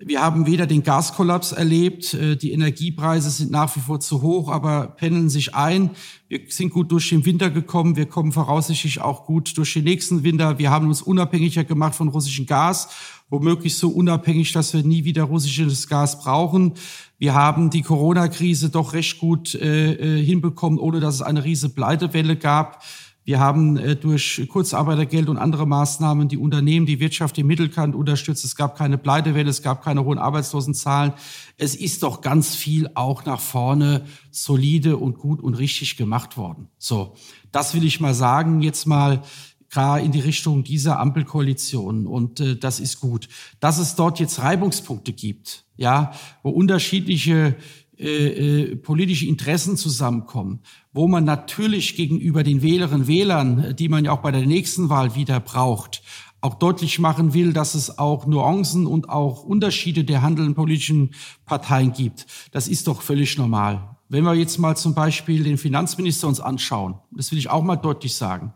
wir 0.03 0.23
haben 0.23 0.47
weder 0.47 0.67
den 0.67 0.83
Gaskollaps 0.83 1.53
erlebt, 1.53 2.15
äh, 2.15 2.35
die 2.37 2.53
Energiepreise 2.53 3.29
sind 3.29 3.51
nach 3.51 3.75
wie 3.77 3.81
vor 3.81 4.01
zu 4.01 4.23
hoch, 4.23 4.51
aber 4.51 4.89
pendeln 4.89 5.29
sich 5.29 5.55
ein. 5.55 5.91
Wir 6.29 6.41
sind 6.49 6.71
gut 6.71 6.91
durch 6.91 7.11
den 7.11 7.27
Winter 7.27 7.51
gekommen, 7.51 7.97
wir 7.97 8.07
kommen 8.07 8.33
voraussichtlich 8.33 9.01
auch 9.03 9.27
gut 9.27 9.57
durch 9.59 9.75
den 9.75 9.85
nächsten 9.85 10.23
Winter. 10.23 10.59
Wir 10.59 10.71
haben 10.71 10.89
uns 10.89 11.03
unabhängiger 11.03 11.65
gemacht 11.65 11.95
von 11.95 12.09
russischem 12.09 12.47
Gas, 12.47 12.89
womöglich 13.29 13.77
so 13.77 13.91
unabhängig, 13.91 14.53
dass 14.53 14.73
wir 14.73 14.83
nie 14.83 15.05
wieder 15.05 15.25
russisches 15.25 15.87
Gas 15.87 16.23
brauchen. 16.23 16.73
Wir 17.19 17.35
haben 17.35 17.69
die 17.69 17.83
Corona-Krise 17.83 18.71
doch 18.71 18.95
recht 18.95 19.19
gut 19.19 19.55
äh, 19.55 20.19
äh 20.19 20.25
hinbekommen, 20.25 20.79
ohne 20.79 21.01
dass 21.01 21.17
es 21.17 21.23
eine 21.23 21.45
riesige 21.45 21.75
Pleitewelle 21.75 22.37
gab. 22.37 22.83
Wir 23.25 23.39
haben 23.39 23.77
äh, 23.77 23.97
durch 23.97 24.47
Kurzarbeitergeld 24.49 25.29
und 25.29 25.37
andere 25.37 25.67
Maßnahmen 25.67 26.29
die 26.29 26.39
Unternehmen, 26.39 26.87
die 26.87 27.01
Wirtschaft 27.01 27.37
im 27.39 27.47
Mittelkant 27.47 27.95
unterstützt. 27.95 28.45
Es 28.45 28.57
gab 28.57 28.77
keine 28.77 28.99
Pleitewelle, 28.99 29.51
es 29.51 29.63
gab 29.63 29.85
keine 29.85 30.05
hohen 30.05 30.19
Arbeitslosenzahlen. 30.19 31.13
Es 31.57 31.75
ist 31.75 32.03
doch 32.03 32.23
ganz 32.23 32.55
viel 32.57 32.91
auch 32.95 33.25
nach 33.27 33.41
vorne 33.41 34.05
solide 34.31 34.97
und 34.97 35.19
gut 35.19 35.43
und 35.43 35.55
richtig 35.55 35.97
gemacht 35.97 36.37
worden. 36.37 36.69
So, 36.79 37.15
das 37.53 37.75
will 37.75 37.85
ich 37.85 38.01
mal 38.01 38.15
sagen. 38.15 38.63
Jetzt 38.63 38.87
mal 38.87 39.23
gerade 39.71 40.05
in 40.05 40.13
die 40.13 40.21
Richtung 40.21 40.65
dieser 40.65 40.99
Ampelkoalition 40.99 42.07
und 42.07 42.41
äh, 42.41 42.57
das 42.57 42.81
ist 42.81 43.01
gut. 43.01 43.29
Dass 43.61 43.79
es 43.79 43.95
dort 43.95 44.19
jetzt 44.19 44.41
Reibungspunkte 44.41 45.13
gibt, 45.13 45.65
ja, 45.77 46.13
wo 46.43 46.51
unterschiedliche 46.51 47.57
äh, 48.01 48.63
äh, 48.63 48.77
politische 48.77 49.27
Interessen 49.27 49.77
zusammenkommen, 49.77 50.61
wo 50.93 51.07
man 51.07 51.25
natürlich 51.25 51.97
gegenüber 51.97 52.43
den 52.43 52.63
Wählerinnen 52.63 53.03
und 53.03 53.09
Wählern, 53.09 53.77
die 53.77 53.91
man 53.91 54.07
ja 54.07 54.13
auch 54.13 54.23
bei 54.23 54.31
der 54.31 54.47
nächsten 54.47 54.89
Wahl 54.89 55.15
wieder 55.15 55.39
braucht, 55.39 56.03
auch 56.41 56.55
deutlich 56.55 56.99
machen 56.99 57.35
will, 57.35 57.53
dass 57.53 57.75
es 57.75 57.99
auch 57.99 58.27
Nuancen 58.27 58.87
und 58.87 59.11
auch 59.11 59.45
Unterschiede 59.45 60.05
der 60.05 60.23
handelnden 60.23 60.55
politischen 60.55 61.11
Parteien 61.45 61.93
gibt. 61.93 62.27
Das 62.53 62.69
ist 62.69 62.87
doch 62.87 63.03
völlig 63.03 63.37
normal. 63.37 63.97
Wenn 64.09 64.25
wir 64.25 64.35
jetzt 64.35 64.59
mal 64.59 64.77
zum 64.77 64.95
Beispiel 64.95 65.45
den 65.45 65.59
Finanzminister 65.59 66.27
uns 66.27 66.41
anschauen, 66.41 66.95
das 67.11 67.31
will 67.31 67.39
ich 67.39 67.51
auch 67.51 67.63
mal 67.63 67.77
deutlich 67.77 68.15
sagen, 68.15 68.55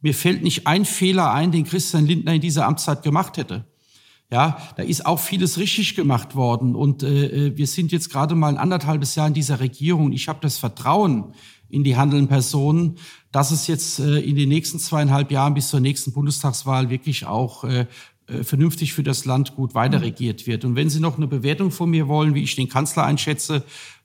mir 0.00 0.14
fällt 0.14 0.42
nicht 0.42 0.66
ein 0.66 0.84
Fehler 0.84 1.32
ein, 1.32 1.52
den 1.52 1.64
Christian 1.64 2.06
Lindner 2.06 2.32
in 2.32 2.40
dieser 2.40 2.66
Amtszeit 2.66 3.02
gemacht 3.02 3.36
hätte. 3.36 3.66
Ja, 4.30 4.58
da 4.76 4.82
ist 4.82 5.06
auch 5.06 5.18
vieles 5.18 5.56
richtig 5.56 5.96
gemacht 5.96 6.34
worden. 6.34 6.74
Und 6.74 7.02
äh, 7.02 7.46
äh, 7.46 7.56
wir 7.56 7.66
sind 7.66 7.92
jetzt 7.92 8.10
gerade 8.10 8.34
mal 8.34 8.48
ein 8.48 8.58
anderthalbes 8.58 9.14
Jahr 9.14 9.26
in 9.26 9.32
dieser 9.32 9.58
Regierung. 9.58 10.12
Ich 10.12 10.28
habe 10.28 10.40
das 10.42 10.58
Vertrauen 10.58 11.32
in 11.70 11.82
die 11.82 11.96
handelnden 11.96 12.28
Personen, 12.28 12.96
dass 13.32 13.50
es 13.52 13.66
jetzt 13.66 14.00
äh, 14.00 14.18
in 14.18 14.36
den 14.36 14.50
nächsten 14.50 14.78
zweieinhalb 14.78 15.30
Jahren 15.30 15.54
bis 15.54 15.68
zur 15.68 15.80
nächsten 15.80 16.12
Bundestagswahl 16.12 16.90
wirklich 16.90 17.24
auch 17.24 17.64
äh, 17.64 17.86
äh 18.26 18.44
vernünftig 18.44 18.92
für 18.92 19.02
das 19.02 19.24
Land 19.24 19.56
gut 19.56 19.74
weiterregiert 19.74 20.46
wird. 20.46 20.66
Und 20.66 20.76
wenn 20.76 20.90
Sie 20.90 21.00
noch 21.00 21.16
eine 21.16 21.26
Bewertung 21.26 21.70
von 21.70 21.88
mir 21.88 22.06
wollen, 22.06 22.34
wie 22.34 22.42
ich 22.42 22.54
den 22.54 22.68
Kanzler 22.68 23.04
einschätze, 23.04 23.64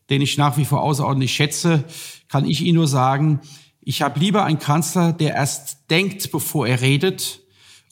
den 0.10 0.22
ich 0.22 0.38
nach 0.38 0.56
wie 0.56 0.66
vor 0.66 0.84
außerordentlich 0.84 1.34
schätze, 1.34 1.84
kann 2.30 2.46
ich 2.46 2.62
Ihnen 2.62 2.76
nur 2.76 2.88
sagen, 2.88 3.42
ich 3.82 4.02
habe 4.02 4.20
lieber 4.22 4.46
einen 4.46 4.60
Kanzler, 4.60 5.12
der 5.12 5.36
erst 5.36 5.90
denkt, 5.90 6.32
bevor 6.32 6.66
er 6.66 6.80
redet, 6.80 7.43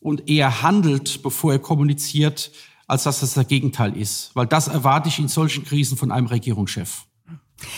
und 0.02 0.30
eher 0.30 0.62
handelt, 0.62 1.24
bevor 1.24 1.54
er 1.54 1.60
kommuniziert, 1.60 2.52
als 2.88 3.04
dass 3.04 3.22
das 3.22 3.36
das 3.36 3.48
Gegenteil 3.48 3.96
ist. 3.96 4.32
Weil 4.34 4.48
das 4.48 4.68
erwarte 4.68 5.08
ich 5.08 5.20
in 5.20 5.30
solchen 5.30 5.64
Krisen 5.64 5.96
von 5.96 6.12
einem 6.12 6.28
Regierungschef. 6.28 7.06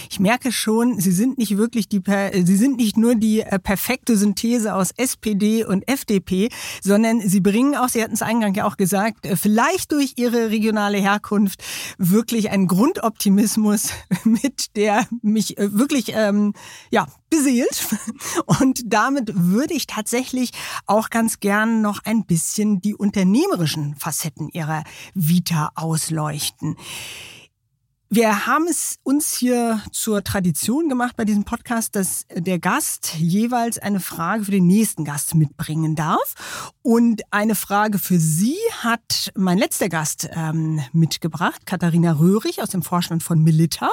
Ich 0.10 0.20
merke 0.20 0.52
schon, 0.52 1.00
Sie 1.00 1.12
sind 1.12 1.38
nicht 1.38 1.58
wirklich 1.58 1.90
die, 1.90 2.02
Sie 2.44 2.56
sind 2.56 2.78
nicht 2.78 2.98
nur 2.98 3.16
die 3.16 3.42
äh, 3.42 3.60
perfekte 3.60 4.16
Synthese 4.18 4.74
aus 4.74 4.92
SPD 4.96 5.66
und 5.66 5.88
FDP, 5.88 6.50
sondern 6.82 7.22
Sie 7.22 7.40
bringen 7.40 7.76
auch, 7.76 7.90
Sie 7.90 8.02
hatten 8.02 8.14
es 8.14 8.22
eingangs 8.22 8.54
ja 8.56 8.66
auch 8.66 8.78
gesagt, 8.78 9.26
äh, 9.26 9.36
vielleicht 9.36 9.92
durch 9.92 10.14
Ihre 10.18 10.50
regionale 10.50 10.98
Herkunft 10.98 11.64
wirklich 11.98 12.52
einen 12.52 12.68
Grundoptimismus 12.68 13.90
mit, 14.24 14.76
der 14.76 15.08
mich 15.22 15.58
äh, 15.58 15.74
wirklich, 15.78 16.14
ähm, 16.14 16.54
ja, 16.92 17.08
beseelt. 17.30 17.88
Und 18.46 18.82
damit 18.86 19.32
würde 19.36 19.74
ich 19.74 19.88
tatsächlich 19.88 20.52
auch 20.86 21.10
ganz 21.10 21.40
gern 21.40 21.82
noch 21.82 22.02
ein 22.06 22.26
bisschen 22.26 22.82
die 22.82 22.96
unternehmerischen 22.96 23.96
Facetten 23.96 24.50
Ihrer 24.50 24.84
Vita 25.14 25.72
ausleuchten. 25.76 26.76
Wir 28.16 28.46
haben 28.46 28.68
es 28.68 29.00
uns 29.02 29.34
hier 29.34 29.82
zur 29.92 30.24
Tradition 30.24 30.88
gemacht 30.88 31.16
bei 31.16 31.26
diesem 31.26 31.46
Podcast, 31.46 31.96
dass 31.96 32.28
der 32.32 32.60
Gast 32.60 33.16
jeweils 33.16 33.80
eine 33.80 34.00
Frage 34.00 34.46
für 34.46 34.52
den 34.52 34.68
nächsten 34.68 35.04
Gast 35.04 35.34
mitbringen 35.34 35.96
darf. 35.96 36.76
Und 36.84 37.24
eine 37.32 37.56
Frage 37.56 37.98
für 37.98 38.20
Sie 38.20 38.56
hat 38.84 39.32
mein 39.34 39.58
letzter 39.58 39.90
Gast 39.90 40.30
ähm, 40.32 40.80
mitgebracht, 40.92 41.66
Katharina 41.66 42.12
Röhrig 42.12 42.62
aus 42.62 42.70
dem 42.70 42.84
Vorstand 42.84 43.24
von 43.24 43.42
Milita. 43.42 43.90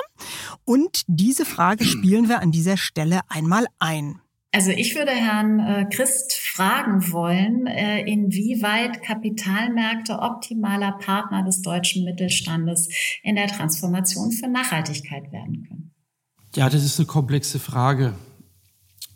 Und 0.66 1.00
diese 1.06 1.46
Frage 1.46 1.84
spielen 1.86 2.28
wir 2.28 2.40
an 2.40 2.52
dieser 2.52 2.76
Stelle 2.76 3.20
einmal 3.30 3.64
ein. 3.78 4.20
Also 4.52 4.70
ich 4.72 4.96
würde 4.96 5.12
Herrn 5.12 5.60
äh, 5.60 5.86
Christ 5.94 6.32
fragen 6.32 7.12
wollen, 7.12 7.66
äh, 7.66 8.00
inwieweit 8.00 9.00
Kapitalmärkte 9.02 10.18
optimaler 10.18 10.92
Partner 10.92 11.44
des 11.44 11.62
deutschen 11.62 12.04
Mittelstandes 12.04 12.88
in 13.22 13.36
der 13.36 13.46
Transformation 13.46 14.32
für 14.32 14.48
Nachhaltigkeit 14.48 15.30
werden 15.30 15.66
können. 15.68 15.94
Ja, 16.56 16.68
das 16.68 16.84
ist 16.84 16.98
eine 16.98 17.06
komplexe 17.06 17.60
Frage. 17.60 18.14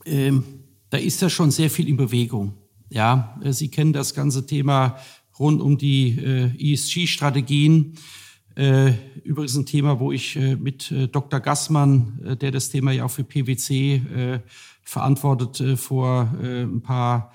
Ähm, 0.07 0.45
da 0.91 0.99
ist 0.99 1.20
ja 1.20 1.28
schon 1.28 1.51
sehr 1.51 1.68
viel 1.68 1.89
in 1.89 1.97
Bewegung. 1.97 2.55
Ja, 2.89 3.41
äh, 3.43 3.53
Sie 3.53 3.68
kennen 3.68 3.93
das 3.93 4.14
ganze 4.14 4.47
Thema 4.47 4.99
rund 5.41 5.61
um 5.61 5.76
die 5.78 6.16
äh, 6.16 6.72
ESG-Strategien. 6.72 7.99
Äh, 8.55 8.93
übrigens 9.24 9.57
ein 9.57 9.66
Thema, 9.66 9.99
wo 9.99 10.12
ich 10.12 10.37
äh, 10.37 10.55
mit 10.55 10.95
Dr. 11.11 11.41
Gassmann, 11.41 12.39
der 12.41 12.53
das 12.53 12.70
Thema 12.70 12.93
ja 12.93 13.05
auch 13.05 13.11
für 13.11 13.24
PwC 13.24 14.41
verantwortet, 14.85 15.61
äh, 15.61 15.76
vor 15.76 16.35
äh, 16.43 16.62
ein 16.62 16.82
paar 16.82 17.32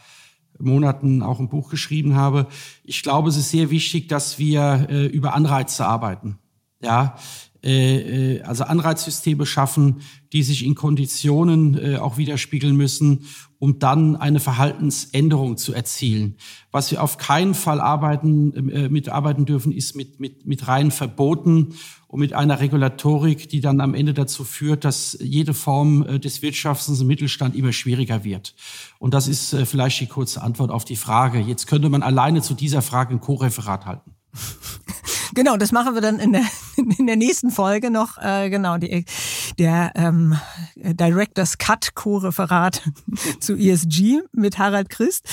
Monaten 0.60 1.24
auch 1.24 1.39
ein 1.39 1.50
Buch 1.50 1.70
geschrieben 1.70 2.16
habe. 2.16 2.47
Ich 2.84 3.02
glaube, 3.04 3.30
es 3.30 3.38
ist 3.38 3.50
sehr 3.50 3.70
wichtig, 3.70 4.08
dass 4.08 4.39
wir 4.39 4.88
äh, 4.89 5.06
über 5.06 5.34
Anreize 5.34 5.86
arbeiten. 5.86 6.38
Ja, 6.82 7.15
äh, 7.61 8.38
äh, 8.38 8.41
also 8.43 8.63
Anreizsysteme 8.63 9.45
schaffen, 9.45 10.01
die 10.32 10.43
sich 10.43 10.65
in 10.65 10.75
Konditionen 10.75 11.77
äh, 11.77 11.97
auch 11.97 12.15
widerspiegeln 12.15 12.75
müssen, 12.75 13.25
um 13.57 13.80
dann 13.80 14.15
eine 14.15 14.39
Verhaltensänderung 14.39 15.57
zu 15.57 15.73
erzielen. 15.73 16.38
Was 16.71 16.89
wir 16.91 17.03
auf 17.03 17.17
keinen 17.17 17.53
Fall 17.53 17.82
arbeiten, 17.82 18.69
äh, 18.69 18.88
mitarbeiten 18.88 19.45
dürfen, 19.45 19.73
ist 19.73 19.93
mit, 19.93 20.21
mit, 20.21 20.45
mit 20.45 20.69
reinen 20.69 20.91
Verboten 20.91 21.73
und 22.07 22.21
mit 22.21 22.32
einer 22.32 22.61
Regulatorik, 22.61 23.49
die 23.49 23.59
dann 23.59 23.82
am 23.82 23.93
Ende 23.93 24.13
dazu 24.13 24.45
führt, 24.45 24.86
dass 24.86 25.17
jede 25.19 25.53
Form 25.53 26.03
äh, 26.03 26.17
des 26.17 26.41
Wirtschaftens 26.41 27.01
im 27.01 27.07
Mittelstand 27.07 27.57
immer 27.57 27.73
schwieriger 27.73 28.23
wird. 28.23 28.55
Und 28.99 29.13
das 29.13 29.27
ist 29.27 29.53
vielleicht 29.65 29.99
die 29.99 30.07
kurze 30.07 30.41
Antwort 30.41 30.71
auf 30.71 30.86
die 30.86 30.95
Frage. 30.95 31.39
Jetzt 31.39 31.67
könnte 31.67 31.89
man 31.89 32.03
alleine 32.03 32.41
zu 32.41 32.53
dieser 32.53 32.82
Frage 32.82 33.15
ein 33.15 33.19
Co-Referat 33.19 33.86
halten. 33.86 34.11
Genau, 35.39 35.55
das 35.55 35.71
machen 35.71 35.93
wir 35.93 36.01
dann 36.01 36.19
in 36.19 36.33
der, 36.33 36.43
in 36.97 37.07
der 37.07 37.15
nächsten 37.15 37.49
Folge 37.49 37.89
noch. 37.89 38.17
Äh, 38.17 38.49
genau, 38.49 38.77
die, 38.77 39.05
der 39.57 39.93
ähm, 39.95 40.37
Directors 40.75 41.57
Cut 41.57 41.95
Co-Referat 41.95 42.81
zu 43.39 43.55
ESG 43.55 44.19
mit 44.33 44.57
Harald 44.57 44.89
Christ. 44.89 45.29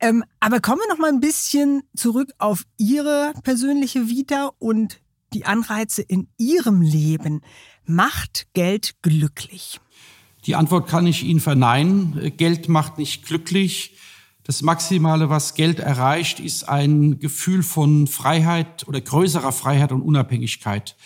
Ähm, 0.00 0.24
aber 0.40 0.60
kommen 0.60 0.80
wir 0.80 0.94
noch 0.94 0.98
mal 0.98 1.10
ein 1.10 1.20
bisschen 1.20 1.82
zurück 1.94 2.30
auf 2.38 2.62
Ihre 2.78 3.34
persönliche 3.42 4.08
Vita 4.08 4.50
und 4.60 5.02
die 5.34 5.44
Anreize 5.44 6.00
in 6.00 6.26
Ihrem 6.38 6.80
Leben. 6.80 7.42
Macht 7.84 8.46
Geld 8.54 8.94
glücklich? 9.02 9.78
Die 10.46 10.54
Antwort 10.54 10.88
kann 10.88 11.06
ich 11.06 11.22
Ihnen 11.22 11.40
verneinen. 11.40 12.32
Geld 12.38 12.70
macht 12.70 12.96
nicht 12.96 13.26
glücklich. 13.26 13.94
Das 14.46 14.60
Maximale, 14.60 15.30
was 15.30 15.54
Geld 15.54 15.80
erreicht, 15.80 16.38
ist 16.38 16.68
ein 16.68 17.18
Gefühl 17.18 17.62
von 17.62 18.06
Freiheit 18.06 18.86
oder 18.86 19.00
größerer 19.00 19.52
Freiheit 19.52 19.90
und 19.90 20.02
Unabhängigkeit. 20.02 20.96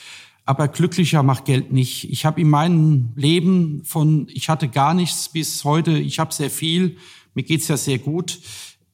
Aber 0.44 0.66
glücklicher 0.66 1.22
macht 1.22 1.44
Geld 1.44 1.72
nicht. 1.72 2.10
Ich 2.10 2.24
habe 2.24 2.40
in 2.40 2.50
meinem 2.50 3.10
Leben 3.14 3.84
von, 3.84 4.26
ich 4.28 4.48
hatte 4.48 4.66
gar 4.66 4.92
nichts 4.92 5.28
bis 5.28 5.62
heute, 5.62 5.92
ich 5.92 6.18
habe 6.18 6.34
sehr 6.34 6.50
viel, 6.50 6.96
mir 7.34 7.44
geht's 7.44 7.68
ja 7.68 7.76
sehr 7.76 7.98
gut. 7.98 8.40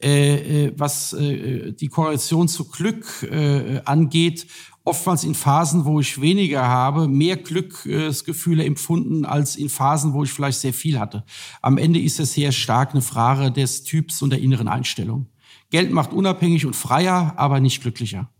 Äh, 0.02 0.66
äh, 0.66 0.72
was 0.76 1.14
äh, 1.14 1.72
die 1.72 1.88
Korrelation 1.88 2.46
zu 2.46 2.68
Glück 2.68 3.22
äh, 3.22 3.80
angeht, 3.86 4.46
oftmals 4.84 5.24
in 5.24 5.34
Phasen, 5.34 5.84
wo 5.84 5.98
ich 5.98 6.20
weniger 6.20 6.68
habe, 6.68 7.08
mehr 7.08 7.36
Glücksgefühle 7.36 8.64
empfunden 8.64 9.24
als 9.24 9.56
in 9.56 9.68
Phasen, 9.68 10.12
wo 10.12 10.22
ich 10.22 10.32
vielleicht 10.32 10.60
sehr 10.60 10.74
viel 10.74 11.00
hatte. 11.00 11.24
Am 11.62 11.78
Ende 11.78 12.00
ist 12.00 12.20
es 12.20 12.34
sehr 12.34 12.52
stark 12.52 12.92
eine 12.92 13.02
Frage 13.02 13.50
des 13.50 13.84
Typs 13.84 14.22
und 14.22 14.30
der 14.30 14.40
inneren 14.40 14.68
Einstellung. 14.68 15.26
Geld 15.70 15.90
macht 15.90 16.12
unabhängig 16.12 16.66
und 16.66 16.76
freier, 16.76 17.34
aber 17.36 17.60
nicht 17.60 17.82
glücklicher. 17.82 18.30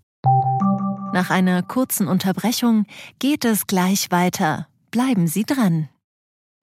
Nach 1.12 1.30
einer 1.30 1.62
kurzen 1.62 2.08
Unterbrechung 2.08 2.86
geht 3.18 3.44
es 3.44 3.66
gleich 3.66 4.10
weiter. 4.10 4.68
Bleiben 4.90 5.26
Sie 5.26 5.44
dran. 5.44 5.88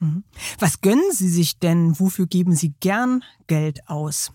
Mhm. 0.00 0.24
Was 0.58 0.80
gönnen 0.80 1.12
Sie 1.12 1.28
sich 1.28 1.58
denn? 1.58 1.98
Wofür 1.98 2.26
geben 2.26 2.54
Sie 2.54 2.74
gern 2.80 3.22
Geld 3.46 3.88
aus? 3.88 4.32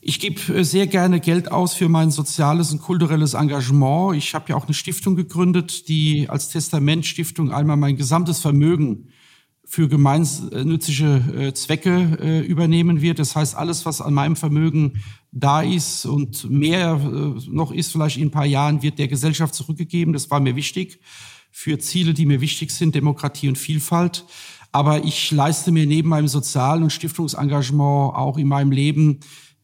Ich 0.00 0.20
gebe 0.20 0.40
äh, 0.54 0.64
sehr 0.64 0.86
gerne 0.86 1.18
Geld 1.20 1.50
aus 1.50 1.74
für 1.74 1.88
mein 1.88 2.10
soziales 2.10 2.72
und 2.72 2.82
kulturelles 2.82 3.34
Engagement. 3.34 4.16
Ich 4.16 4.34
habe 4.34 4.50
ja 4.50 4.56
auch 4.56 4.66
eine 4.66 4.74
Stiftung 4.74 5.16
gegründet, 5.16 5.88
die 5.88 6.28
als 6.28 6.50
Testamentstiftung 6.50 7.50
einmal 7.50 7.78
mein 7.78 7.96
gesamtes 7.96 8.40
Vermögen 8.40 9.08
für 9.64 9.88
gemeinnützige 9.88 11.24
äh, 11.34 11.54
Zwecke 11.54 12.18
äh, 12.20 12.40
übernehmen 12.40 13.00
wird. 13.00 13.18
Das 13.18 13.34
heißt, 13.34 13.54
alles, 13.54 13.86
was 13.86 14.02
an 14.02 14.12
meinem 14.12 14.36
Vermögen 14.36 15.02
da 15.32 15.62
ist 15.62 16.04
und 16.04 16.50
mehr 16.50 16.96
noch 17.48 17.72
ist, 17.72 17.90
vielleicht 17.90 18.18
in 18.18 18.28
ein 18.28 18.30
paar 18.30 18.44
Jahren, 18.44 18.82
wird 18.82 18.98
der 18.98 19.08
Gesellschaft 19.08 19.54
zurückgegeben. 19.54 20.12
Das 20.12 20.30
war 20.30 20.38
mir 20.38 20.54
wichtig 20.54 21.00
für 21.56 21.78
Ziele, 21.78 22.14
die 22.14 22.26
mir 22.26 22.40
wichtig 22.40 22.72
sind, 22.72 22.96
Demokratie 22.96 23.46
und 23.46 23.56
Vielfalt. 23.56 24.24
Aber 24.72 25.04
ich 25.04 25.30
leiste 25.30 25.70
mir 25.70 25.86
neben 25.86 26.08
meinem 26.08 26.26
sozialen 26.26 26.82
und 26.82 26.90
Stiftungsengagement 26.90 28.16
auch 28.16 28.38
in 28.38 28.48
meinem 28.48 28.72
Leben 28.72 29.20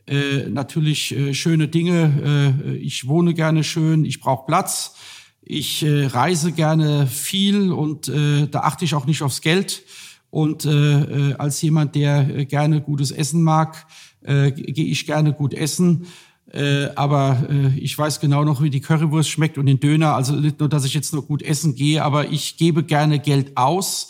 äh, 0.06 0.48
natürlich 0.48 1.10
äh, 1.10 1.34
schöne 1.34 1.66
Dinge. 1.66 2.54
Äh, 2.64 2.76
ich 2.76 3.08
wohne 3.08 3.34
gerne 3.34 3.64
schön, 3.64 4.04
ich 4.04 4.20
brauche 4.20 4.46
Platz, 4.46 4.94
ich 5.42 5.82
äh, 5.82 6.06
reise 6.06 6.52
gerne 6.52 7.08
viel 7.08 7.72
und 7.72 8.06
äh, 8.08 8.46
da 8.46 8.60
achte 8.60 8.84
ich 8.84 8.94
auch 8.94 9.06
nicht 9.06 9.22
aufs 9.22 9.40
Geld. 9.40 9.82
Und 10.30 10.66
äh, 10.66 10.70
äh, 10.70 11.34
als 11.34 11.60
jemand, 11.60 11.96
der 11.96 12.30
äh, 12.30 12.46
gerne 12.46 12.80
gutes 12.80 13.10
Essen 13.10 13.42
mag, 13.42 13.84
äh, 14.22 14.52
gehe 14.52 14.86
ich 14.86 15.06
gerne 15.06 15.32
gut 15.32 15.54
essen. 15.54 16.06
Äh, 16.52 16.88
aber 16.96 17.46
äh, 17.48 17.78
ich 17.78 17.96
weiß 17.96 18.20
genau 18.20 18.44
noch, 18.44 18.60
wie 18.62 18.70
die 18.70 18.80
Currywurst 18.80 19.30
schmeckt 19.30 19.58
und 19.58 19.66
den 19.66 19.80
Döner. 19.80 20.14
Also 20.14 20.34
nicht 20.34 20.58
nur, 20.58 20.68
dass 20.68 20.84
ich 20.84 20.94
jetzt 20.94 21.12
nur 21.12 21.24
gut 21.24 21.42
essen 21.42 21.74
gehe, 21.74 22.02
aber 22.02 22.30
ich 22.30 22.56
gebe 22.56 22.82
gerne 22.82 23.18
Geld 23.18 23.56
aus. 23.56 24.08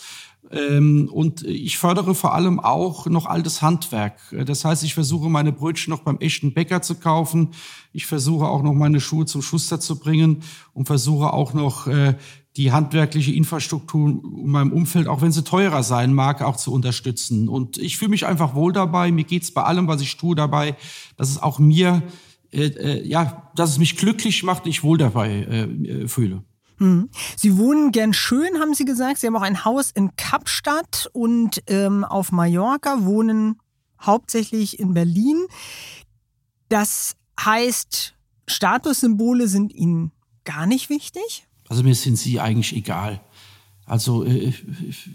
Ähm, 0.52 1.08
und 1.12 1.44
ich 1.44 1.78
fördere 1.78 2.14
vor 2.14 2.34
allem 2.34 2.58
auch 2.58 3.06
noch 3.06 3.26
altes 3.26 3.62
Handwerk. 3.62 4.18
Das 4.46 4.64
heißt, 4.64 4.82
ich 4.82 4.94
versuche 4.94 5.28
meine 5.28 5.52
Brötchen 5.52 5.92
noch 5.92 6.00
beim 6.00 6.18
echten 6.18 6.52
Bäcker 6.54 6.82
zu 6.82 6.96
kaufen. 6.96 7.50
Ich 7.92 8.06
versuche 8.06 8.46
auch 8.46 8.62
noch 8.62 8.72
meine 8.72 9.00
Schuhe 9.00 9.26
zum 9.26 9.42
Schuster 9.42 9.78
zu 9.78 9.98
bringen 9.98 10.42
und 10.72 10.86
versuche 10.86 11.32
auch 11.32 11.54
noch 11.54 11.86
äh, 11.86 12.16
die 12.56 12.72
handwerkliche 12.72 13.32
Infrastruktur 13.32 14.08
in 14.08 14.50
meinem 14.50 14.72
Umfeld, 14.72 15.06
auch 15.06 15.22
wenn 15.22 15.30
sie 15.30 15.44
teurer 15.44 15.84
sein 15.84 16.12
mag, 16.12 16.42
auch 16.42 16.56
zu 16.56 16.72
unterstützen. 16.72 17.48
Und 17.48 17.78
ich 17.78 17.96
fühle 17.96 18.10
mich 18.10 18.26
einfach 18.26 18.54
wohl 18.54 18.72
dabei. 18.72 19.12
Mir 19.12 19.24
geht's 19.24 19.52
bei 19.52 19.62
allem, 19.62 19.86
was 19.86 20.00
ich 20.00 20.16
tue, 20.16 20.34
dabei, 20.34 20.74
dass 21.16 21.30
es 21.30 21.40
auch 21.40 21.60
mir 21.60 22.02
äh, 22.52 22.66
äh, 22.66 23.06
ja, 23.06 23.50
dass 23.54 23.70
es 23.70 23.78
mich 23.78 23.96
glücklich 23.96 24.42
macht, 24.42 24.66
ich 24.66 24.82
wohl 24.82 24.98
dabei 24.98 25.30
äh, 25.30 25.62
äh, 25.62 26.08
fühle. 26.08 26.44
Hm. 26.78 27.10
Sie 27.36 27.58
wohnen 27.58 27.92
gern 27.92 28.12
schön, 28.14 28.58
haben 28.58 28.74
Sie 28.74 28.84
gesagt. 28.84 29.18
Sie 29.18 29.26
haben 29.26 29.36
auch 29.36 29.42
ein 29.42 29.64
Haus 29.64 29.90
in 29.90 30.16
Kapstadt 30.16 31.10
und 31.12 31.62
ähm, 31.66 32.04
auf 32.04 32.32
Mallorca, 32.32 33.04
wohnen 33.04 33.56
hauptsächlich 34.00 34.80
in 34.80 34.94
Berlin. 34.94 35.44
Das 36.68 37.16
heißt, 37.38 38.14
Statussymbole 38.48 39.46
sind 39.46 39.74
Ihnen 39.74 40.12
gar 40.44 40.66
nicht 40.66 40.88
wichtig? 40.88 41.46
Also 41.68 41.84
mir 41.84 41.94
sind 41.94 42.16
sie 42.16 42.40
eigentlich 42.40 42.74
egal. 42.74 43.20
Also 43.90 44.24
äh, 44.24 44.52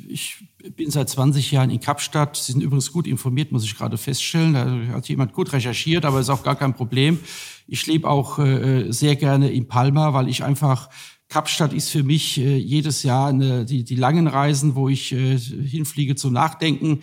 ich 0.10 0.44
bin 0.76 0.92
seit 0.92 1.08
20 1.08 1.50
Jahren 1.52 1.70
in 1.70 1.80
Kapstadt. 1.80 2.36
Sie 2.36 2.52
sind 2.52 2.62
übrigens 2.62 2.92
gut 2.92 3.08
informiert, 3.08 3.54
muss 3.54 3.64
ich 3.64 3.78
gerade 3.78 3.98
feststellen. 3.98 4.54
Da 4.54 4.96
hat 4.96 5.08
jemand 5.08 5.32
gut 5.32 5.54
recherchiert, 5.54 6.04
aber 6.04 6.20
ist 6.20 6.30
auch 6.30 6.44
gar 6.44 6.58
kein 6.58 6.74
Problem. 6.74 7.20
Ich 7.68 7.88
lebe 7.88 8.10
auch 8.10 8.38
äh, 8.38 8.92
sehr 8.92 9.16
gerne 9.16 9.50
in 9.50 9.70
Palma, 9.70 10.14
weil 10.14 10.28
ich 10.28 10.44
einfach 10.44 10.90
Kapstadt 11.30 11.72
ist 11.72 11.90
für 11.90 12.04
mich 12.04 12.38
äh, 12.38 12.58
jedes 12.58 13.04
Jahr 13.04 13.30
eine, 13.30 13.64
die, 13.64 13.86
die 13.86 13.96
langen 13.96 14.28
Reisen, 14.28 14.76
wo 14.76 14.90
ich 14.90 15.08
hinfliege 15.08 16.16
zum 16.16 16.34
Nachdenken. 16.34 17.00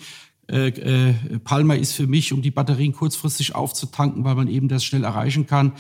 Palma 1.45 1.75
ist 1.75 1.93
für 1.93 2.07
mich, 2.07 2.33
um 2.33 2.43
die 2.43 2.51
Batterien 2.51 2.93
kurzfristig 2.93 3.55
aufzutanken, 3.55 4.25
weil 4.25 4.35
man 4.35 4.49
eben 4.49 4.69
das 4.69 4.85
schnell 4.85 5.05
erreichen 5.05 5.47
kann, 5.47 5.73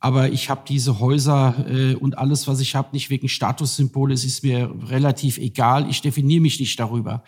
aber 0.00 0.30
ich 0.30 0.48
habe 0.48 0.62
diese 0.68 1.00
Häuser 1.00 1.54
äh, 1.68 1.94
und 1.94 2.18
alles, 2.18 2.46
was 2.46 2.60
ich 2.60 2.74
habe, 2.74 2.88
nicht 2.92 3.10
wegen 3.10 3.28
Statussymbole. 3.28 4.14
Es 4.14 4.24
ist 4.24 4.44
mir 4.44 4.72
relativ 4.88 5.38
egal. 5.38 5.90
Ich 5.90 6.02
definiere 6.02 6.40
mich 6.40 6.60
nicht 6.60 6.78
darüber. 6.78 7.24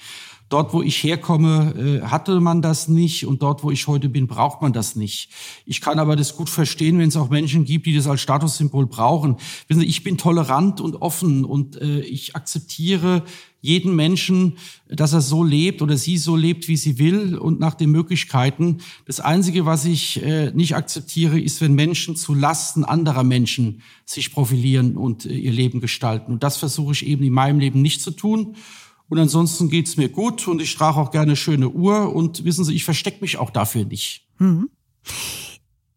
Dort, 0.50 0.74
wo 0.74 0.82
ich 0.82 1.02
herkomme, 1.04 2.00
äh, 2.02 2.06
hatte 2.06 2.40
man 2.40 2.60
das 2.60 2.88
nicht 2.88 3.24
und 3.24 3.40
dort, 3.40 3.62
wo 3.62 3.70
ich 3.70 3.86
heute 3.86 4.08
bin, 4.08 4.26
braucht 4.26 4.60
man 4.60 4.72
das 4.72 4.96
nicht. 4.96 5.30
Ich 5.64 5.80
kann 5.80 6.00
aber 6.00 6.16
das 6.16 6.36
gut 6.36 6.50
verstehen, 6.50 6.98
wenn 6.98 7.08
es 7.08 7.16
auch 7.16 7.30
Menschen 7.30 7.64
gibt, 7.64 7.86
die 7.86 7.94
das 7.94 8.08
als 8.08 8.20
Statussymbol 8.20 8.86
brauchen. 8.86 9.36
Wissen 9.68 9.80
Sie, 9.80 9.86
ich 9.86 10.02
bin 10.02 10.18
tolerant 10.18 10.80
und 10.80 10.96
offen 10.96 11.44
und 11.44 11.80
äh, 11.80 12.00
ich 12.00 12.34
akzeptiere 12.34 13.22
jeden 13.60 13.94
Menschen, 13.94 14.56
dass 14.88 15.12
er 15.12 15.20
so 15.20 15.44
lebt 15.44 15.82
oder 15.82 15.96
sie 15.96 16.16
so 16.18 16.34
lebt, 16.34 16.66
wie 16.66 16.76
sie 16.76 16.98
will 16.98 17.36
und 17.36 17.60
nach 17.60 17.74
den 17.74 17.90
Möglichkeiten. 17.90 18.78
Das 19.04 19.20
Einzige, 19.20 19.66
was 19.66 19.84
ich 19.84 20.22
äh, 20.22 20.50
nicht 20.52 20.74
akzeptiere, 20.74 21.38
ist, 21.38 21.60
wenn 21.60 21.74
Menschen 21.74 22.16
zu 22.16 22.34
Lasten 22.34 22.84
anderer 22.84 23.22
Menschen 23.22 23.82
sich 24.04 24.32
profilieren 24.32 24.96
und 24.96 25.26
äh, 25.26 25.34
ihr 25.34 25.52
Leben 25.52 25.80
gestalten. 25.80 26.32
Und 26.32 26.42
das 26.42 26.56
versuche 26.56 26.92
ich 26.92 27.06
eben 27.06 27.22
in 27.22 27.32
meinem 27.32 27.60
Leben 27.60 27.82
nicht 27.82 28.02
zu 28.02 28.10
tun. 28.10 28.56
Und 29.10 29.18
ansonsten 29.18 29.68
geht's 29.68 29.96
mir 29.96 30.08
gut 30.08 30.46
und 30.46 30.62
ich 30.62 30.74
trage 30.76 30.96
auch 30.96 31.10
gerne 31.10 31.34
schöne 31.34 31.68
Uhr 31.68 32.14
und 32.14 32.44
wissen 32.44 32.64
Sie, 32.64 32.74
ich 32.74 32.84
verstecke 32.84 33.20
mich 33.20 33.38
auch 33.38 33.50
dafür 33.50 33.84
nicht. 33.84 34.24
Mhm. 34.38 34.70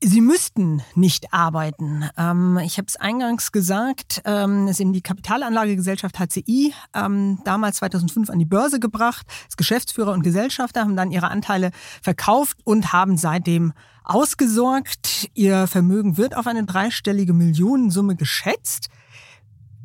Sie 0.01 0.20
müssten 0.20 0.82
nicht 0.95 1.32
arbeiten. 1.32 2.09
Ähm, 2.18 2.59
ich 2.66 2.78
habe 2.78 2.88
es 2.88 2.95
eingangs 2.95 3.51
gesagt, 3.51 4.22
ähm, 4.26 4.68
es 4.68 4.80
ist 4.80 4.91
die 4.91 5.01
Kapitalanlagegesellschaft 5.01 6.20
HCI 6.20 6.74
ähm, 6.95 7.39
damals 7.45 7.78
2005 7.78 8.32
an 8.32 8.39
die 8.39 8.45
Börse 8.45 8.80
gebracht. 8.80 9.28
Das 9.45 9.57
Geschäftsführer 9.57 10.11
und 10.11 10.24
Gesellschafter 10.24 10.82
haben 10.82 10.97
dann 10.97 11.11
ihre 11.11 11.30
Anteile 11.30 11.70
verkauft 12.01 12.57
und 12.66 12.93
haben 12.93 13.16
seitdem 13.16 13.74
ausgesorgt. 14.03 15.30
Ihr 15.36 15.68
Vermögen 15.68 16.18
wird 16.18 16.36
auf 16.36 16.47
eine 16.47 16.66
dreistellige 16.66 17.34
Millionensumme 17.34 18.16
geschätzt. 18.16 18.89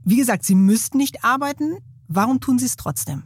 Wie 0.02 0.16
gesagt, 0.16 0.46
Sie 0.46 0.54
müssten 0.54 0.96
nicht 0.96 1.22
arbeiten. 1.24 1.76
Warum 2.08 2.40
tun 2.40 2.58
Sie 2.58 2.66
es 2.66 2.76
trotzdem? 2.76 3.22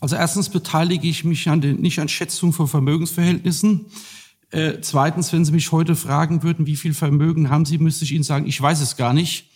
Also 0.00 0.16
erstens 0.16 0.48
beteilige 0.48 1.08
ich 1.08 1.24
mich 1.24 1.48
an 1.48 1.60
den, 1.60 1.80
nicht 1.80 1.98
an 1.98 2.08
Schätzung 2.08 2.52
von 2.52 2.68
Vermögensverhältnissen. 2.68 3.86
Äh, 4.50 4.80
zweitens, 4.82 5.32
wenn 5.32 5.44
Sie 5.44 5.52
mich 5.52 5.72
heute 5.72 5.96
fragen 5.96 6.42
würden, 6.42 6.66
wie 6.66 6.76
viel 6.76 6.94
Vermögen 6.94 7.48
haben 7.50 7.64
Sie, 7.64 7.78
müsste 7.78 8.04
ich 8.04 8.12
Ihnen 8.12 8.24
sagen, 8.24 8.46
ich 8.46 8.60
weiß 8.60 8.80
es 8.80 8.96
gar 8.96 9.12
nicht. 9.14 9.50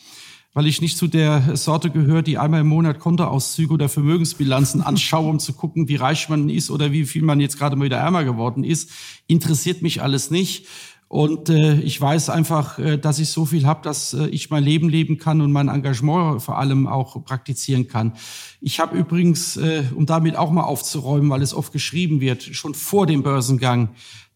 weil 0.54 0.66
ich 0.66 0.80
nicht 0.80 0.96
zu 0.96 1.06
der 1.06 1.56
Sorte 1.56 1.90
gehöre, 1.90 2.22
die 2.22 2.38
einmal 2.38 2.62
im 2.62 2.68
Monat 2.68 2.98
Kontoauszüge 2.98 3.74
oder 3.74 3.88
Vermögensbilanzen 3.88 4.80
anschaue, 4.80 5.28
um 5.28 5.38
zu 5.38 5.52
gucken, 5.52 5.88
wie 5.88 5.96
reich 5.96 6.28
man 6.28 6.48
ist 6.48 6.70
oder 6.70 6.90
wie 6.90 7.04
viel 7.04 7.22
man 7.22 7.38
jetzt 7.38 7.58
gerade 7.58 7.76
mal 7.76 7.84
wieder 7.84 7.98
ärmer 7.98 8.24
geworden 8.24 8.64
ist. 8.64 8.90
Interessiert 9.26 9.82
mich 9.82 10.02
alles 10.02 10.30
nicht. 10.30 10.66
Und 11.08 11.48
äh, 11.48 11.80
ich 11.80 11.98
weiß 11.98 12.28
einfach, 12.28 12.78
äh, 12.78 12.98
dass 12.98 13.18
ich 13.18 13.30
so 13.30 13.46
viel 13.46 13.64
habe, 13.64 13.80
dass 13.82 14.12
äh, 14.12 14.26
ich 14.26 14.50
mein 14.50 14.62
Leben 14.62 14.90
leben 14.90 15.16
kann 15.16 15.40
und 15.40 15.52
mein 15.52 15.68
Engagement 15.68 16.42
vor 16.42 16.58
allem 16.58 16.86
auch 16.86 17.24
praktizieren 17.24 17.88
kann. 17.88 18.12
Ich 18.60 18.78
habe 18.78 18.96
übrigens, 18.96 19.56
äh, 19.56 19.84
um 19.94 20.04
damit 20.04 20.36
auch 20.36 20.50
mal 20.50 20.64
aufzuräumen, 20.64 21.30
weil 21.30 21.40
es 21.40 21.54
oft 21.54 21.72
geschrieben 21.72 22.20
wird, 22.20 22.42
schon 22.42 22.74
vor 22.74 23.06
dem 23.06 23.22
Börsengang 23.22 23.88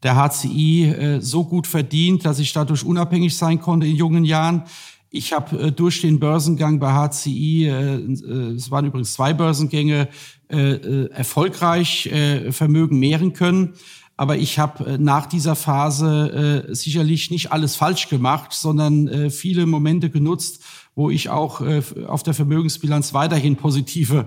der 0.03 0.17
HCI 0.17 0.85
äh, 0.87 1.21
so 1.21 1.45
gut 1.45 1.67
verdient, 1.67 2.25
dass 2.25 2.39
ich 2.39 2.55
dadurch 2.55 2.85
unabhängig 2.85 3.37
sein 3.37 3.61
konnte 3.61 3.87
in 3.87 3.95
jungen 3.95 4.25
Jahren. 4.25 4.63
Ich 5.11 5.35
habe 5.35 5.59
äh, 5.61 5.73
durch 5.73 6.01
den 6.01 6.19
Börsengang 6.21 6.79
bei 6.79 6.91
HCI, 6.91 7.67
äh, 7.67 7.97
äh, 7.97 8.55
es 8.55 8.71
waren 8.71 8.87
übrigens 8.87 9.13
zwei 9.13 9.35
Börsengänge, 9.35 10.09
äh, 10.49 10.73
äh, 10.73 11.11
erfolgreich 11.11 12.07
äh, 12.07 12.51
Vermögen 12.51 12.99
mehren 12.99 13.35
können. 13.35 13.75
Aber 14.17 14.37
ich 14.37 14.59
habe 14.59 14.85
äh, 14.87 14.99
nach 14.99 15.27
dieser 15.27 15.57
Phase 15.57 16.67
äh, 16.69 16.75
sicherlich 16.75 17.31
nicht 17.31 17.53
alles 17.53 17.77
falsch 17.77 18.09
gemacht, 18.09 18.53
sondern 18.53 19.09
äh, 19.09 19.31
viele 19.31 19.67
Momente 19.67 20.11
genutzt, 20.11 20.63
wo 20.95 21.11
ich 21.11 21.31
auch 21.31 21.61
äh, 21.61 21.83
auf 22.07 22.23
der 22.23 22.35
Vermögensbilanz 22.35 23.15
weiterhin 23.15 23.57
positive 23.57 24.27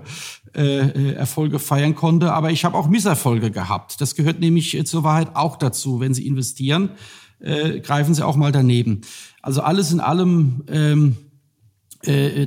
äh, 0.54 0.62
äh, 0.62 1.12
Erfolge 1.12 1.58
feiern 1.58 1.94
konnte. 1.94 2.32
Aber 2.32 2.50
ich 2.50 2.64
habe 2.64 2.76
auch 2.76 2.88
Misserfolge 2.88 3.50
gehabt. 3.50 4.00
Das 4.00 4.14
gehört 4.14 4.40
nämlich 4.40 4.76
äh, 4.76 4.84
zur 4.84 5.04
Wahrheit 5.04 5.34
auch 5.34 5.56
dazu. 5.56 6.00
Wenn 6.00 6.14
Sie 6.14 6.26
investieren, 6.26 6.90
äh, 7.40 7.80
greifen 7.80 8.14
Sie 8.14 8.24
auch 8.24 8.36
mal 8.36 8.52
daneben. 8.52 9.02
Also 9.42 9.60
alles 9.60 9.92
in 9.92 10.00
allem 10.00 10.64
ähm, 10.68 11.16
äh, 11.22 11.25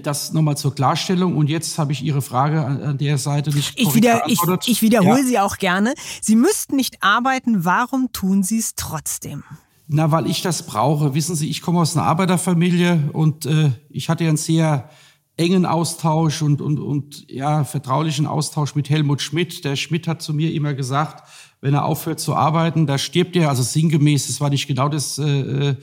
das 0.04 0.34
nochmal 0.34 0.58
zur 0.58 0.74
Klarstellung. 0.74 1.36
Und 1.36 1.50
jetzt 1.50 1.78
habe 1.78 1.92
ich 1.92 2.04
Ihre 2.04 2.22
Frage 2.22 2.66
an, 2.66 2.98
der 2.98 3.18
Seite 3.18 3.50
nicht 3.52 3.80
ich, 3.80 3.94
wieder, 3.94 4.24
ich, 4.28 4.40
ich 4.68 4.82
wiederhole 4.82 5.20
ja. 5.20 5.26
sie 5.26 5.40
auch 5.40 5.58
gerne. 5.58 5.94
Sie 6.22 6.36
müssten 6.36 6.76
nicht 6.76 7.04
arbeiten. 7.04 7.66
Warum 7.66 8.12
tun 8.12 8.44
Sie 8.44 8.60
es 8.60 8.76
trotzdem? 8.76 9.44
Na, 9.88 10.12
weil 10.12 10.28
ich 10.28 10.42
das 10.42 10.66
brauche. 10.66 11.16
Wissen 11.16 11.36
Sie, 11.36 11.50
ich 11.50 11.62
komme 11.62 11.80
aus 11.80 11.98
einer 11.98 12.06
Arbeiterfamilie 12.06 13.10
und 13.12 13.46
äh, 13.46 13.72
ich 13.90 14.08
hatte 14.10 14.24
ja 14.24 14.30
einen 14.30 14.38
sehr 14.38 14.90
engen 15.36 15.66
Austausch 15.66 16.42
und, 16.42 16.62
und, 16.62 16.80
und 16.80 17.26
ja, 17.32 17.64
vertraulichen 17.64 18.28
Austausch 18.28 18.76
mit 18.76 18.90
Helmut 18.90 19.22
Schmidt. 19.22 19.64
Der 19.66 19.76
Schmidt 19.76 20.08
hat 20.08 20.22
zu 20.22 20.34
mir 20.34 20.54
immer 20.54 20.74
gesagt, 20.74 21.28
wenn 21.62 21.74
er 21.74 21.86
aufhört 21.86 22.20
zu 22.20 22.36
arbeiten, 22.36 22.88
da 22.88 22.98
stirbt 22.98 23.36
er, 23.36 23.50
also 23.50 23.64
sinngemäß, 23.64 24.28
das 24.28 24.42
war 24.42 24.50
nicht 24.50 24.68
genau 24.68 24.90
das 24.90 25.18
äh, 25.18 25.24
äh 25.24 25.70
äh, 25.70 25.76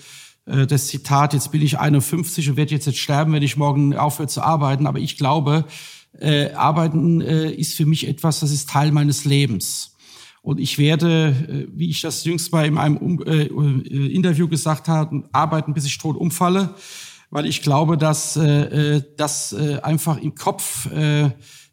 das 0.47 0.87
Zitat, 0.87 1.35
jetzt 1.35 1.51
bin 1.51 1.61
ich 1.61 1.79
51 1.79 2.51
und 2.51 2.57
werde 2.57 2.73
jetzt, 2.73 2.87
jetzt 2.87 2.99
sterben, 2.99 3.33
wenn 3.33 3.43
ich 3.43 3.57
morgen 3.57 3.97
aufhöre 3.97 4.29
zu 4.29 4.43
arbeiten. 4.43 4.87
Aber 4.87 5.01
ich 5.01 5.17
glaube, 5.17 5.65
äh, 6.21 6.53
Arbeiten 6.53 7.21
äh, 7.21 7.51
ist 7.51 7.75
für 7.75 7.87
mich 7.87 8.07
etwas, 8.07 8.41
das 8.41 8.51
ist 8.51 8.71
Teil 8.71 8.93
meines 8.93 9.25
Lebens. 9.25 9.97
Und 10.43 10.61
ich 10.61 10.79
werde, 10.79 11.35
äh, 11.49 11.67
wie 11.77 11.91
ich 11.91 12.01
das 12.01 12.25
jüngst 12.25 12.53
mal 12.53 12.65
in 12.65 12.79
einem 12.79 12.97
um 12.97 13.23
äh, 13.25 13.47
äh, 13.47 14.15
Interview 14.15 14.49
gesagt 14.49 14.89
habe, 14.89 15.25
arbeiten, 15.33 15.75
bis 15.75 15.85
ich 15.85 15.99
tot 15.99 16.17
umfalle, 16.17 16.75
weil 17.31 17.47
ich 17.47 17.63
glaube, 17.63 17.97
dass 17.97 18.37
äh, 18.37 19.03
das 19.17 19.53
äh, 19.53 19.81
einfach 19.83 20.19
im 20.19 20.35
Kopf 20.35 20.89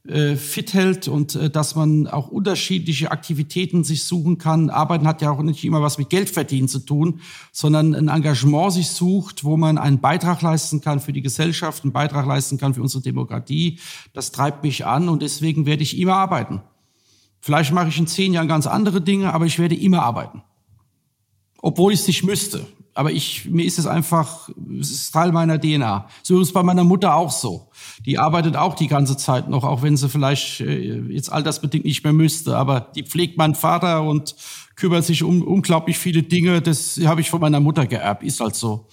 äh, 0.06 0.36
fit 0.36 0.74
hält 0.74 1.08
und 1.08 1.36
äh, 1.36 1.49
dass 1.49 1.76
man 1.76 2.08
auch 2.08 2.28
unterschiedliche 2.28 3.12
Aktivitäten 3.12 3.86
sich 3.86 4.04
suchen 4.04 4.38
kann. 4.38 4.70
Arbeiten 4.70 5.08
hat 5.08 5.22
ja 5.22 5.32
auch 5.32 5.41
nicht 5.41 5.64
immer 5.64 5.82
was 5.82 5.97
mit 5.97 6.10
Geld 6.10 6.30
verdienen 6.30 6.68
zu 6.68 6.80
tun, 6.80 7.22
sondern 7.54 7.95
ein 7.95 8.10
Engagement 8.10 8.74
sich 8.74 8.89
sucht, 8.89 9.45
wo 9.45 9.56
man 9.56 9.78
einen 9.78 10.01
Beitrag 10.01 10.41
leisten 10.41 10.82
kann 10.82 10.99
für 10.99 11.14
die 11.14 11.22
Gesellschaft, 11.22 11.84
einen 11.84 11.93
Beitrag 11.93 12.26
leisten 12.26 12.58
kann 12.58 12.74
für 12.74 12.82
unsere 12.82 13.01
Demokratie. 13.01 13.80
Das 14.12 14.34
treibt 14.34 14.64
mich 14.64 14.86
an 14.86 15.08
und 15.08 15.22
deswegen 15.22 15.66
werde 15.66 15.84
ich 15.84 15.97
immer 15.97 16.16
arbeiten. 16.16 16.62
Vielleicht 17.39 17.72
mache 17.72 17.88
ich 17.88 17.97
in 17.97 18.08
zehn 18.08 18.34
Jahren 18.34 18.49
ganz 18.49 18.68
andere 18.68 18.99
Dinge, 18.99 19.34
aber 19.34 19.45
ich 19.45 19.58
werde 19.58 19.76
immer 19.76 20.04
arbeiten. 20.04 20.43
Obwohl 21.62 21.93
ich 21.93 22.01
es 22.01 22.08
nicht 22.08 22.24
müsste 22.24 22.68
aber 22.96 23.12
ich, 23.12 23.50
mir 23.50 23.66
ist 23.66 23.80
es 23.80 23.88
einfach, 23.88 24.50
es 24.80 24.91
ist 24.91 25.12
Teil 25.12 25.32
meiner 25.32 25.60
DNA. 25.60 26.08
So 26.22 26.39
ist 26.39 26.50
es 26.50 26.54
bei 26.54 26.64
meiner 26.64 26.84
Mutter 26.84 27.16
auch 27.16 27.32
so. 27.32 27.70
Die 28.06 28.20
arbeitet 28.20 28.56
auch 28.56 28.76
die 28.76 28.88
ganze 28.88 29.18
Zeit 29.18 29.50
noch, 29.50 29.64
auch 29.64 29.82
wenn 29.82 29.98
sie 29.98 30.10
vielleicht 30.10 30.62
äh, 30.62 31.00
jetzt 31.10 31.32
altersbedingt 31.32 31.86
nicht 31.86 32.04
mehr 32.04 32.14
müsste. 32.14 32.58
Aber 32.58 32.82
die 32.82 33.04
pflegt 33.04 33.38
meinen 33.38 33.56
Vater 33.56 34.04
und 34.04 34.36
kümmert 34.76 35.06
sich 35.06 35.24
um 35.24 35.41
unglaublich 35.41 35.98
viele 35.98 36.24
Dinge. 36.24 36.62
Das 36.62 37.00
habe 37.04 37.22
ich 37.22 37.30
von 37.30 37.41
meiner 37.41 37.60
Mutter 37.60 37.88
geerbt. 37.88 38.24
Ist 38.24 38.39
halt 38.39 38.56
so. 38.56 38.88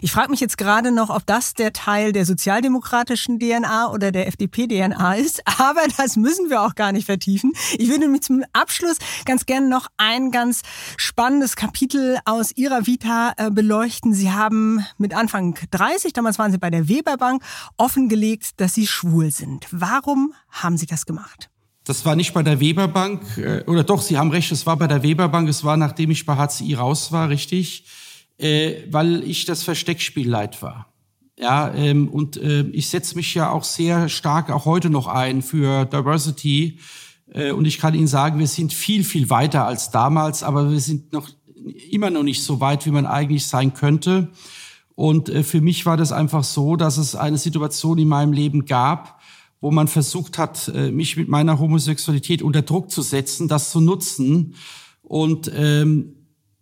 Ich 0.00 0.12
frage 0.12 0.30
mich 0.30 0.40
jetzt 0.40 0.56
gerade 0.56 0.92
noch, 0.92 1.10
ob 1.10 1.26
das 1.26 1.54
der 1.54 1.72
Teil 1.72 2.12
der 2.12 2.24
sozialdemokratischen 2.24 3.38
DNA 3.38 3.90
oder 3.90 4.12
der 4.12 4.28
FDP-DNA 4.28 5.14
ist, 5.14 5.42
aber 5.58 5.82
das 5.96 6.16
müssen 6.16 6.48
wir 6.48 6.62
auch 6.62 6.74
gar 6.74 6.92
nicht 6.92 7.06
vertiefen. 7.06 7.52
Ich 7.78 7.88
würde 7.88 8.00
nämlich 8.00 8.22
zum 8.22 8.44
Abschluss 8.52 8.98
ganz 9.24 9.46
gerne 9.46 9.68
noch 9.68 9.88
ein 9.96 10.30
ganz 10.30 10.62
spannendes 10.96 11.56
Kapitel 11.56 12.18
aus 12.24 12.52
Ihrer 12.56 12.86
Vita 12.86 13.32
äh, 13.36 13.50
beleuchten. 13.50 14.14
Sie 14.14 14.30
haben 14.30 14.84
mit 14.98 15.14
Anfang 15.14 15.58
30, 15.70 16.12
damals 16.12 16.38
waren 16.38 16.52
Sie 16.52 16.58
bei 16.58 16.70
der 16.70 16.88
Weberbank, 16.88 17.42
offengelegt, 17.76 18.60
dass 18.60 18.74
Sie 18.74 18.86
schwul 18.86 19.30
sind. 19.30 19.66
Warum 19.70 20.34
haben 20.50 20.76
Sie 20.76 20.86
das 20.86 21.04
gemacht? 21.04 21.50
Das 21.84 22.04
war 22.04 22.14
nicht 22.14 22.32
bei 22.32 22.42
der 22.42 22.60
Weberbank, 22.60 23.38
äh, 23.38 23.64
oder 23.66 23.82
doch, 23.82 24.02
Sie 24.02 24.18
haben 24.18 24.30
recht, 24.30 24.52
es 24.52 24.66
war 24.66 24.76
bei 24.76 24.86
der 24.86 25.02
Weberbank, 25.02 25.48
es 25.48 25.64
war 25.64 25.76
nachdem 25.76 26.10
ich 26.10 26.26
bei 26.26 26.36
HCI 26.36 26.74
raus 26.74 27.10
war, 27.10 27.28
richtig 27.28 27.86
äh, 28.40 28.84
weil 28.90 29.22
ich 29.24 29.44
das 29.44 29.62
Versteckspiel 29.62 30.28
leid 30.28 30.62
war. 30.62 30.86
Ja, 31.38 31.72
ähm, 31.74 32.08
und 32.08 32.36
äh, 32.36 32.62
ich 32.72 32.88
setze 32.88 33.16
mich 33.16 33.34
ja 33.34 33.50
auch 33.50 33.64
sehr 33.64 34.08
stark 34.08 34.50
auch 34.50 34.66
heute 34.66 34.90
noch 34.90 35.06
ein 35.06 35.42
für 35.42 35.86
Diversity. 35.86 36.78
Äh, 37.32 37.52
und 37.52 37.64
ich 37.64 37.78
kann 37.78 37.94
Ihnen 37.94 38.06
sagen, 38.06 38.38
wir 38.38 38.46
sind 38.46 38.72
viel, 38.72 39.04
viel 39.04 39.30
weiter 39.30 39.66
als 39.66 39.90
damals, 39.90 40.42
aber 40.42 40.70
wir 40.70 40.80
sind 40.80 41.12
noch 41.12 41.28
immer 41.90 42.10
noch 42.10 42.22
nicht 42.22 42.42
so 42.42 42.60
weit, 42.60 42.86
wie 42.86 42.90
man 42.90 43.06
eigentlich 43.06 43.46
sein 43.46 43.72
könnte. 43.72 44.30
Und 44.94 45.30
äh, 45.30 45.42
für 45.42 45.60
mich 45.60 45.86
war 45.86 45.96
das 45.96 46.12
einfach 46.12 46.44
so, 46.44 46.76
dass 46.76 46.98
es 46.98 47.14
eine 47.14 47.38
Situation 47.38 47.98
in 47.98 48.08
meinem 48.08 48.32
Leben 48.32 48.66
gab, 48.66 49.20
wo 49.62 49.70
man 49.70 49.88
versucht 49.88 50.36
hat, 50.36 50.68
äh, 50.68 50.90
mich 50.90 51.16
mit 51.16 51.28
meiner 51.28 51.58
Homosexualität 51.58 52.42
unter 52.42 52.62
Druck 52.62 52.90
zu 52.90 53.00
setzen, 53.00 53.48
das 53.48 53.70
zu 53.70 53.80
nutzen. 53.80 54.54
Und 55.02 55.50
ähm, 55.54 56.19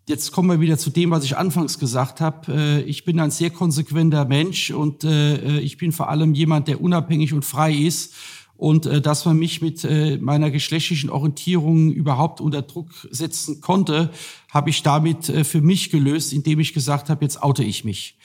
Jetzt 0.09 0.32
kommen 0.32 0.48
wir 0.48 0.61
wieder 0.61 0.78
zu 0.78 0.88
dem, 0.88 1.11
was 1.11 1.22
ich 1.22 1.36
anfangs 1.36 1.78
gesagt 1.78 2.22
habe. 2.22 2.50
Äh, 2.50 2.80
ich 2.84 3.04
bin 3.04 3.20
ein 3.20 3.30
sehr 3.30 3.50
konsequenter 3.50 4.24
Mensch 4.24 4.70
und 4.70 5.04
äh, 5.04 5.61
ich 5.61 5.76
bin 5.76 5.92
vor 5.92 6.09
allem 6.09 6.32
jemand, 6.32 6.66
der 6.66 6.80
unabhängig 6.80 7.34
und 7.34 7.44
frei 7.44 7.74
ist. 7.74 8.14
Und 8.56 8.86
äh, 8.86 9.02
dass 9.02 9.26
man 9.26 9.36
mich 9.36 9.61
mit 9.61 9.86
meiner 10.22 10.50
geschlechtlichen 10.50 11.11
Orientierung 11.11 11.92
überhaupt 11.92 12.40
unter 12.40 12.62
Druck 12.62 12.88
setzen 13.11 13.61
konnte, 13.61 14.11
habe 14.50 14.70
ich 14.70 14.82
damit 14.82 15.26
für 15.26 15.61
mich 15.61 15.90
gelöst, 15.90 16.32
indem 16.32 16.59
ich 16.59 16.72
gesagt 16.72 17.11
habe, 17.11 17.22
jetzt 17.22 17.42
oute 17.42 17.62
ich 17.62 17.84
mich. 17.84 18.16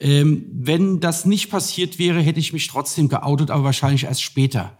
Ähm, 0.00 0.44
wenn 0.52 1.00
das 1.00 1.24
nicht 1.24 1.50
passiert 1.50 1.98
wäre, 1.98 2.20
hätte 2.20 2.40
ich 2.40 2.52
mich 2.52 2.68
trotzdem 2.68 3.08
geoutet, 3.08 3.50
aber 3.50 3.64
wahrscheinlich 3.64 4.04
erst 4.04 4.22
später. 4.22 4.76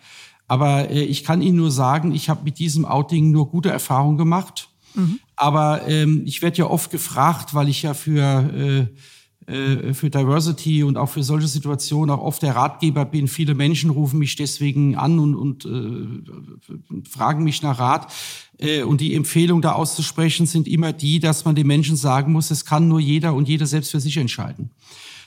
Aber 0.48 0.90
ich 0.90 1.24
kann 1.24 1.40
Ihnen 1.40 1.56
nur 1.56 1.70
sagen, 1.70 2.12
ich 2.14 2.28
habe 2.28 2.44
mit 2.44 2.58
diesem 2.58 2.84
Outing 2.84 3.30
nur 3.30 3.48
gute 3.48 3.70
Erfahrungen 3.70 4.18
gemacht. 4.18 4.68
Aber 5.36 5.88
ähm, 5.88 6.22
ich 6.24 6.42
werde 6.42 6.58
ja 6.58 6.66
oft 6.66 6.90
gefragt, 6.90 7.54
weil 7.54 7.68
ich 7.68 7.82
ja 7.82 7.94
für, 7.94 8.88
äh, 9.48 9.52
äh, 9.52 9.94
für 9.94 10.10
Diversity 10.10 10.84
und 10.84 10.96
auch 10.96 11.08
für 11.08 11.22
solche 11.22 11.48
Situationen 11.48 12.14
auch 12.14 12.22
oft 12.22 12.42
der 12.42 12.54
Ratgeber 12.54 13.04
bin. 13.04 13.26
Viele 13.26 13.54
Menschen 13.54 13.90
rufen 13.90 14.18
mich 14.18 14.36
deswegen 14.36 14.96
an 14.96 15.18
und, 15.18 15.34
und 15.34 15.64
äh, 15.64 17.08
fragen 17.08 17.42
mich 17.44 17.62
nach 17.62 17.78
Rat. 17.78 18.12
Äh, 18.58 18.82
und 18.82 19.00
die 19.00 19.14
Empfehlung 19.14 19.62
da 19.62 19.72
auszusprechen 19.72 20.46
sind 20.46 20.68
immer 20.68 20.92
die, 20.92 21.18
dass 21.18 21.44
man 21.44 21.54
den 21.54 21.66
Menschen 21.66 21.96
sagen 21.96 22.32
muss, 22.32 22.50
es 22.50 22.64
kann 22.64 22.88
nur 22.88 23.00
jeder 23.00 23.34
und 23.34 23.48
jeder 23.48 23.66
selbst 23.66 23.90
für 23.90 24.00
sich 24.00 24.16
entscheiden. 24.16 24.70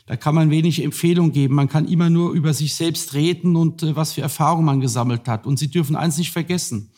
Da 0.06 0.16
kann 0.16 0.36
man 0.36 0.52
wenig 0.52 0.84
Empfehlung 0.84 1.32
geben. 1.32 1.56
Man 1.56 1.68
kann 1.68 1.88
immer 1.88 2.12
nur 2.12 2.32
über 2.32 2.54
sich 2.54 2.76
selbst 2.76 3.16
reden 3.16 3.56
und 3.56 3.84
äh, 3.84 3.96
was 3.96 4.14
für 4.14 4.22
Erfahrungen 4.22 4.66
man 4.66 4.80
gesammelt 4.80 5.28
hat. 5.28 5.46
Und 5.46 5.58
Sie 5.58 5.70
dürfen 5.70 5.96
eins 5.96 6.18
nicht 6.18 6.32
vergessen 6.32 6.92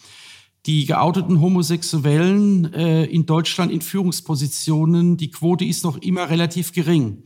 die 0.67 0.85
geouteten 0.85 1.39
Homosexuellen 1.39 2.73
äh, 2.73 3.05
in 3.05 3.25
Deutschland 3.25 3.71
in 3.71 3.81
Führungspositionen, 3.81 5.15
die 5.15 5.31
Quote 5.31 5.63
ist 5.63 5.85
noch 5.85 5.97
immer 5.97 6.29
relativ 6.29 6.73
gering. 6.73 7.23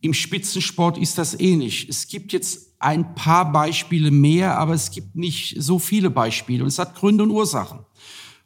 Im 0.00 0.14
Spitzensport 0.14 0.96
ist 0.96 1.18
das 1.18 1.38
ähnlich. 1.38 1.86
Es 1.88 2.08
gibt 2.08 2.32
jetzt 2.32 2.74
ein 2.78 3.14
paar 3.14 3.52
Beispiele 3.52 4.10
mehr, 4.10 4.58
aber 4.58 4.72
es 4.72 4.90
gibt 4.90 5.16
nicht 5.16 5.56
so 5.60 5.78
viele 5.78 6.08
Beispiele. 6.08 6.62
Und 6.62 6.68
es 6.68 6.78
hat 6.78 6.94
Gründe 6.94 7.24
und 7.24 7.30
Ursachen. 7.30 7.80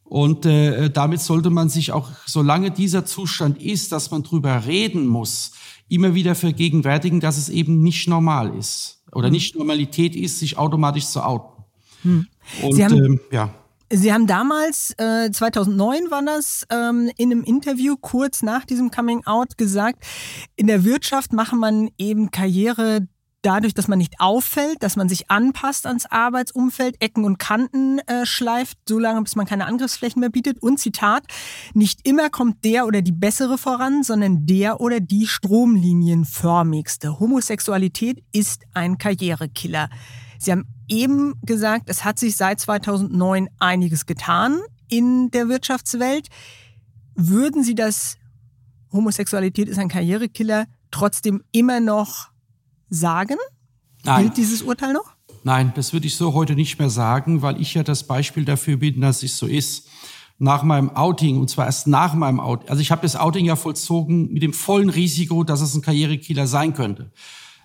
Und 0.05 0.45
äh, 0.45 0.91
damit 0.91 1.21
sollte 1.21 1.51
man 1.51 1.69
sich 1.69 1.93
auch, 1.93 2.11
solange 2.27 2.71
dieser 2.71 3.07
Zustand 3.07 3.63
ist, 3.63 3.93
dass 3.93 4.11
man 4.11 4.25
drüber 4.25 4.67
reden 4.67 5.07
muss, 5.07 5.53
immer 5.89 6.15
wieder 6.15 6.35
vergegenwärtigen, 6.35 7.21
dass 7.21 7.39
es 7.39 7.49
eben 7.49 7.83
nicht 7.83 8.09
normal 8.09 8.57
ist 8.57 9.05
oder 9.13 9.27
hm. 9.27 9.33
nicht 9.33 9.57
Normalität 9.57 10.17
ist, 10.17 10.39
sich 10.39 10.59
automatisch 10.59 11.07
zu 11.07 11.25
outen. 11.25 11.65
Hm. 12.03 12.27
Und, 12.63 12.75
Sie 12.75 12.85
haben, 12.85 13.05
ähm, 13.05 13.21
ja. 13.31 13.55
Sie 13.95 14.11
haben 14.11 14.27
damals, 14.27 14.95
äh, 14.97 15.31
2009 15.31 16.11
war 16.11 16.23
das, 16.23 16.67
ähm, 16.71 17.11
in 17.19 17.31
einem 17.31 17.45
Interview 17.45 17.97
kurz 18.01 18.43
nach 18.43 18.65
diesem 18.65 18.91
Coming 18.91 19.27
Out 19.27 19.59
gesagt, 19.59 20.03
in 20.57 20.67
der 20.67 20.85
Wirtschaft 20.85 21.35
mache 21.35 21.57
man 21.57 21.91
eben 21.99 22.31
Karriere 22.31 23.07
dadurch, 23.43 23.75
dass 23.75 23.89
man 23.89 23.99
nicht 23.99 24.15
auffällt, 24.19 24.83
dass 24.83 24.97
man 24.97 25.11
sich 25.11 25.31
anpasst 25.31 25.87
ans 25.87 26.07
Arbeitsumfeld, 26.07 27.03
Ecken 27.03 27.25
und 27.25 27.39
Kanten 27.39 27.99
äh, 28.07 28.25
schleift, 28.25 28.79
solange 28.89 29.21
bis 29.21 29.37
man 29.37 29.45
keine 29.45 29.67
Angriffsflächen 29.67 30.21
mehr 30.21 30.31
bietet. 30.31 30.63
Und 30.63 30.79
Zitat, 30.79 31.25
nicht 31.75 32.09
immer 32.09 32.31
kommt 32.31 32.65
der 32.65 32.87
oder 32.87 33.03
die 33.03 33.13
bessere 33.13 33.59
voran, 33.59 34.05
sondern 34.05 34.47
der 34.47 34.81
oder 34.81 35.01
die 35.01 35.27
stromlinienförmigste. 35.27 37.21
Homosexualität 37.21 38.25
ist 38.33 38.63
ein 38.73 38.97
Karrierekiller. 38.97 39.91
Sie 40.39 40.51
haben 40.51 40.67
eben 40.89 41.35
gesagt, 41.43 41.85
es 41.89 42.05
hat 42.05 42.19
sich 42.19 42.37
seit 42.37 42.61
2009 42.61 43.49
einiges 43.59 44.07
getan 44.07 44.61
in 44.89 45.31
der 45.31 45.49
Wirtschaftswelt. 45.49 46.29
Würden 47.15 47.63
Sie 47.63 47.75
das 47.75 48.17
Homosexualität 48.93 49.69
ist 49.69 49.79
ein 49.79 49.89
Karrierekiller 49.89 50.67
trotzdem 50.91 51.43
immer 51.53 51.81
noch 51.81 52.29
sagen? 52.89 53.37
Nein. 54.05 54.25
Gilt 54.25 54.37
dieses 54.37 54.63
Urteil 54.63 54.93
noch? 54.93 55.15
Nein, 55.45 55.73
das 55.75 55.93
würde 55.93 56.07
ich 56.07 56.17
so 56.17 56.35
heute 56.35 56.55
nicht 56.55 56.79
mehr 56.79 56.91
sagen, 56.91 57.43
weil 57.43 57.61
ich 57.61 57.75
ja 57.75 57.83
das 57.83 58.05
Beispiel 58.05 58.45
dafür 58.45 58.77
bin, 58.77 59.01
dass 59.01 59.23
es 59.23 59.39
so 59.39 59.47
ist. 59.47 59.89
Nach 60.39 60.63
meinem 60.63 60.91
Outing, 60.91 61.39
und 61.39 61.51
zwar 61.51 61.67
erst 61.67 61.87
nach 61.87 62.15
meinem 62.15 62.41
Outing, 62.41 62.69
also 62.69 62.81
ich 62.81 62.91
habe 62.91 63.03
das 63.03 63.17
Outing 63.17 63.45
ja 63.45 63.55
vollzogen 63.55 64.33
mit 64.33 64.43
dem 64.43 64.53
vollen 64.53 64.89
Risiko, 64.89 65.45
dass 65.45 65.61
es 65.61 65.75
ein 65.75 65.83
Karrierekiller 65.83 66.47
sein 66.47 66.75
könnte. 66.75 67.13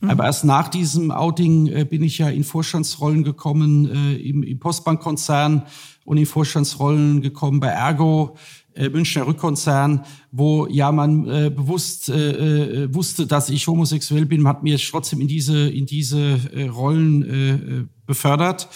Mhm. 0.01 0.09
Aber 0.09 0.25
erst 0.25 0.45
nach 0.45 0.67
diesem 0.67 1.11
Outing 1.11 1.67
äh, 1.67 1.85
bin 1.85 2.03
ich 2.03 2.17
ja 2.17 2.29
in 2.29 2.43
Vorstandsrollen 2.43 3.23
gekommen 3.23 3.89
äh, 3.89 4.15
im, 4.15 4.43
im 4.43 4.59
Postbankkonzern 4.59 5.63
und 6.05 6.17
in 6.17 6.25
Vorstandsrollen 6.25 7.21
gekommen 7.21 7.59
bei 7.59 7.67
Ergo, 7.67 8.37
äh, 8.75 8.89
Münchner 8.89 9.27
Rückkonzern, 9.27 10.05
wo 10.31 10.67
ja 10.67 10.91
man 10.91 11.27
äh, 11.27 11.49
bewusst 11.49 12.09
äh, 12.09 12.83
äh, 12.83 12.93
wusste, 12.93 13.27
dass 13.27 13.49
ich 13.49 13.67
homosexuell 13.67 14.25
bin, 14.25 14.47
hat 14.47 14.63
mir 14.63 14.77
trotzdem 14.77 15.21
in 15.21 15.27
diese 15.27 15.69
in 15.69 15.85
diese 15.85 16.39
äh, 16.53 16.67
Rollen 16.67 17.23
äh, 17.23 17.85
befördert. 18.05 18.69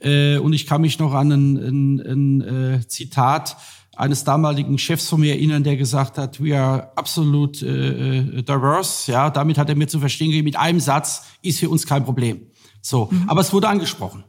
Äh, 0.00 0.36
und 0.38 0.52
ich 0.52 0.66
kann 0.66 0.82
mich 0.82 0.98
noch 0.98 1.14
an 1.14 1.32
ein, 1.32 1.56
ein, 1.56 2.00
ein 2.00 2.40
äh, 2.42 2.86
Zitat 2.86 3.56
eines 3.96 4.24
damaligen 4.24 4.78
Chefs 4.78 5.08
von 5.08 5.20
mir 5.20 5.32
erinnern, 5.32 5.64
der 5.64 5.76
gesagt 5.76 6.18
hat, 6.18 6.42
we 6.42 6.56
are 6.56 6.92
absolut 6.96 7.62
äh, 7.62 8.42
diverse. 8.42 9.10
Ja, 9.10 9.30
damit 9.30 9.58
hat 9.58 9.68
er 9.68 9.74
mir 9.74 9.88
zu 9.88 9.98
verstehen 9.98 10.28
gegeben, 10.28 10.44
mit 10.44 10.56
einem 10.56 10.80
Satz 10.80 11.24
ist 11.42 11.58
für 11.58 11.70
uns 11.70 11.86
kein 11.86 12.04
Problem. 12.04 12.42
So, 12.82 13.08
mhm. 13.10 13.24
aber 13.28 13.40
es 13.40 13.52
wurde 13.52 13.68
angesprochen. 13.68 14.24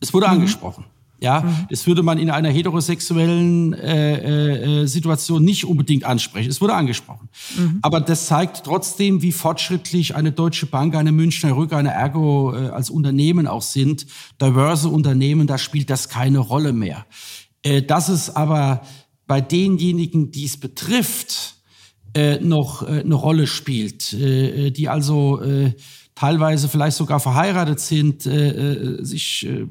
Es 0.00 0.12
wurde 0.12 0.26
mhm. 0.26 0.34
angesprochen. 0.34 0.84
Ja, 1.20 1.40
mhm. 1.40 1.66
das 1.70 1.86
würde 1.86 2.02
man 2.02 2.18
in 2.18 2.28
einer 2.28 2.50
heterosexuellen 2.50 3.72
äh, 3.72 4.16
äh, 4.16 4.82
äh, 4.82 4.86
Situation 4.86 5.42
nicht 5.42 5.64
unbedingt 5.64 6.04
ansprechen. 6.04 6.50
Es 6.50 6.60
wurde 6.60 6.74
angesprochen. 6.74 7.30
Mhm. 7.56 7.78
Aber 7.80 8.00
das 8.00 8.26
zeigt 8.26 8.64
trotzdem, 8.64 9.22
wie 9.22 9.32
fortschrittlich 9.32 10.16
eine 10.16 10.32
Deutsche 10.32 10.66
Bank, 10.66 10.94
eine 10.94 11.12
Münchner 11.12 11.56
Rück, 11.56 11.72
eine 11.72 11.92
Ergo 11.92 12.52
äh, 12.52 12.68
als 12.68 12.90
Unternehmen 12.90 13.46
auch 13.46 13.62
sind. 13.62 14.06
Diverse 14.42 14.88
Unternehmen, 14.88 15.46
da 15.46 15.56
spielt 15.56 15.88
das 15.88 16.10
keine 16.10 16.40
Rolle 16.40 16.74
mehr. 16.74 17.06
Äh, 17.62 17.82
dass 17.82 18.10
es 18.10 18.34
aber 18.34 18.82
bei 19.26 19.40
denjenigen, 19.40 20.30
die 20.30 20.44
es 20.44 20.56
betrifft, 20.56 21.56
äh, 22.14 22.38
noch 22.38 22.82
äh, 22.82 23.00
eine 23.00 23.14
Rolle 23.14 23.46
spielt, 23.46 24.12
äh, 24.12 24.70
die 24.70 24.88
also 24.88 25.40
äh, 25.40 25.72
teilweise 26.14 26.68
vielleicht 26.68 26.96
sogar 26.96 27.18
verheiratet 27.18 27.80
sind, 27.80 28.24
äh, 28.26 28.50
äh, 28.50 29.04
sich 29.04 29.46
äh, 29.46 29.66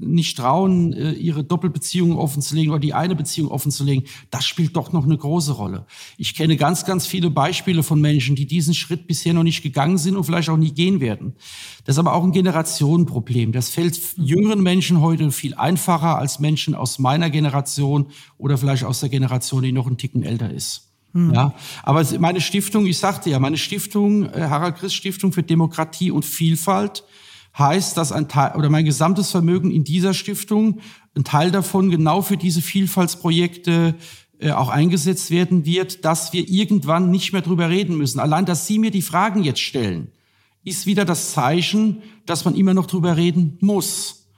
nicht 0.00 0.36
trauen, 0.36 0.92
äh, 0.92 1.12
ihre 1.12 1.44
Doppelbeziehungen 1.44 2.16
offenzulegen 2.16 2.72
oder 2.72 2.80
die 2.80 2.94
eine 2.94 3.14
Beziehung 3.14 3.50
offenzulegen, 3.50 4.04
das 4.30 4.44
spielt 4.44 4.76
doch 4.76 4.92
noch 4.92 5.04
eine 5.04 5.16
große 5.16 5.52
Rolle. 5.52 5.86
Ich 6.16 6.34
kenne 6.34 6.56
ganz, 6.56 6.84
ganz 6.84 7.06
viele 7.06 7.30
Beispiele 7.30 7.84
von 7.84 8.00
Menschen, 8.00 8.34
die 8.34 8.46
diesen 8.46 8.74
Schritt 8.74 9.06
bisher 9.06 9.34
noch 9.34 9.44
nicht 9.44 9.62
gegangen 9.62 9.98
sind 9.98 10.16
und 10.16 10.24
vielleicht 10.24 10.48
auch 10.48 10.56
nie 10.56 10.72
gehen 10.72 11.00
werden. 11.00 11.34
Das 11.84 11.94
ist 11.94 12.00
aber 12.00 12.14
auch 12.14 12.24
ein 12.24 12.32
Generationenproblem. 12.32 13.52
Das 13.52 13.68
fällt 13.68 14.00
jüngeren 14.16 14.62
Menschen 14.62 15.00
heute 15.00 15.30
viel 15.30 15.54
einfacher 15.54 16.18
als 16.18 16.40
Menschen 16.40 16.74
aus 16.74 16.98
meiner 16.98 17.30
Generation 17.30 18.08
oder 18.36 18.58
vielleicht 18.58 18.84
aus 18.84 19.00
der 19.00 19.08
Generation, 19.08 19.62
die 19.62 19.72
noch 19.72 19.86
ein 19.86 19.96
Ticken 19.96 20.24
älter 20.24 20.50
ist. 20.50 20.91
Hm. 21.12 21.32
Ja, 21.34 21.54
aber 21.82 22.04
meine 22.18 22.40
Stiftung, 22.40 22.86
ich 22.86 22.98
sagte 22.98 23.30
ja, 23.30 23.38
meine 23.38 23.58
Stiftung, 23.58 24.24
äh, 24.30 24.46
Harald 24.48 24.76
Christ 24.76 24.94
Stiftung 24.94 25.32
für 25.32 25.42
Demokratie 25.42 26.10
und 26.10 26.24
Vielfalt, 26.24 27.04
heißt, 27.56 27.96
dass 27.96 28.12
ein 28.12 28.28
Teil 28.28 28.56
oder 28.56 28.70
mein 28.70 28.84
gesamtes 28.84 29.30
Vermögen 29.30 29.70
in 29.70 29.84
dieser 29.84 30.14
Stiftung, 30.14 30.80
ein 31.14 31.24
Teil 31.24 31.50
davon 31.50 31.90
genau 31.90 32.22
für 32.22 32.36
diese 32.38 32.62
Vielfaltsprojekte 32.62 33.94
äh, 34.38 34.52
auch 34.52 34.70
eingesetzt 34.70 35.30
werden 35.30 35.66
wird, 35.66 36.04
dass 36.04 36.32
wir 36.32 36.48
irgendwann 36.48 37.10
nicht 37.10 37.32
mehr 37.32 37.42
drüber 37.42 37.68
reden 37.68 37.96
müssen. 37.96 38.18
Allein, 38.18 38.46
dass 38.46 38.66
Sie 38.66 38.78
mir 38.78 38.90
die 38.90 39.02
Fragen 39.02 39.44
jetzt 39.44 39.60
stellen, 39.60 40.10
ist 40.64 40.86
wieder 40.86 41.04
das 41.04 41.32
Zeichen, 41.32 42.02
dass 42.24 42.44
man 42.44 42.54
immer 42.54 42.72
noch 42.72 42.86
drüber 42.86 43.16
reden 43.16 43.58
muss. 43.60 44.28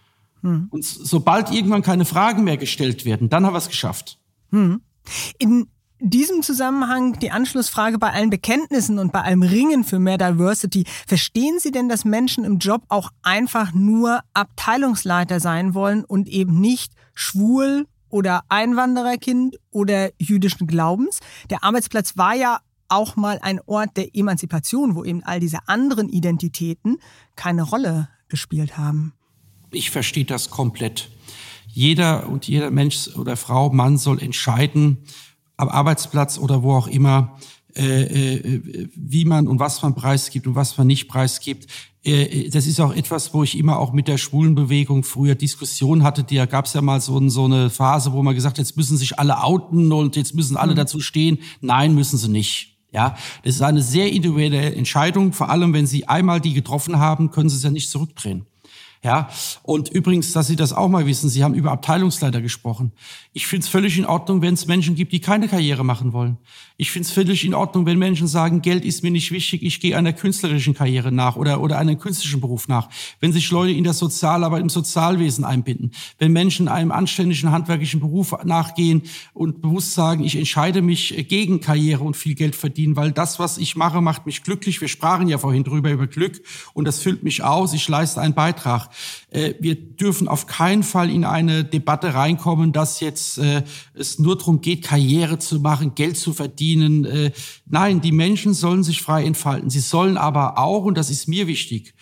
Hm. 0.43 0.68
Und 0.70 0.85
sobald 0.85 1.53
irgendwann 1.53 1.83
keine 1.83 2.05
Fragen 2.05 2.45
mehr 2.45 2.57
gestellt 2.57 3.05
werden, 3.05 3.29
dann 3.29 3.47
haben 3.47 3.55
wir 3.55 3.59
es 3.59 3.68
geschafft. 3.68 4.18
Hm. 4.51 4.81
In 5.39 5.68
diesem 6.05 6.43
Zusammenhang 6.43 7.19
die 7.19 7.31
Anschlussfrage 7.31 7.99
bei 7.99 8.13
allen 8.13 8.31
Bekenntnissen 8.31 8.99
und 8.99 9.13
bei 9.13 9.23
allem 9.23 9.43
Ringen 9.43 9.85
für 9.85 9.99
mehr 9.99 10.19
Diversity. 10.19 10.85
Verstehen 11.07 11.59
Sie 11.59 11.71
denn, 11.71 11.89
dass 11.89 12.05
Menschen 12.05 12.45
im 12.45 12.59
Job 12.59 12.83
auch 12.89 13.11
einfach 13.23 13.73
nur 13.73 14.21
Abteilungsleiter 14.35 15.41
sein 15.41 15.75
wollen 15.75 16.05
und 16.05 16.29
eben 16.29 16.61
nicht 16.61 16.93
schwul 17.15 17.87
oder 18.11 18.43
Einwandererkind 18.49 19.57
oder 19.71 20.11
jüdischen 20.19 20.67
Glaubens? 20.67 21.21
Der 21.49 21.65
Arbeitsplatz 21.65 22.17
war 22.17 22.35
ja 22.35 22.61
auch 22.89 23.17
mal 23.17 23.39
ein 23.41 23.61
Ort 23.67 23.97
der 23.97 24.15
Emanzipation, 24.15 24.95
wo 24.95 25.05
eben 25.05 25.23
all 25.25 25.41
diese 25.41 25.59
anderen 25.67 26.09
Identitäten 26.09 26.99
keine 27.35 27.63
Rolle 27.63 28.09
gespielt 28.29 28.77
haben. 28.77 29.15
Ich 29.71 29.91
verstehe 29.91 30.25
das 30.25 30.51
komplett. 30.51 31.11
Jeder 31.67 32.29
und 32.29 32.47
jeder 32.47 32.71
Mensch 32.71 33.09
oder 33.17 33.37
Frau, 33.37 33.71
Mann 33.71 33.99
soll 33.99 34.23
entscheiden, 34.23 34.99
am 35.57 35.69
Arbeitsplatz 35.69 36.39
oder 36.39 36.63
wo 36.63 36.75
auch 36.75 36.87
immer, 36.87 37.37
äh, 37.77 38.37
äh, 38.37 38.89
wie 38.95 39.25
man 39.25 39.49
und 39.49 39.59
was 39.59 39.83
man 39.83 39.95
preisgibt 39.95 40.47
und 40.47 40.55
was 40.55 40.79
man 40.79 40.87
nicht 40.87 41.09
preisgibt. 41.09 41.67
Äh, 42.05 42.49
das 42.51 42.67
ist 42.67 42.81
auch 42.81 42.95
etwas, 42.95 43.35
wo 43.35 43.43
ich 43.43 43.59
immer 43.59 43.79
auch 43.79 43.93
mit 43.93 44.07
der 44.07 44.19
Schwulenbewegung 44.19 45.03
früher 45.03 45.35
Diskussionen 45.35 46.05
hatte. 46.05 46.23
Da 46.23 46.47
gab 46.47 46.67
es 46.67 46.75
ja 46.75 46.83
mal 46.83 47.01
so, 47.01 47.29
so, 47.29 47.47
eine 47.47 47.71
Phase, 47.71 48.13
wo 48.13 48.23
man 48.23 48.35
gesagt 48.35 48.59
hat, 48.59 48.65
jetzt 48.65 48.77
müssen 48.77 48.97
sich 48.97 49.19
alle 49.19 49.43
outen 49.43 49.93
und 49.93 50.15
jetzt 50.17 50.35
müssen 50.35 50.57
alle 50.57 50.73
mhm. 50.73 50.77
dazu 50.77 51.01
stehen. 51.01 51.39
Nein, 51.61 51.95
müssen 51.95 52.17
sie 52.17 52.29
nicht. 52.29 52.77
Ja, 52.93 53.17
das 53.43 53.57
ist 53.57 53.63
eine 53.63 53.83
sehr 53.83 54.13
individuelle 54.13 54.73
Entscheidung. 54.73 55.33
Vor 55.33 55.51
allem, 55.51 55.73
wenn 55.73 55.85
Sie 55.85 56.07
einmal 56.07 56.41
die 56.41 56.55
getroffen 56.55 57.01
haben, 57.01 57.33
können 57.33 57.49
Sie 57.49 57.57
es 57.57 57.65
ja 57.65 57.71
nicht 57.71 57.91
zurückdrehen. 57.91 58.47
Ja, 59.05 59.29
und 59.63 59.91
übrigens, 59.91 60.33
dass 60.33 60.47
Sie 60.47 60.57
das 60.57 60.73
auch 60.73 60.89
mal 60.89 61.05
wissen, 61.05 61.29
Sie 61.29 61.45
haben 61.45 61.53
über 61.53 61.71
Abteilungsleiter 61.73 62.41
gesprochen. 62.41 62.91
Ich 63.35 63.47
finde 63.47 63.65
es 63.65 63.69
völlig 63.69 63.99
in 63.99 64.07
Ordnung, 64.07 64.41
wenn 64.41 64.55
es 64.55 64.67
Menschen 64.67 64.95
gibt, 64.95 65.13
die 65.13 65.21
keine 65.21 65.47
Karriere 65.47 65.85
machen 65.85 66.15
wollen. 66.15 66.39
Ich 66.79 66.91
finde 66.91 67.07
es 67.07 67.13
völlig 67.13 67.45
in 67.45 67.53
Ordnung, 67.53 67.85
wenn 67.85 67.99
Menschen 67.99 68.27
sagen, 68.27 68.63
Geld 68.63 68.83
ist 68.83 69.03
mir 69.03 69.11
nicht 69.11 69.31
wichtig, 69.31 69.63
ich 69.63 69.79
gehe 69.79 69.97
einer 69.97 70.15
künstlerischen 70.15 70.73
Karriere 70.73 71.13
nach 71.13 71.37
oder, 71.37 71.61
oder 71.61 71.79
einem 71.79 71.99
künstlerischen 71.99 72.41
Beruf 72.41 72.67
nach. 72.67 72.89
Wenn 73.21 73.33
sich 73.33 73.51
Leute 73.51 73.73
in 73.73 73.85
der 73.85 73.93
Sozialarbeit, 73.93 74.63
im 74.63 74.71
Sozialwesen 74.71 75.45
einbinden. 75.45 75.93
Wenn 76.19 76.33
Menschen 76.33 76.67
einem 76.67 76.91
anständigen 76.91 77.53
handwerklichen 77.53 78.01
Beruf 78.01 78.35
nachgehen 78.43 79.03
und 79.35 79.61
bewusst 79.61 79.93
sagen, 79.93 80.25
ich 80.25 80.35
entscheide 80.35 80.81
mich 80.81 81.27
gegen 81.29 81.61
Karriere 81.61 82.03
und 82.03 82.17
viel 82.17 82.35
Geld 82.35 82.57
verdienen, 82.57 82.97
weil 82.97 83.13
das, 83.13 83.39
was 83.39 83.59
ich 83.59 83.77
mache, 83.77 84.01
macht 84.01 84.25
mich 84.25 84.43
glücklich. 84.43 84.81
Wir 84.81 84.89
sprachen 84.89 85.29
ja 85.29 85.37
vorhin 85.37 85.63
drüber 85.63 85.91
über 85.91 86.07
Glück 86.07 86.41
und 86.73 86.87
das 86.87 87.01
füllt 87.01 87.23
mich 87.23 87.45
aus. 87.45 87.75
Ich 87.75 87.87
leiste 87.87 88.21
einen 88.23 88.35
Beitrag. 88.35 88.93
Äh, 89.30 89.55
wir 89.61 89.74
dürfen 89.74 90.28
auf 90.28 90.47
keinen 90.47 90.82
Fall 90.82 91.11
in 91.11 91.24
eine 91.24 91.64
Debatte 91.64 92.14
reinkommen, 92.14 92.72
dass 92.72 93.01
jetzt 93.01 93.38
äh, 93.38 93.62
es 93.95 94.18
nur 94.18 94.38
darum 94.38 94.61
geht, 94.61 94.84
Karriere 94.84 95.38
zu 95.38 95.61
machen, 95.61 95.95
Geld 95.95 96.16
zu 96.16 96.32
verdienen. 96.32 97.05
Äh, 97.05 97.32
nein, 97.66 98.01
die 98.01 98.12
Menschen 98.12 98.55
sollen 98.55 98.82
sich 98.82 99.03
frei 99.03 99.24
entfalten. 99.24 99.70
Sie 99.70 99.80
sollen 99.80 100.16
aber 100.16 100.59
auch, 100.59 100.84
und 100.84 100.97
das 100.97 101.11
ist 101.11 101.28
mir 101.28 101.47
wichtig, 101.47 101.95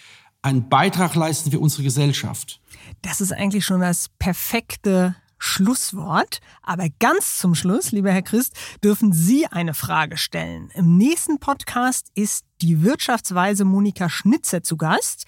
einen 0.42 0.68
Beitrag 0.68 1.14
leisten 1.14 1.50
für 1.50 1.60
unsere 1.60 1.84
Gesellschaft. 1.84 2.60
Das 3.02 3.20
ist 3.20 3.32
eigentlich 3.32 3.64
schon 3.64 3.80
das 3.80 4.08
perfekte 4.18 5.14
Schlusswort. 5.42 6.40
Aber 6.62 6.86
ganz 7.00 7.38
zum 7.38 7.56
Schluss, 7.56 7.90
lieber 7.90 8.12
Herr 8.12 8.22
Christ, 8.22 8.54
dürfen 8.82 9.12
Sie 9.12 9.46
eine 9.46 9.74
Frage 9.74 10.16
stellen. 10.16 10.70
Im 10.74 10.96
nächsten 10.96 11.40
Podcast 11.40 12.10
ist 12.14 12.44
die 12.60 12.82
Wirtschaftsweise 12.82 13.64
Monika 13.64 14.08
Schnitzer 14.08 14.62
zu 14.62 14.76
Gast. 14.76 15.26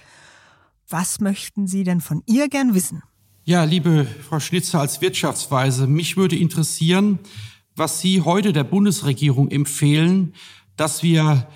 Was 0.97 1.18
möchten 1.18 1.66
Sie 1.66 1.82
denn 1.82 2.01
von 2.01 2.22
ihr 2.24 2.49
gern 2.49 2.72
wissen? 2.72 3.03
Ja, 3.42 3.64
liebe 3.64 4.07
Frau 4.28 4.38
Schnitzer 4.38 4.78
als 4.78 5.01
Wirtschaftsweise, 5.01 5.88
mich 5.88 6.16
würde 6.16 6.36
interessieren, 6.36 7.18
was 7.74 8.01
Sie 8.01 8.20
heute 8.20 8.53
der 8.53 8.62
Bundesregierung 8.62 9.51
empfehlen, 9.51 10.34
dass 10.76 11.03
wir 11.03 11.49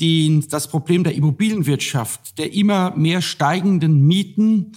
den, 0.00 0.44
das 0.48 0.66
Problem 0.66 1.04
der 1.04 1.14
Immobilienwirtschaft, 1.14 2.36
der 2.36 2.52
immer 2.52 2.92
mehr 2.96 3.22
steigenden 3.22 4.08
Mieten, 4.08 4.72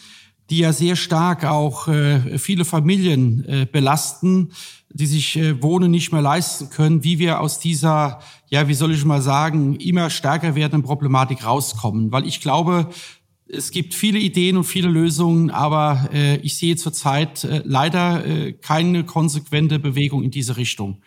die 0.51 0.59
ja 0.59 0.73
sehr 0.73 0.95
stark 0.95 1.43
auch 1.43 1.87
äh, 1.87 2.37
viele 2.37 2.65
Familien 2.65 3.43
äh, 3.45 3.65
belasten, 3.65 4.51
die 4.91 5.07
sich 5.07 5.37
äh, 5.37 5.59
Wohnen 5.63 5.89
nicht 5.89 6.11
mehr 6.11 6.21
leisten 6.21 6.69
können, 6.69 7.03
wie 7.03 7.17
wir 7.17 7.39
aus 7.39 7.57
dieser, 7.57 8.19
ja, 8.51 8.67
wie 8.67 8.75
soll 8.75 8.91
ich 8.91 9.05
mal 9.05 9.23
sagen, 9.23 9.75
immer 9.77 10.11
stärker 10.11 10.53
werdenden 10.53 10.83
Problematik 10.83 11.43
rauskommen. 11.43 12.11
Weil 12.11 12.27
ich 12.27 12.41
glaube, 12.41 12.91
es 13.53 13.71
gibt 13.71 13.93
viele 13.93 14.19
Ideen 14.19 14.57
und 14.57 14.63
viele 14.63 14.89
Lösungen, 14.89 15.51
aber 15.51 16.09
äh, 16.11 16.37
ich 16.37 16.57
sehe 16.57 16.75
zurzeit 16.75 17.43
äh, 17.43 17.61
leider 17.63 18.25
äh, 18.25 18.53
keine 18.53 19.05
konsequente 19.05 19.79
Bewegung 19.79 20.23
in 20.23 20.31
diese 20.31 20.57
Richtung. 20.57 21.01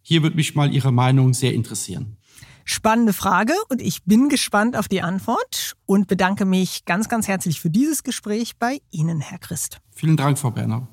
Hier 0.00 0.22
würde 0.22 0.36
mich 0.36 0.54
mal 0.54 0.72
Ihre 0.72 0.92
Meinung 0.92 1.34
sehr 1.34 1.54
interessieren. 1.54 2.16
Spannende 2.64 3.12
Frage 3.12 3.52
und 3.68 3.82
ich 3.82 4.04
bin 4.04 4.28
gespannt 4.28 4.76
auf 4.76 4.88
die 4.88 5.02
Antwort 5.02 5.74
und 5.84 6.06
bedanke 6.06 6.44
mich 6.44 6.84
ganz, 6.84 7.08
ganz 7.08 7.26
herzlich 7.28 7.60
für 7.60 7.70
dieses 7.70 8.04
Gespräch 8.04 8.56
bei 8.56 8.80
Ihnen, 8.90 9.20
Herr 9.20 9.38
Christ. 9.38 9.80
Vielen 9.90 10.16
Dank, 10.16 10.38
Frau 10.38 10.52
Berner. 10.52 10.88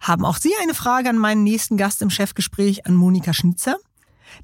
Haben 0.00 0.24
auch 0.24 0.36
Sie 0.36 0.52
eine 0.62 0.74
Frage 0.74 1.10
an 1.10 1.18
meinen 1.18 1.42
nächsten 1.42 1.76
Gast 1.76 2.02
im 2.02 2.10
Chefgespräch, 2.10 2.86
an 2.86 2.94
Monika 2.94 3.34
Schnitzer? 3.34 3.78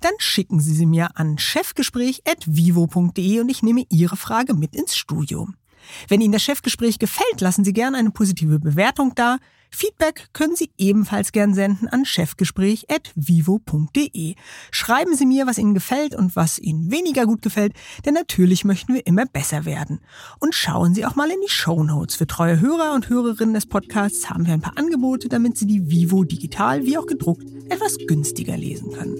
Dann 0.00 0.14
schicken 0.18 0.58
Sie 0.60 0.74
sie 0.74 0.86
mir 0.86 1.16
an 1.16 1.38
chefgespräch.vivo.de 1.38 3.40
und 3.40 3.48
ich 3.48 3.62
nehme 3.62 3.84
Ihre 3.88 4.16
Frage 4.16 4.54
mit 4.54 4.74
ins 4.74 4.96
Studio. 4.96 5.46
Wenn 6.08 6.20
Ihnen 6.20 6.32
das 6.32 6.42
Chefgespräch 6.42 6.98
gefällt, 6.98 7.40
lassen 7.40 7.64
Sie 7.64 7.72
gerne 7.72 7.96
eine 7.96 8.10
positive 8.10 8.58
Bewertung 8.58 9.14
da. 9.14 9.38
Feedback 9.70 10.28
können 10.32 10.54
Sie 10.54 10.70
ebenfalls 10.78 11.32
gern 11.32 11.52
senden 11.52 11.88
an 11.88 12.04
chefgespräch.vivo.de. 12.04 14.36
Schreiben 14.70 15.16
Sie 15.16 15.26
mir, 15.26 15.48
was 15.48 15.58
Ihnen 15.58 15.74
gefällt 15.74 16.14
und 16.14 16.36
was 16.36 16.60
Ihnen 16.60 16.92
weniger 16.92 17.26
gut 17.26 17.42
gefällt, 17.42 17.72
denn 18.04 18.14
natürlich 18.14 18.64
möchten 18.64 18.94
wir 18.94 19.04
immer 19.06 19.26
besser 19.26 19.64
werden. 19.64 19.98
Und 20.38 20.54
schauen 20.54 20.94
Sie 20.94 21.04
auch 21.04 21.16
mal 21.16 21.28
in 21.28 21.40
die 21.42 21.50
Show 21.50 21.82
Notes. 21.82 22.14
Für 22.14 22.28
treue 22.28 22.60
Hörer 22.60 22.94
und 22.94 23.08
Hörerinnen 23.08 23.54
des 23.54 23.66
Podcasts 23.66 24.30
haben 24.30 24.46
wir 24.46 24.54
ein 24.54 24.60
paar 24.60 24.78
Angebote, 24.78 25.28
damit 25.28 25.58
Sie 25.58 25.66
die 25.66 25.90
Vivo 25.90 26.22
digital 26.22 26.84
wie 26.84 26.96
auch 26.96 27.06
gedruckt 27.06 27.42
etwas 27.68 27.96
günstiger 28.06 28.56
lesen 28.56 28.92
können. 28.92 29.16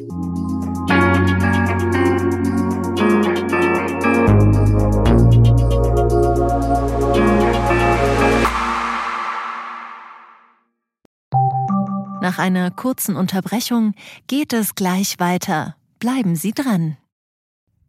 Nach 12.20 12.38
einer 12.38 12.70
kurzen 12.70 13.16
Unterbrechung 13.16 13.94
geht 14.26 14.52
es 14.52 14.74
gleich 14.74 15.20
weiter. 15.20 15.76
Bleiben 16.00 16.36
Sie 16.36 16.52
dran. 16.52 16.96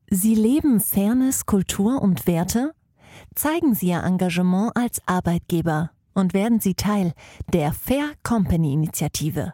Sie 0.09 0.35
leben 0.35 0.81
Fairness, 0.81 1.45
Kultur 1.45 2.01
und 2.01 2.27
Werte? 2.27 2.73
Zeigen 3.33 3.73
Sie 3.73 3.87
Ihr 3.87 4.03
Engagement 4.03 4.75
als 4.75 5.01
Arbeitgeber 5.05 5.91
und 6.13 6.33
werden 6.33 6.59
Sie 6.59 6.75
Teil 6.75 7.13
der 7.53 7.71
Fair 7.71 8.11
Company 8.23 8.73
Initiative. 8.73 9.53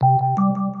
Thank 0.00 0.20
you. 0.38 0.77